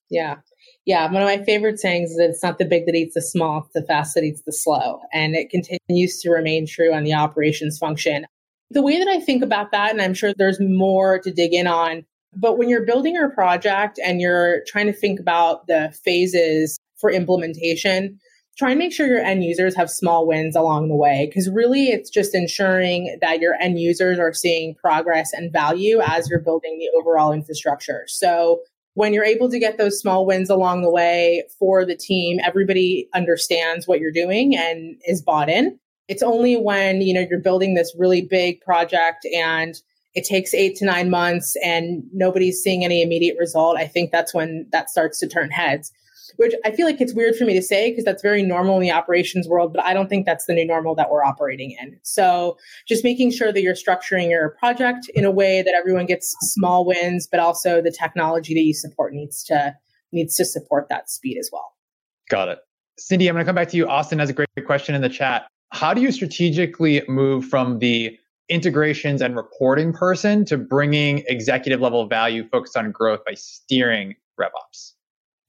Yeah. 0.10 0.38
Yeah. 0.85 1.11
One 1.11 1.21
of 1.21 1.27
my 1.27 1.43
favorite 1.43 1.79
sayings 1.79 2.11
is 2.11 2.17
that 2.17 2.29
it's 2.29 2.43
not 2.43 2.57
the 2.57 2.65
big 2.65 2.85
that 2.87 2.95
eats 2.95 3.13
the 3.13 3.21
small, 3.21 3.59
it's 3.59 3.73
the 3.73 3.83
fast 3.83 4.15
that 4.15 4.23
eats 4.23 4.41
the 4.45 4.51
slow. 4.51 4.99
And 5.13 5.35
it 5.35 5.49
continues 5.49 6.19
to 6.21 6.31
remain 6.31 6.65
true 6.65 6.93
on 6.93 7.03
the 7.03 7.13
operations 7.13 7.77
function. 7.77 8.25
The 8.71 8.81
way 8.81 8.97
that 8.97 9.07
I 9.07 9.19
think 9.19 9.43
about 9.43 9.71
that, 9.71 9.91
and 9.91 10.01
I'm 10.01 10.13
sure 10.13 10.33
there's 10.33 10.59
more 10.59 11.19
to 11.19 11.31
dig 11.31 11.53
in 11.53 11.67
on, 11.67 12.05
but 12.35 12.57
when 12.57 12.69
you're 12.69 12.85
building 12.85 13.13
your 13.13 13.29
project 13.29 13.99
and 14.03 14.21
you're 14.21 14.63
trying 14.65 14.87
to 14.87 14.93
think 14.93 15.19
about 15.19 15.67
the 15.67 15.93
phases 16.03 16.79
for 16.99 17.11
implementation, 17.11 18.17
try 18.57 18.69
and 18.71 18.79
make 18.79 18.93
sure 18.93 19.07
your 19.07 19.19
end 19.19 19.43
users 19.43 19.75
have 19.75 19.89
small 19.89 20.25
wins 20.25 20.55
along 20.55 20.87
the 20.87 20.95
way 20.95 21.25
because 21.27 21.49
really 21.49 21.87
it's 21.87 22.09
just 22.09 22.33
ensuring 22.33 23.17
that 23.21 23.39
your 23.39 23.55
end 23.55 23.79
users 23.79 24.19
are 24.19 24.33
seeing 24.33 24.75
progress 24.75 25.33
and 25.33 25.51
value 25.51 25.99
as 25.99 26.29
you're 26.29 26.39
building 26.39 26.77
the 26.79 26.89
overall 26.97 27.33
infrastructure. 27.33 28.05
So 28.07 28.61
when 28.93 29.13
you're 29.13 29.23
able 29.23 29.49
to 29.49 29.60
get 29.60 29.77
those 29.77 29.99
small 29.99 30.25
wins 30.25 30.49
along 30.49 30.82
the 30.82 30.89
way 30.89 31.43
for 31.58 31.86
the 31.86 31.95
team, 31.95 32.39
everybody 32.43 33.08
understands 33.13 33.88
what 33.88 33.99
you're 33.99 34.12
doing 34.12 34.56
and 34.56 34.99
is 35.06 35.21
bought 35.21 35.49
in. 35.49 35.80
It's 36.08 36.23
only 36.23 36.58
when, 36.58 37.01
you 37.01 37.13
know, 37.13 37.25
you're 37.30 37.39
building 37.39 37.73
this 37.73 37.95
really 37.97 38.21
big 38.21 38.60
project 38.62 39.25
and 39.34 39.75
it 40.13 40.25
takes 40.25 40.54
eight 40.54 40.75
to 40.77 40.86
nine 40.86 41.10
months 41.10 41.56
and 41.63 42.04
nobody's 42.12 42.60
seeing 42.60 42.84
any 42.84 43.01
immediate 43.01 43.38
result. 43.39 43.77
I 43.77 43.88
think 43.88 44.12
that's 44.12 44.34
when 44.34 44.67
that 44.71 44.89
starts 44.89 45.19
to 45.19 45.27
turn 45.27 45.51
heads 45.51 45.91
which 46.37 46.53
I 46.65 46.71
feel 46.71 46.85
like 46.85 47.01
it's 47.01 47.13
weird 47.13 47.35
for 47.35 47.45
me 47.45 47.53
to 47.53 47.61
say 47.61 47.91
because 47.91 48.03
that's 48.03 48.21
very 48.21 48.43
normal 48.43 48.75
in 48.75 48.81
the 48.81 48.91
operations 48.91 49.47
world, 49.47 49.73
but 49.73 49.83
I 49.83 49.93
don't 49.93 50.07
think 50.07 50.25
that's 50.25 50.45
the 50.45 50.53
new 50.53 50.65
normal 50.65 50.95
that 50.95 51.09
we're 51.09 51.23
operating 51.23 51.75
in. 51.81 51.97
So 52.03 52.57
just 52.87 53.03
making 53.03 53.31
sure 53.31 53.51
that 53.51 53.61
you're 53.61 53.75
structuring 53.75 54.29
your 54.29 54.55
project 54.59 55.09
in 55.13 55.25
a 55.25 55.31
way 55.31 55.61
that 55.61 55.73
everyone 55.73 56.05
gets 56.05 56.35
small 56.41 56.85
wins, 56.85 57.27
but 57.29 57.39
also 57.39 57.81
the 57.81 57.91
technology 57.91 58.53
that 58.53 58.61
you 58.61 58.73
support 58.73 59.13
needs 59.13 59.43
to 59.45 59.75
needs 60.11 60.35
to 60.35 60.45
support 60.45 60.87
that 60.89 61.09
speed 61.09 61.37
as 61.37 61.49
well. 61.51 61.73
Got 62.29 62.49
it. 62.49 62.59
Cindy, 62.97 63.27
I'm 63.27 63.35
going 63.35 63.45
to 63.45 63.49
come 63.49 63.55
back 63.55 63.69
to 63.69 63.77
you. 63.77 63.87
Austin 63.87 64.19
has 64.19 64.29
a 64.29 64.33
great 64.33 64.47
question 64.65 64.93
in 64.93 65.01
the 65.01 65.09
chat. 65.09 65.47
How 65.71 65.93
do 65.93 66.01
you 66.01 66.11
strategically 66.11 67.01
move 67.07 67.45
from 67.45 67.79
the 67.79 68.17
integrations 68.49 69.21
and 69.21 69.35
reporting 69.35 69.93
person 69.93 70.43
to 70.45 70.57
bringing 70.57 71.23
executive 71.27 71.79
level 71.79 72.05
value 72.07 72.47
focused 72.49 72.75
on 72.75 72.91
growth 72.91 73.21
by 73.25 73.33
steering 73.33 74.15
RevOps? 74.39 74.93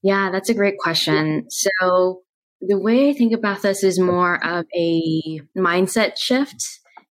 Yeah, 0.03 0.31
that's 0.31 0.49
a 0.49 0.53
great 0.53 0.77
question. 0.77 1.45
So, 1.49 2.21
the 2.59 2.77
way 2.77 3.09
I 3.09 3.13
think 3.13 3.33
about 3.33 3.61
this 3.61 3.83
is 3.83 3.99
more 3.99 4.43
of 4.45 4.65
a 4.75 5.39
mindset 5.57 6.17
shift 6.17 6.63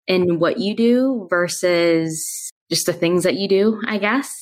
in 0.06 0.38
what 0.40 0.58
you 0.58 0.76
do 0.76 1.26
versus 1.30 2.50
just 2.70 2.86
the 2.86 2.92
things 2.92 3.22
that 3.24 3.34
you 3.34 3.48
do, 3.48 3.80
I 3.86 3.98
guess. 3.98 4.32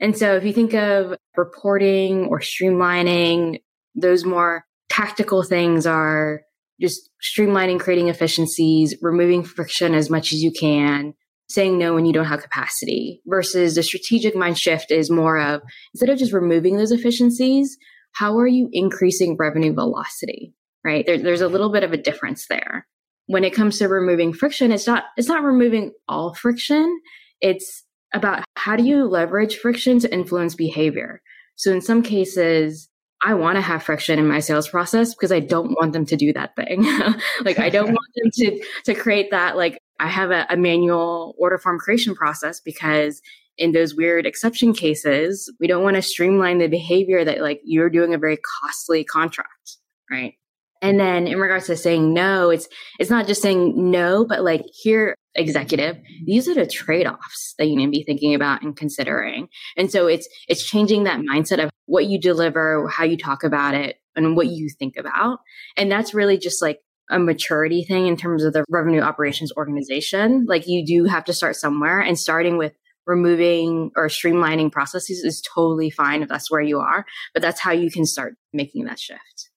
And 0.00 0.16
so, 0.16 0.36
if 0.36 0.44
you 0.44 0.52
think 0.52 0.72
of 0.72 1.16
reporting 1.36 2.26
or 2.26 2.38
streamlining, 2.38 3.60
those 3.96 4.24
more 4.24 4.64
tactical 4.88 5.42
things 5.42 5.84
are 5.84 6.42
just 6.80 7.10
streamlining, 7.22 7.80
creating 7.80 8.08
efficiencies, 8.08 8.94
removing 9.02 9.42
friction 9.42 9.94
as 9.94 10.08
much 10.08 10.32
as 10.32 10.42
you 10.42 10.52
can, 10.52 11.12
saying 11.50 11.76
no 11.76 11.94
when 11.94 12.06
you 12.06 12.12
don't 12.12 12.26
have 12.26 12.42
capacity 12.42 13.20
versus 13.26 13.74
the 13.74 13.82
strategic 13.82 14.36
mind 14.36 14.56
shift 14.56 14.92
is 14.92 15.10
more 15.10 15.38
of 15.38 15.60
instead 15.92 16.08
of 16.08 16.16
just 16.16 16.32
removing 16.32 16.76
those 16.76 16.92
efficiencies, 16.92 17.76
how 18.12 18.38
are 18.38 18.46
you 18.46 18.68
increasing 18.72 19.36
revenue 19.36 19.74
velocity? 19.74 20.54
Right. 20.84 21.04
There, 21.04 21.18
there's 21.18 21.40
a 21.40 21.48
little 21.48 21.70
bit 21.70 21.82
of 21.82 21.92
a 21.92 21.96
difference 21.96 22.46
there. 22.48 22.86
When 23.26 23.44
it 23.44 23.52
comes 23.52 23.78
to 23.78 23.88
removing 23.88 24.32
friction, 24.32 24.72
it's 24.72 24.86
not, 24.86 25.04
it's 25.16 25.28
not 25.28 25.42
removing 25.42 25.92
all 26.08 26.34
friction. 26.34 27.00
It's 27.40 27.84
about 28.14 28.44
how 28.56 28.76
do 28.76 28.84
you 28.84 29.04
leverage 29.04 29.56
friction 29.56 29.98
to 30.00 30.12
influence 30.12 30.54
behavior? 30.54 31.20
So 31.56 31.72
in 31.72 31.80
some 31.80 32.02
cases, 32.02 32.88
I 33.22 33.34
want 33.34 33.56
to 33.56 33.60
have 33.60 33.82
friction 33.82 34.18
in 34.18 34.26
my 34.26 34.40
sales 34.40 34.68
process 34.68 35.14
because 35.14 35.30
I 35.30 35.40
don't 35.40 35.72
want 35.72 35.92
them 35.92 36.06
to 36.06 36.16
do 36.16 36.32
that 36.32 36.56
thing. 36.56 36.82
like 37.44 37.58
I 37.58 37.68
don't 37.68 37.92
want 37.92 38.08
them 38.16 38.30
to 38.34 38.64
to 38.86 38.94
create 38.94 39.30
that 39.32 39.56
like 39.56 39.78
I 40.00 40.08
have 40.08 40.30
a, 40.30 40.46
a, 40.48 40.56
manual 40.56 41.34
order 41.38 41.58
form 41.58 41.78
creation 41.78 42.14
process 42.14 42.60
because 42.60 43.20
in 43.58 43.72
those 43.72 43.94
weird 43.94 44.24
exception 44.24 44.72
cases, 44.72 45.52
we 45.60 45.66
don't 45.66 45.84
want 45.84 45.96
to 45.96 46.02
streamline 46.02 46.58
the 46.58 46.68
behavior 46.68 47.24
that 47.24 47.42
like 47.42 47.60
you're 47.64 47.90
doing 47.90 48.14
a 48.14 48.18
very 48.18 48.38
costly 48.62 49.04
contract, 49.04 49.76
right? 50.10 50.34
And 50.82 50.98
then 50.98 51.26
in 51.26 51.38
regards 51.38 51.66
to 51.66 51.76
saying 51.76 52.14
no, 52.14 52.48
it's 52.48 52.66
it's 52.98 53.10
not 53.10 53.26
just 53.26 53.42
saying 53.42 53.74
no, 53.90 54.24
but 54.24 54.42
like 54.42 54.64
here, 54.72 55.14
executive, 55.34 55.98
these 56.24 56.48
are 56.48 56.54
the 56.54 56.66
trade-offs 56.66 57.54
that 57.58 57.66
you 57.66 57.76
need 57.76 57.86
to 57.86 57.90
be 57.90 58.02
thinking 58.02 58.34
about 58.34 58.62
and 58.62 58.74
considering. 58.74 59.48
And 59.76 59.90
so 59.90 60.06
it's 60.06 60.26
it's 60.48 60.64
changing 60.64 61.04
that 61.04 61.20
mindset 61.20 61.62
of 61.62 61.70
what 61.84 62.06
you 62.06 62.18
deliver, 62.18 62.88
how 62.88 63.04
you 63.04 63.18
talk 63.18 63.44
about 63.44 63.74
it, 63.74 63.96
and 64.16 64.36
what 64.36 64.46
you 64.46 64.70
think 64.78 64.96
about. 64.96 65.40
And 65.76 65.92
that's 65.92 66.14
really 66.14 66.38
just 66.38 66.62
like 66.62 66.80
a 67.10 67.18
maturity 67.18 67.84
thing 67.84 68.06
in 68.06 68.16
terms 68.16 68.44
of 68.44 68.52
the 68.52 68.64
revenue 68.70 69.00
operations 69.00 69.52
organization. 69.56 70.46
Like 70.48 70.66
you 70.66 70.84
do 70.86 71.04
have 71.04 71.24
to 71.24 71.32
start 71.32 71.56
somewhere 71.56 72.00
and 72.00 72.18
starting 72.18 72.56
with 72.56 72.72
removing 73.06 73.90
or 73.96 74.06
streamlining 74.06 74.70
processes 74.70 75.24
is 75.24 75.42
totally 75.54 75.90
fine 75.90 76.22
if 76.22 76.28
that's 76.28 76.50
where 76.50 76.60
you 76.60 76.78
are, 76.78 77.04
but 77.34 77.42
that's 77.42 77.60
how 77.60 77.72
you 77.72 77.90
can 77.90 78.06
start 78.06 78.34
making 78.52 78.84
that 78.84 78.98
shift. 78.98 79.50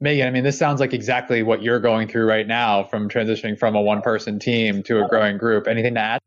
Meagan, 0.00 0.26
I 0.26 0.30
mean, 0.30 0.44
this 0.44 0.58
sounds 0.58 0.80
like 0.80 0.94
exactly 0.94 1.42
what 1.42 1.62
you're 1.62 1.80
going 1.80 2.08
through 2.08 2.26
right 2.26 2.46
now 2.46 2.84
from 2.84 3.08
transitioning 3.08 3.58
from 3.58 3.74
a 3.74 3.82
one 3.82 4.00
person 4.00 4.38
team 4.38 4.82
to 4.84 5.04
a 5.04 5.08
growing 5.08 5.36
group. 5.36 5.66
Anything 5.66 5.94
to 5.94 6.00
add? 6.00 6.20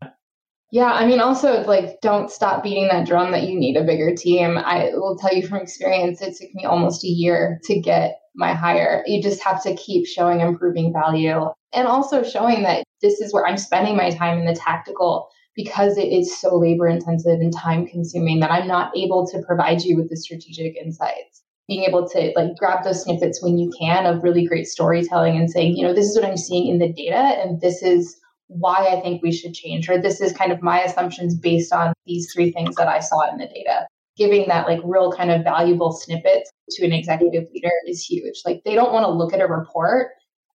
Yeah, 0.72 0.92
I 0.92 1.06
mean, 1.06 1.20
also, 1.20 1.62
like, 1.64 2.02
don't 2.02 2.32
stop 2.32 2.64
beating 2.64 2.88
that 2.88 3.08
drum 3.08 3.32
that 3.32 3.44
you 3.44 3.60
need 3.60 3.78
a 3.78 3.84
bigger 3.84 4.16
team. 4.16 4.58
I 4.58 4.90
will 4.94 5.18
tell 5.18 5.34
you 5.34 5.48
from 5.48 5.60
experience, 5.60 6.22
it 6.22 6.36
took 6.36 6.54
me 6.54 6.66
almost 6.66 7.04
a 7.04 7.08
year 7.08 7.60
to 7.66 7.80
get 7.80 8.20
my 8.36 8.54
hire. 8.54 9.04
You 9.06 9.22
just 9.22 9.44
have 9.44 9.62
to 9.64 9.76
keep 9.76 10.08
showing 10.08 10.40
improving 10.42 10.94
value 10.94 11.46
and 11.74 11.88
also 11.88 12.24
showing 12.24 12.64
that 12.64 12.84
this 13.02 13.20
is 13.20 13.34
where 13.34 13.46
I'm 13.46 13.58
spending 13.58 13.96
my 13.96 14.10
time 14.10 14.40
in 14.40 14.46
the 14.46 14.56
tactical 14.56 15.30
because 15.56 15.98
it 15.98 16.08
is 16.08 16.40
so 16.40 16.58
labor 16.58 16.88
intensive 16.88 17.40
and 17.40 17.54
time 17.54 17.86
consuming 17.86 18.40
that 18.40 18.52
I'm 18.52 18.68
not 18.68 18.96
able 18.98 19.28
to 19.28 19.42
provide 19.42 19.84
you 19.84 19.98
with 19.98 20.10
the 20.10 20.18
strategic 20.18 20.76
insights. 20.76 21.44
Being 21.68 21.84
able 21.84 22.08
to 22.10 22.34
like 22.36 22.58
grab 22.58 22.84
those 22.84 23.04
snippets 23.04 23.42
when 23.42 23.58
you 23.58 23.72
can 23.80 24.06
of 24.06 24.24
really 24.24 24.46
great 24.46 24.68
storytelling 24.68 25.38
and 25.38 25.50
saying, 25.50 25.78
you 25.78 25.84
know, 25.84 25.94
this 25.94 26.08
is 26.08 26.16
what 26.16 26.26
I'm 26.26 26.38
seeing 26.38 26.68
in 26.68 26.80
the 26.80 26.92
data 26.92 27.16
and 27.16 27.62
this 27.62 27.82
is 27.82 28.18
why 28.48 28.88
I 28.92 29.02
think 29.02 29.24
we 29.24 29.32
should 29.32 29.54
change, 29.54 29.90
or 29.90 29.98
this 29.98 30.22
is 30.22 30.34
kind 30.34 30.52
of 30.52 30.62
my 30.62 30.82
assumptions 30.82 31.36
based 31.36 31.74
on 31.74 31.94
these 32.06 32.32
three 32.32 32.52
things 32.52 32.76
that 32.76 32.88
I 32.88 33.00
saw 33.00 33.30
in 33.32 33.38
the 33.38 33.48
data. 33.48 33.88
Giving 34.18 34.48
that 34.48 34.68
like 34.68 34.80
real 34.84 35.12
kind 35.12 35.32
of 35.32 35.44
valuable 35.44 35.92
snippets 35.92 36.52
to 36.72 36.86
an 36.86 36.94
executive 36.94 37.46
leader 37.54 37.72
is 37.88 38.04
huge. 38.04 38.42
Like 38.46 38.62
they 38.64 38.76
don't 38.76 38.94
want 38.94 39.06
to 39.06 39.12
look 39.12 39.34
at 39.34 39.42
a 39.42 39.48
report 39.48 40.10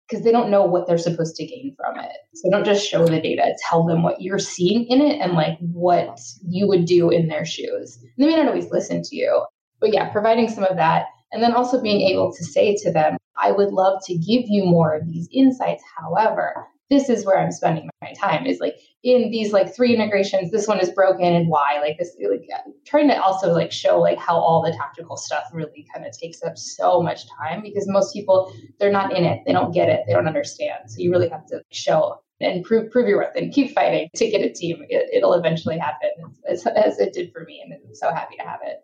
because 0.07 0.23
they 0.23 0.31
don't 0.31 0.49
know 0.49 0.63
what 0.63 0.87
they're 0.87 0.97
supposed 0.97 1.35
to 1.35 1.45
gain 1.45 1.75
from 1.77 1.99
it. 1.99 2.11
So 2.33 2.49
don't 2.49 2.65
just 2.65 2.87
show 2.87 3.05
the 3.05 3.21
data, 3.21 3.55
tell 3.69 3.85
them 3.85 4.01
what 4.01 4.21
you're 4.21 4.39
seeing 4.39 4.85
in 4.87 5.01
it 5.01 5.19
and 5.19 5.33
like 5.33 5.57
what 5.59 6.19
you 6.47 6.67
would 6.67 6.85
do 6.85 7.09
in 7.09 7.27
their 7.27 7.45
shoes. 7.45 7.99
And 8.01 8.11
they 8.17 8.25
may 8.25 8.37
not 8.37 8.47
always 8.47 8.71
listen 8.71 9.03
to 9.03 9.15
you. 9.15 9.45
But 9.79 9.93
yeah, 9.93 10.09
providing 10.09 10.49
some 10.49 10.63
of 10.63 10.77
that. 10.77 11.05
And 11.31 11.43
then 11.43 11.53
also 11.53 11.81
being 11.81 12.01
able 12.09 12.33
to 12.33 12.43
say 12.43 12.75
to 12.77 12.91
them, 12.91 13.17
I 13.37 13.51
would 13.51 13.71
love 13.71 14.01
to 14.05 14.13
give 14.15 14.45
you 14.47 14.65
more 14.65 14.95
of 14.95 15.05
these 15.05 15.29
insights. 15.31 15.83
However, 15.97 16.67
this 16.89 17.07
is 17.07 17.25
where 17.25 17.39
I'm 17.39 17.51
spending 17.51 17.89
my 18.01 18.13
time 18.13 18.45
is 18.45 18.59
like 18.59 18.75
in 19.03 19.31
these 19.31 19.53
like 19.53 19.73
three 19.73 19.93
integrations, 19.95 20.51
this 20.51 20.67
one 20.67 20.79
is 20.79 20.89
broken 20.91 21.25
and 21.25 21.47
why 21.47 21.79
like 21.81 21.97
this, 21.97 22.15
like 22.29 22.49
trying 22.85 23.07
to 23.07 23.21
also 23.21 23.53
like 23.53 23.71
show 23.71 23.99
like 23.99 24.17
how 24.17 24.35
all 24.35 24.61
the 24.61 24.71
tactical 24.71 25.15
stuff 25.15 25.43
really 25.53 25.87
kind 25.93 26.05
of 26.05 26.17
takes 26.17 26.43
up 26.43 26.57
so 26.57 27.01
much 27.01 27.21
time 27.29 27.61
because 27.61 27.87
most 27.87 28.13
people, 28.13 28.53
they're 28.79 28.91
not 28.91 29.15
in 29.15 29.23
it. 29.23 29.41
They 29.45 29.53
don't 29.53 29.73
get 29.73 29.87
it. 29.87 30.01
They 30.05 30.13
don't 30.13 30.27
understand. 30.27 30.91
So 30.91 30.99
you 30.99 31.11
really 31.11 31.29
have 31.29 31.45
to 31.47 31.61
show 31.71 32.21
and 32.41 32.63
prove, 32.63 32.91
prove 32.91 33.07
your 33.07 33.17
worth 33.17 33.35
and 33.35 33.53
keep 33.53 33.73
fighting 33.73 34.09
to 34.15 34.29
get 34.29 34.41
a 34.41 34.51
team. 34.51 34.85
It, 34.89 35.23
will 35.23 35.33
eventually 35.33 35.77
happen 35.77 36.09
as, 36.49 36.65
as 36.67 36.99
it 36.99 37.13
did 37.13 37.31
for 37.31 37.43
me. 37.45 37.61
And 37.63 37.73
I'm 37.73 37.95
so 37.95 38.13
happy 38.13 38.35
to 38.37 38.43
have 38.43 38.59
it. 38.63 38.83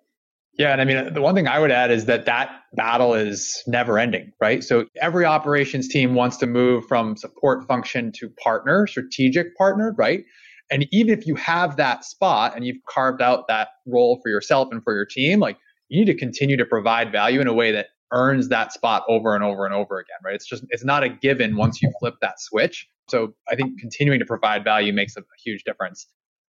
Yeah, 0.58 0.72
and 0.72 0.82
I 0.82 0.86
mean 0.86 1.14
the 1.14 1.22
one 1.22 1.36
thing 1.36 1.48
I 1.48 1.60
would 1.60 1.72
add 1.72 1.92
is 1.92 2.06
that 2.06 2.26
that 2.26 2.50
battle 2.74 3.14
is 3.14 3.62
never 3.68 4.00
ending, 4.00 4.32
right? 4.40 4.64
So 4.64 4.86
every 5.02 5.26
operations 5.26 5.90
team 5.90 6.16
wants 6.16 6.38
to 6.38 6.48
move 6.48 6.86
from 6.88 7.18
support 7.18 7.68
function 7.68 8.12
to 8.20 8.30
partner, 8.30 8.88
strategic 8.88 9.56
partner, 9.58 9.94
right? 9.98 10.24
And 10.72 10.88
even 10.92 11.18
if 11.18 11.28
you 11.28 11.36
have 11.36 11.76
that 11.76 12.06
spot 12.06 12.56
and 12.56 12.66
you've 12.66 12.84
carved 12.88 13.22
out 13.22 13.48
that 13.50 13.70
role 13.86 14.20
for 14.24 14.30
yourself 14.30 14.70
and 14.72 14.84
for 14.84 14.94
your 14.94 15.06
team, 15.06 15.40
like 15.40 15.58
you 15.90 16.00
need 16.00 16.12
to 16.12 16.18
continue 16.18 16.58
to 16.58 16.66
provide 16.66 17.12
value 17.12 17.42
in 17.42 17.48
a 17.48 17.54
way 17.54 17.72
that 17.74 17.88
earns 18.12 18.50
that 18.50 18.72
spot 18.72 19.04
over 19.10 19.36
and 19.36 19.44
over 19.44 19.66
and 19.66 19.76
over 19.76 20.00
again, 20.00 20.18
right? 20.24 20.36
It's 20.36 20.48
just 20.48 20.64
it's 20.70 20.86
not 20.86 21.04
a 21.04 21.10
given 21.10 21.58
once 21.58 21.82
you 21.82 21.92
flip 22.00 22.16
that 22.22 22.40
switch. 22.40 22.88
So 23.10 23.36
I 23.50 23.56
think 23.56 23.80
continuing 23.80 24.20
to 24.20 24.26
provide 24.26 24.64
value 24.64 24.94
makes 24.94 25.16
a, 25.18 25.22
huge 25.44 25.64
difference. 25.64 26.08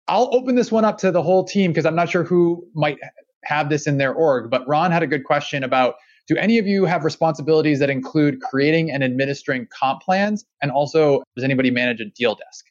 I'll 0.09 0.30
open 0.32 0.54
this 0.54 0.72
one 0.72 0.84
up 0.84 0.98
to 0.98 1.11
the 1.11 1.22
whole 1.22 1.44
team 1.44 1.70
because 1.70 1.84
I'm 1.84 1.96
not 1.96 2.09
sure 2.09 2.22
who 2.22 2.66
might 2.74 2.98
have 3.47 3.68
this 3.68 3.86
in 3.86 3.99
their 3.99 4.12
org. 4.12 4.51
But 4.51 4.66
Ron 4.68 4.90
had 4.90 5.03
a 5.03 5.07
good 5.07 5.24
question 5.24 5.64
about 5.64 5.94
do 6.28 6.36
any 6.36 6.59
of 6.59 6.66
you 6.66 6.84
have 6.84 7.05
responsibilities 7.05 7.78
that 7.78 7.90
include 7.90 8.40
creating 8.40 8.90
and 8.90 9.05
administering 9.05 9.68
comp 9.70 10.03
plans? 10.03 10.44
And 10.61 10.70
also, 10.70 11.22
does 11.36 11.44
anybody 11.44 11.70
manage 11.70 12.01
a 12.01 12.07
deal 12.07 12.34
desk? 12.34 12.64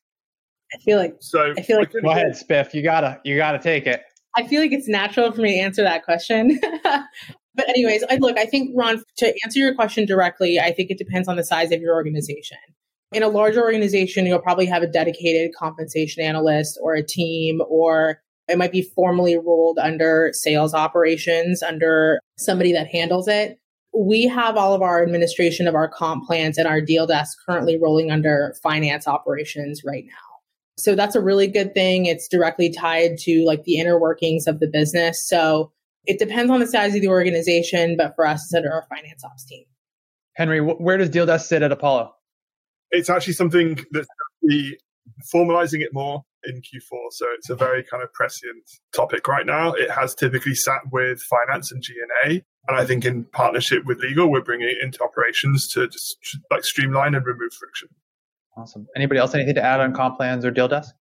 I 0.73 0.77
feel 0.79 0.97
like 0.97 1.15
so. 1.19 1.53
I 1.57 1.61
feel 1.61 1.79
like 1.79 1.91
go 1.91 2.09
ahead, 2.09 2.33
Spiff. 2.33 2.73
You 2.73 2.81
gotta 2.81 3.19
you 3.23 3.37
gotta 3.37 3.59
take 3.59 3.87
it. 3.87 4.03
I 4.35 4.45
feel 4.45 4.61
like 4.61 4.73
it's 4.73 4.89
natural 4.89 5.31
for 5.31 5.41
me 5.41 5.53
to 5.53 5.59
answer 5.59 5.83
that 5.83 6.03
question. 6.03 6.59
but 6.83 7.69
anyways, 7.69 8.03
I 8.09 8.17
look. 8.17 8.37
I 8.37 8.45
think 8.45 8.71
Ron, 8.75 9.01
to 9.17 9.33
answer 9.45 9.59
your 9.59 9.73
question 9.73 10.05
directly, 10.05 10.59
I 10.59 10.73
think 10.73 10.91
it 10.91 10.97
depends 10.97 11.29
on 11.29 11.37
the 11.37 11.43
size 11.43 11.71
of 11.71 11.79
your 11.79 11.93
organization. 11.93 12.57
In 13.13 13.23
a 13.23 13.29
larger 13.29 13.61
organization, 13.61 14.25
you'll 14.25 14.39
probably 14.39 14.65
have 14.65 14.83
a 14.83 14.87
dedicated 14.87 15.51
compensation 15.55 16.21
analyst 16.23 16.77
or 16.81 16.95
a 16.95 17.03
team 17.03 17.61
or 17.69 18.19
it 18.47 18.57
might 18.57 18.71
be 18.71 18.81
formally 18.81 19.37
rolled 19.37 19.79
under 19.79 20.31
sales 20.33 20.73
operations, 20.73 21.63
under 21.63 22.19
somebody 22.37 22.73
that 22.73 22.87
handles 22.87 23.27
it. 23.27 23.59
We 23.97 24.27
have 24.27 24.57
all 24.57 24.73
of 24.73 24.81
our 24.81 25.01
administration 25.01 25.67
of 25.67 25.75
our 25.75 25.87
comp 25.87 26.25
plans 26.25 26.57
and 26.57 26.67
our 26.67 26.81
deal 26.81 27.07
desk 27.07 27.37
currently 27.45 27.79
rolling 27.81 28.11
under 28.11 28.55
finance 28.61 29.07
operations 29.07 29.83
right 29.85 30.03
now. 30.05 30.13
So 30.77 30.95
that's 30.95 31.15
a 31.15 31.21
really 31.21 31.47
good 31.47 31.73
thing. 31.73 32.05
It's 32.05 32.27
directly 32.27 32.69
tied 32.69 33.17
to 33.19 33.45
like 33.45 33.63
the 33.63 33.77
inner 33.77 33.97
workings 33.97 34.47
of 34.47 34.59
the 34.59 34.67
business. 34.67 35.25
So 35.25 35.71
it 36.05 36.19
depends 36.19 36.51
on 36.51 36.59
the 36.59 36.67
size 36.67 36.93
of 36.93 37.01
the 37.01 37.07
organization, 37.07 37.95
but 37.97 38.13
for 38.15 38.27
us, 38.27 38.43
it's 38.43 38.53
under 38.53 38.71
our 38.71 38.85
finance 38.89 39.23
ops 39.23 39.45
team. 39.45 39.63
Henry, 40.35 40.59
where 40.59 40.97
does 40.97 41.09
deal 41.09 41.25
desk 41.25 41.47
sit 41.47 41.61
at 41.63 41.71
Apollo? 41.71 42.13
It's 42.91 43.09
actually 43.09 43.33
something 43.33 43.79
that's 43.91 44.07
formalizing 45.33 45.81
it 45.81 45.93
more 45.93 46.23
in 46.47 46.61
Q4. 46.61 47.11
So 47.11 47.25
it's 47.37 47.49
a 47.49 47.55
very 47.55 47.83
kind 47.83 48.03
of 48.03 48.11
prescient 48.13 48.63
topic 48.93 49.27
right 49.27 49.45
now. 49.45 49.73
It 49.73 49.91
has 49.91 50.15
typically 50.15 50.55
sat 50.55 50.81
with 50.91 51.21
finance 51.21 51.71
and 51.71 51.81
G&A. 51.81 52.43
And 52.67 52.77
I 52.77 52.85
think 52.85 53.05
in 53.05 53.25
partnership 53.25 53.85
with 53.85 53.99
legal, 53.99 54.31
we're 54.31 54.41
bringing 54.41 54.67
it 54.67 54.77
into 54.81 55.03
operations 55.03 55.67
to 55.73 55.87
just 55.87 56.17
like 56.49 56.63
streamline 56.63 57.13
and 57.13 57.25
remove 57.25 57.53
friction. 57.53 57.89
Awesome. 58.57 58.87
Anybody 58.95 59.19
else 59.19 59.35
anything 59.35 59.55
to 59.55 59.63
add 59.63 59.81
on 59.81 59.93
comp 59.93 60.17
plans 60.17 60.45
or 60.45 60.51
deal 60.51 60.67
desk? 60.67 60.93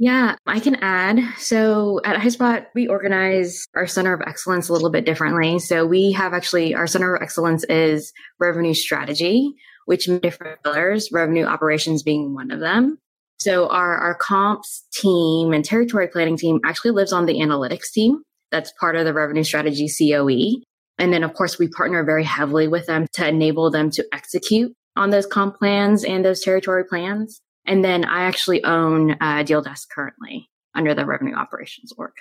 Yeah, 0.00 0.36
I 0.46 0.60
can 0.60 0.76
add. 0.76 1.18
So 1.38 2.00
at 2.04 2.20
HighSpot, 2.20 2.66
we 2.74 2.86
organize 2.86 3.66
our 3.74 3.86
center 3.86 4.14
of 4.14 4.20
excellence 4.24 4.68
a 4.68 4.72
little 4.72 4.90
bit 4.90 5.04
differently. 5.04 5.58
So 5.58 5.86
we 5.86 6.12
have 6.12 6.34
actually 6.34 6.74
our 6.74 6.86
center 6.86 7.16
of 7.16 7.22
excellence 7.22 7.64
is 7.64 8.12
revenue 8.38 8.74
strategy, 8.74 9.54
which 9.86 10.08
different 10.22 10.62
pillars, 10.62 11.08
revenue 11.10 11.46
operations 11.46 12.04
being 12.04 12.32
one 12.32 12.52
of 12.52 12.60
them. 12.60 12.98
So 13.38 13.68
our, 13.68 13.96
our 13.96 14.14
comps 14.14 14.84
team 14.92 15.52
and 15.52 15.64
territory 15.64 16.08
planning 16.08 16.36
team 16.36 16.60
actually 16.64 16.90
lives 16.90 17.12
on 17.12 17.26
the 17.26 17.38
analytics 17.40 17.92
team. 17.92 18.22
That's 18.50 18.72
part 18.80 18.96
of 18.96 19.04
the 19.04 19.12
revenue 19.12 19.44
strategy 19.44 19.88
COE. 19.88 20.62
And 20.98 21.12
then 21.12 21.22
of 21.22 21.34
course 21.34 21.58
we 21.58 21.68
partner 21.68 22.04
very 22.04 22.24
heavily 22.24 22.66
with 22.66 22.86
them 22.86 23.06
to 23.12 23.26
enable 23.26 23.70
them 23.70 23.90
to 23.92 24.04
execute 24.12 24.72
on 24.96 25.10
those 25.10 25.26
comp 25.26 25.58
plans 25.58 26.04
and 26.04 26.24
those 26.24 26.40
territory 26.40 26.84
plans. 26.84 27.40
And 27.64 27.84
then 27.84 28.04
I 28.04 28.24
actually 28.24 28.64
own 28.64 29.16
deal 29.44 29.62
desk 29.62 29.88
currently 29.94 30.48
under 30.74 30.94
the 30.94 31.06
revenue 31.06 31.34
operations 31.34 31.92
org. 31.96 32.12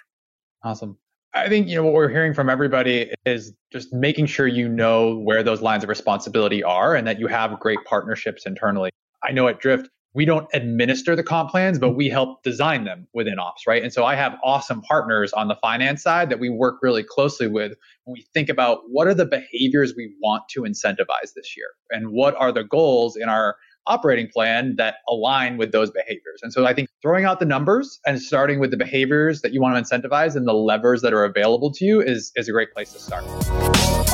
Awesome. 0.64 0.98
I 1.34 1.50
think 1.50 1.68
you 1.68 1.76
know 1.76 1.84
what 1.84 1.94
we're 1.94 2.10
hearing 2.10 2.34
from 2.34 2.50
everybody 2.50 3.12
is 3.26 3.54
just 3.72 3.94
making 3.94 4.26
sure 4.28 4.48
you 4.48 4.68
know 4.68 5.18
where 5.18 5.44
those 5.44 5.62
lines 5.62 5.84
of 5.84 5.90
responsibility 5.90 6.64
are 6.64 6.96
and 6.96 7.08
that 7.08 7.20
you 7.20 7.28
have 7.28 7.60
great 7.60 7.80
partnerships 7.86 8.46
internally. 8.46 8.92
I 9.24 9.32
know 9.32 9.48
at 9.48 9.60
Drift 9.60 9.90
we 10.14 10.26
don't 10.26 10.48
administer 10.54 11.16
the 11.16 11.24
comp 11.24 11.52
plans, 11.52 11.78
but 11.78 11.92
we 11.92 12.10
help 12.10 12.42
design 12.44 12.86
them 12.86 13.08
within 13.14 13.38
ops, 13.40 13.68
right? 13.68 13.84
And 13.84 13.94
so 13.94 14.04
I 14.06 14.16
have 14.16 14.36
awesome 14.44 14.82
partners 14.82 15.32
on 15.34 15.48
the 15.48 15.56
finance 15.56 16.02
side 16.02 16.30
that 16.30 16.40
we 16.40 16.50
work 16.50 16.80
really 16.82 17.04
closely 17.04 17.48
with 17.48 17.74
when 18.06 18.14
we 18.14 18.26
think 18.34 18.50
about 18.50 18.82
what 18.88 19.08
are 19.08 19.14
the 19.14 19.26
behaviors 19.26 19.94
we 19.96 20.14
want 20.22 20.44
to 20.50 20.62
incentivize 20.62 21.34
this 21.36 21.56
year 21.56 21.68
and 21.92 22.10
what 22.10 22.36
are 22.36 22.52
the 22.52 22.64
goals 22.64 23.16
in 23.16 23.30
our 23.30 23.58
operating 23.86 24.28
plan 24.28 24.76
that 24.78 24.96
align 25.08 25.58
with 25.58 25.72
those 25.72 25.90
behaviors. 25.92 26.42
And 26.42 26.52
so 26.52 26.66
I 26.66 26.74
think 26.74 26.90
throwing 27.02 27.26
out 27.26 27.40
the 27.40 27.46
numbers 27.46 28.00
and 28.06 28.22
starting 28.22 28.60
with 28.60 28.72
the 28.72 28.78
behaviors 28.78 29.42
that 29.42 29.54
you 29.54 29.62
want 29.62 29.76
to 29.76 29.98
incentivize 29.98 30.36
and 30.36 30.48
the 30.48 30.54
levers 30.54 31.02
that 31.02 31.14
are 31.14 31.24
available 31.24 31.72
to 31.74 31.86
you 31.86 32.02
is, 32.02 32.32
is 32.36 32.50
a 32.50 32.52
great 32.52 32.72
place 32.74 32.92
to 32.94 33.00
start. 33.00 34.07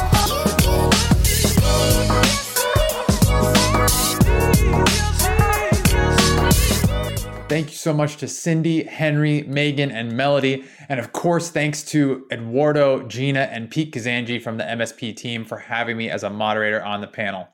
Thank 7.53 7.69
you 7.69 7.77
so 7.77 7.93
much 7.93 8.17
to 8.17 8.27
Cindy, 8.27 8.83
Henry, 8.83 9.43
Meagan, 9.43 9.91
and 9.91 10.17
Melodie. 10.17 10.65
And 10.89 10.99
of 10.99 11.11
course, 11.11 11.51
thanks 11.51 11.83
to 11.83 12.25
Eduardo, 12.31 13.03
Gina, 13.03 13.41
and 13.41 13.69
Pete 13.69 13.93
Kazanjy 13.93 14.41
from 14.41 14.57
the 14.57 14.63
MSP 14.63 15.15
team 15.15 15.45
for 15.45 15.59
having 15.59 15.95
me 15.95 16.09
as 16.09 16.23
a 16.23 16.31
moderator 16.31 16.83
on 16.83 17.01
the 17.01 17.07
panel. 17.07 17.47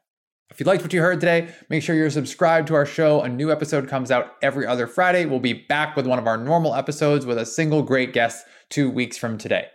If 0.50 0.62
you 0.62 0.66
liked 0.66 0.84
what 0.84 0.94
you 0.94 1.02
heard 1.02 1.20
today, 1.20 1.50
make 1.68 1.84
sure 1.84 1.98
you're 1.98 2.10
subscribed 2.10 2.70
to 2.70 2.76
our 2.76 2.86
show. 2.86 3.24
A 3.24 3.28
new 3.28 3.52
episode 3.52 3.90
comes 3.90 4.10
out 4.10 4.38
every 4.42 4.66
other 4.66 4.88
Friday. 4.88 5.26
We'll 5.26 5.42
be 5.42 5.66
back 5.68 5.98
with 5.98 6.08
one 6.08 6.18
of 6.18 6.28
our 6.28 6.38
normal 6.38 6.76
episodes 6.76 7.26
with 7.26 7.38
a 7.38 7.46
single 7.46 7.84
great 7.84 8.14
guest 8.14 8.46
two 8.70 8.90
weeks 8.90 9.18
from 9.18 9.38
today. 9.38 9.68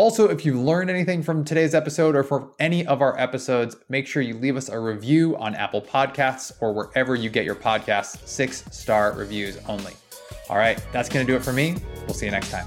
Also, 0.00 0.30
if 0.30 0.46
you 0.46 0.58
learned 0.58 0.88
anything 0.88 1.22
from 1.22 1.44
today's 1.44 1.74
episode 1.74 2.16
or 2.16 2.22
from 2.22 2.50
any 2.58 2.86
of 2.86 3.02
our 3.02 3.20
episodes, 3.20 3.76
make 3.90 4.06
sure 4.06 4.22
you 4.22 4.32
leave 4.32 4.56
us 4.56 4.70
a 4.70 4.78
review 4.78 5.36
on 5.36 5.54
Apple 5.54 5.82
Podcasts 5.82 6.52
or 6.62 6.72
wherever 6.72 7.14
you 7.14 7.28
get 7.28 7.44
your 7.44 7.54
podcasts, 7.54 8.26
six 8.26 8.64
star 8.70 9.12
reviews 9.12 9.58
only. 9.68 9.92
All 10.48 10.56
right, 10.56 10.82
that's 10.90 11.10
going 11.10 11.26
to 11.26 11.30
do 11.30 11.36
it 11.36 11.44
for 11.44 11.52
me. 11.52 11.76
We'll 12.06 12.14
see 12.14 12.24
you 12.24 12.32
next 12.32 12.50
time. 12.50 12.66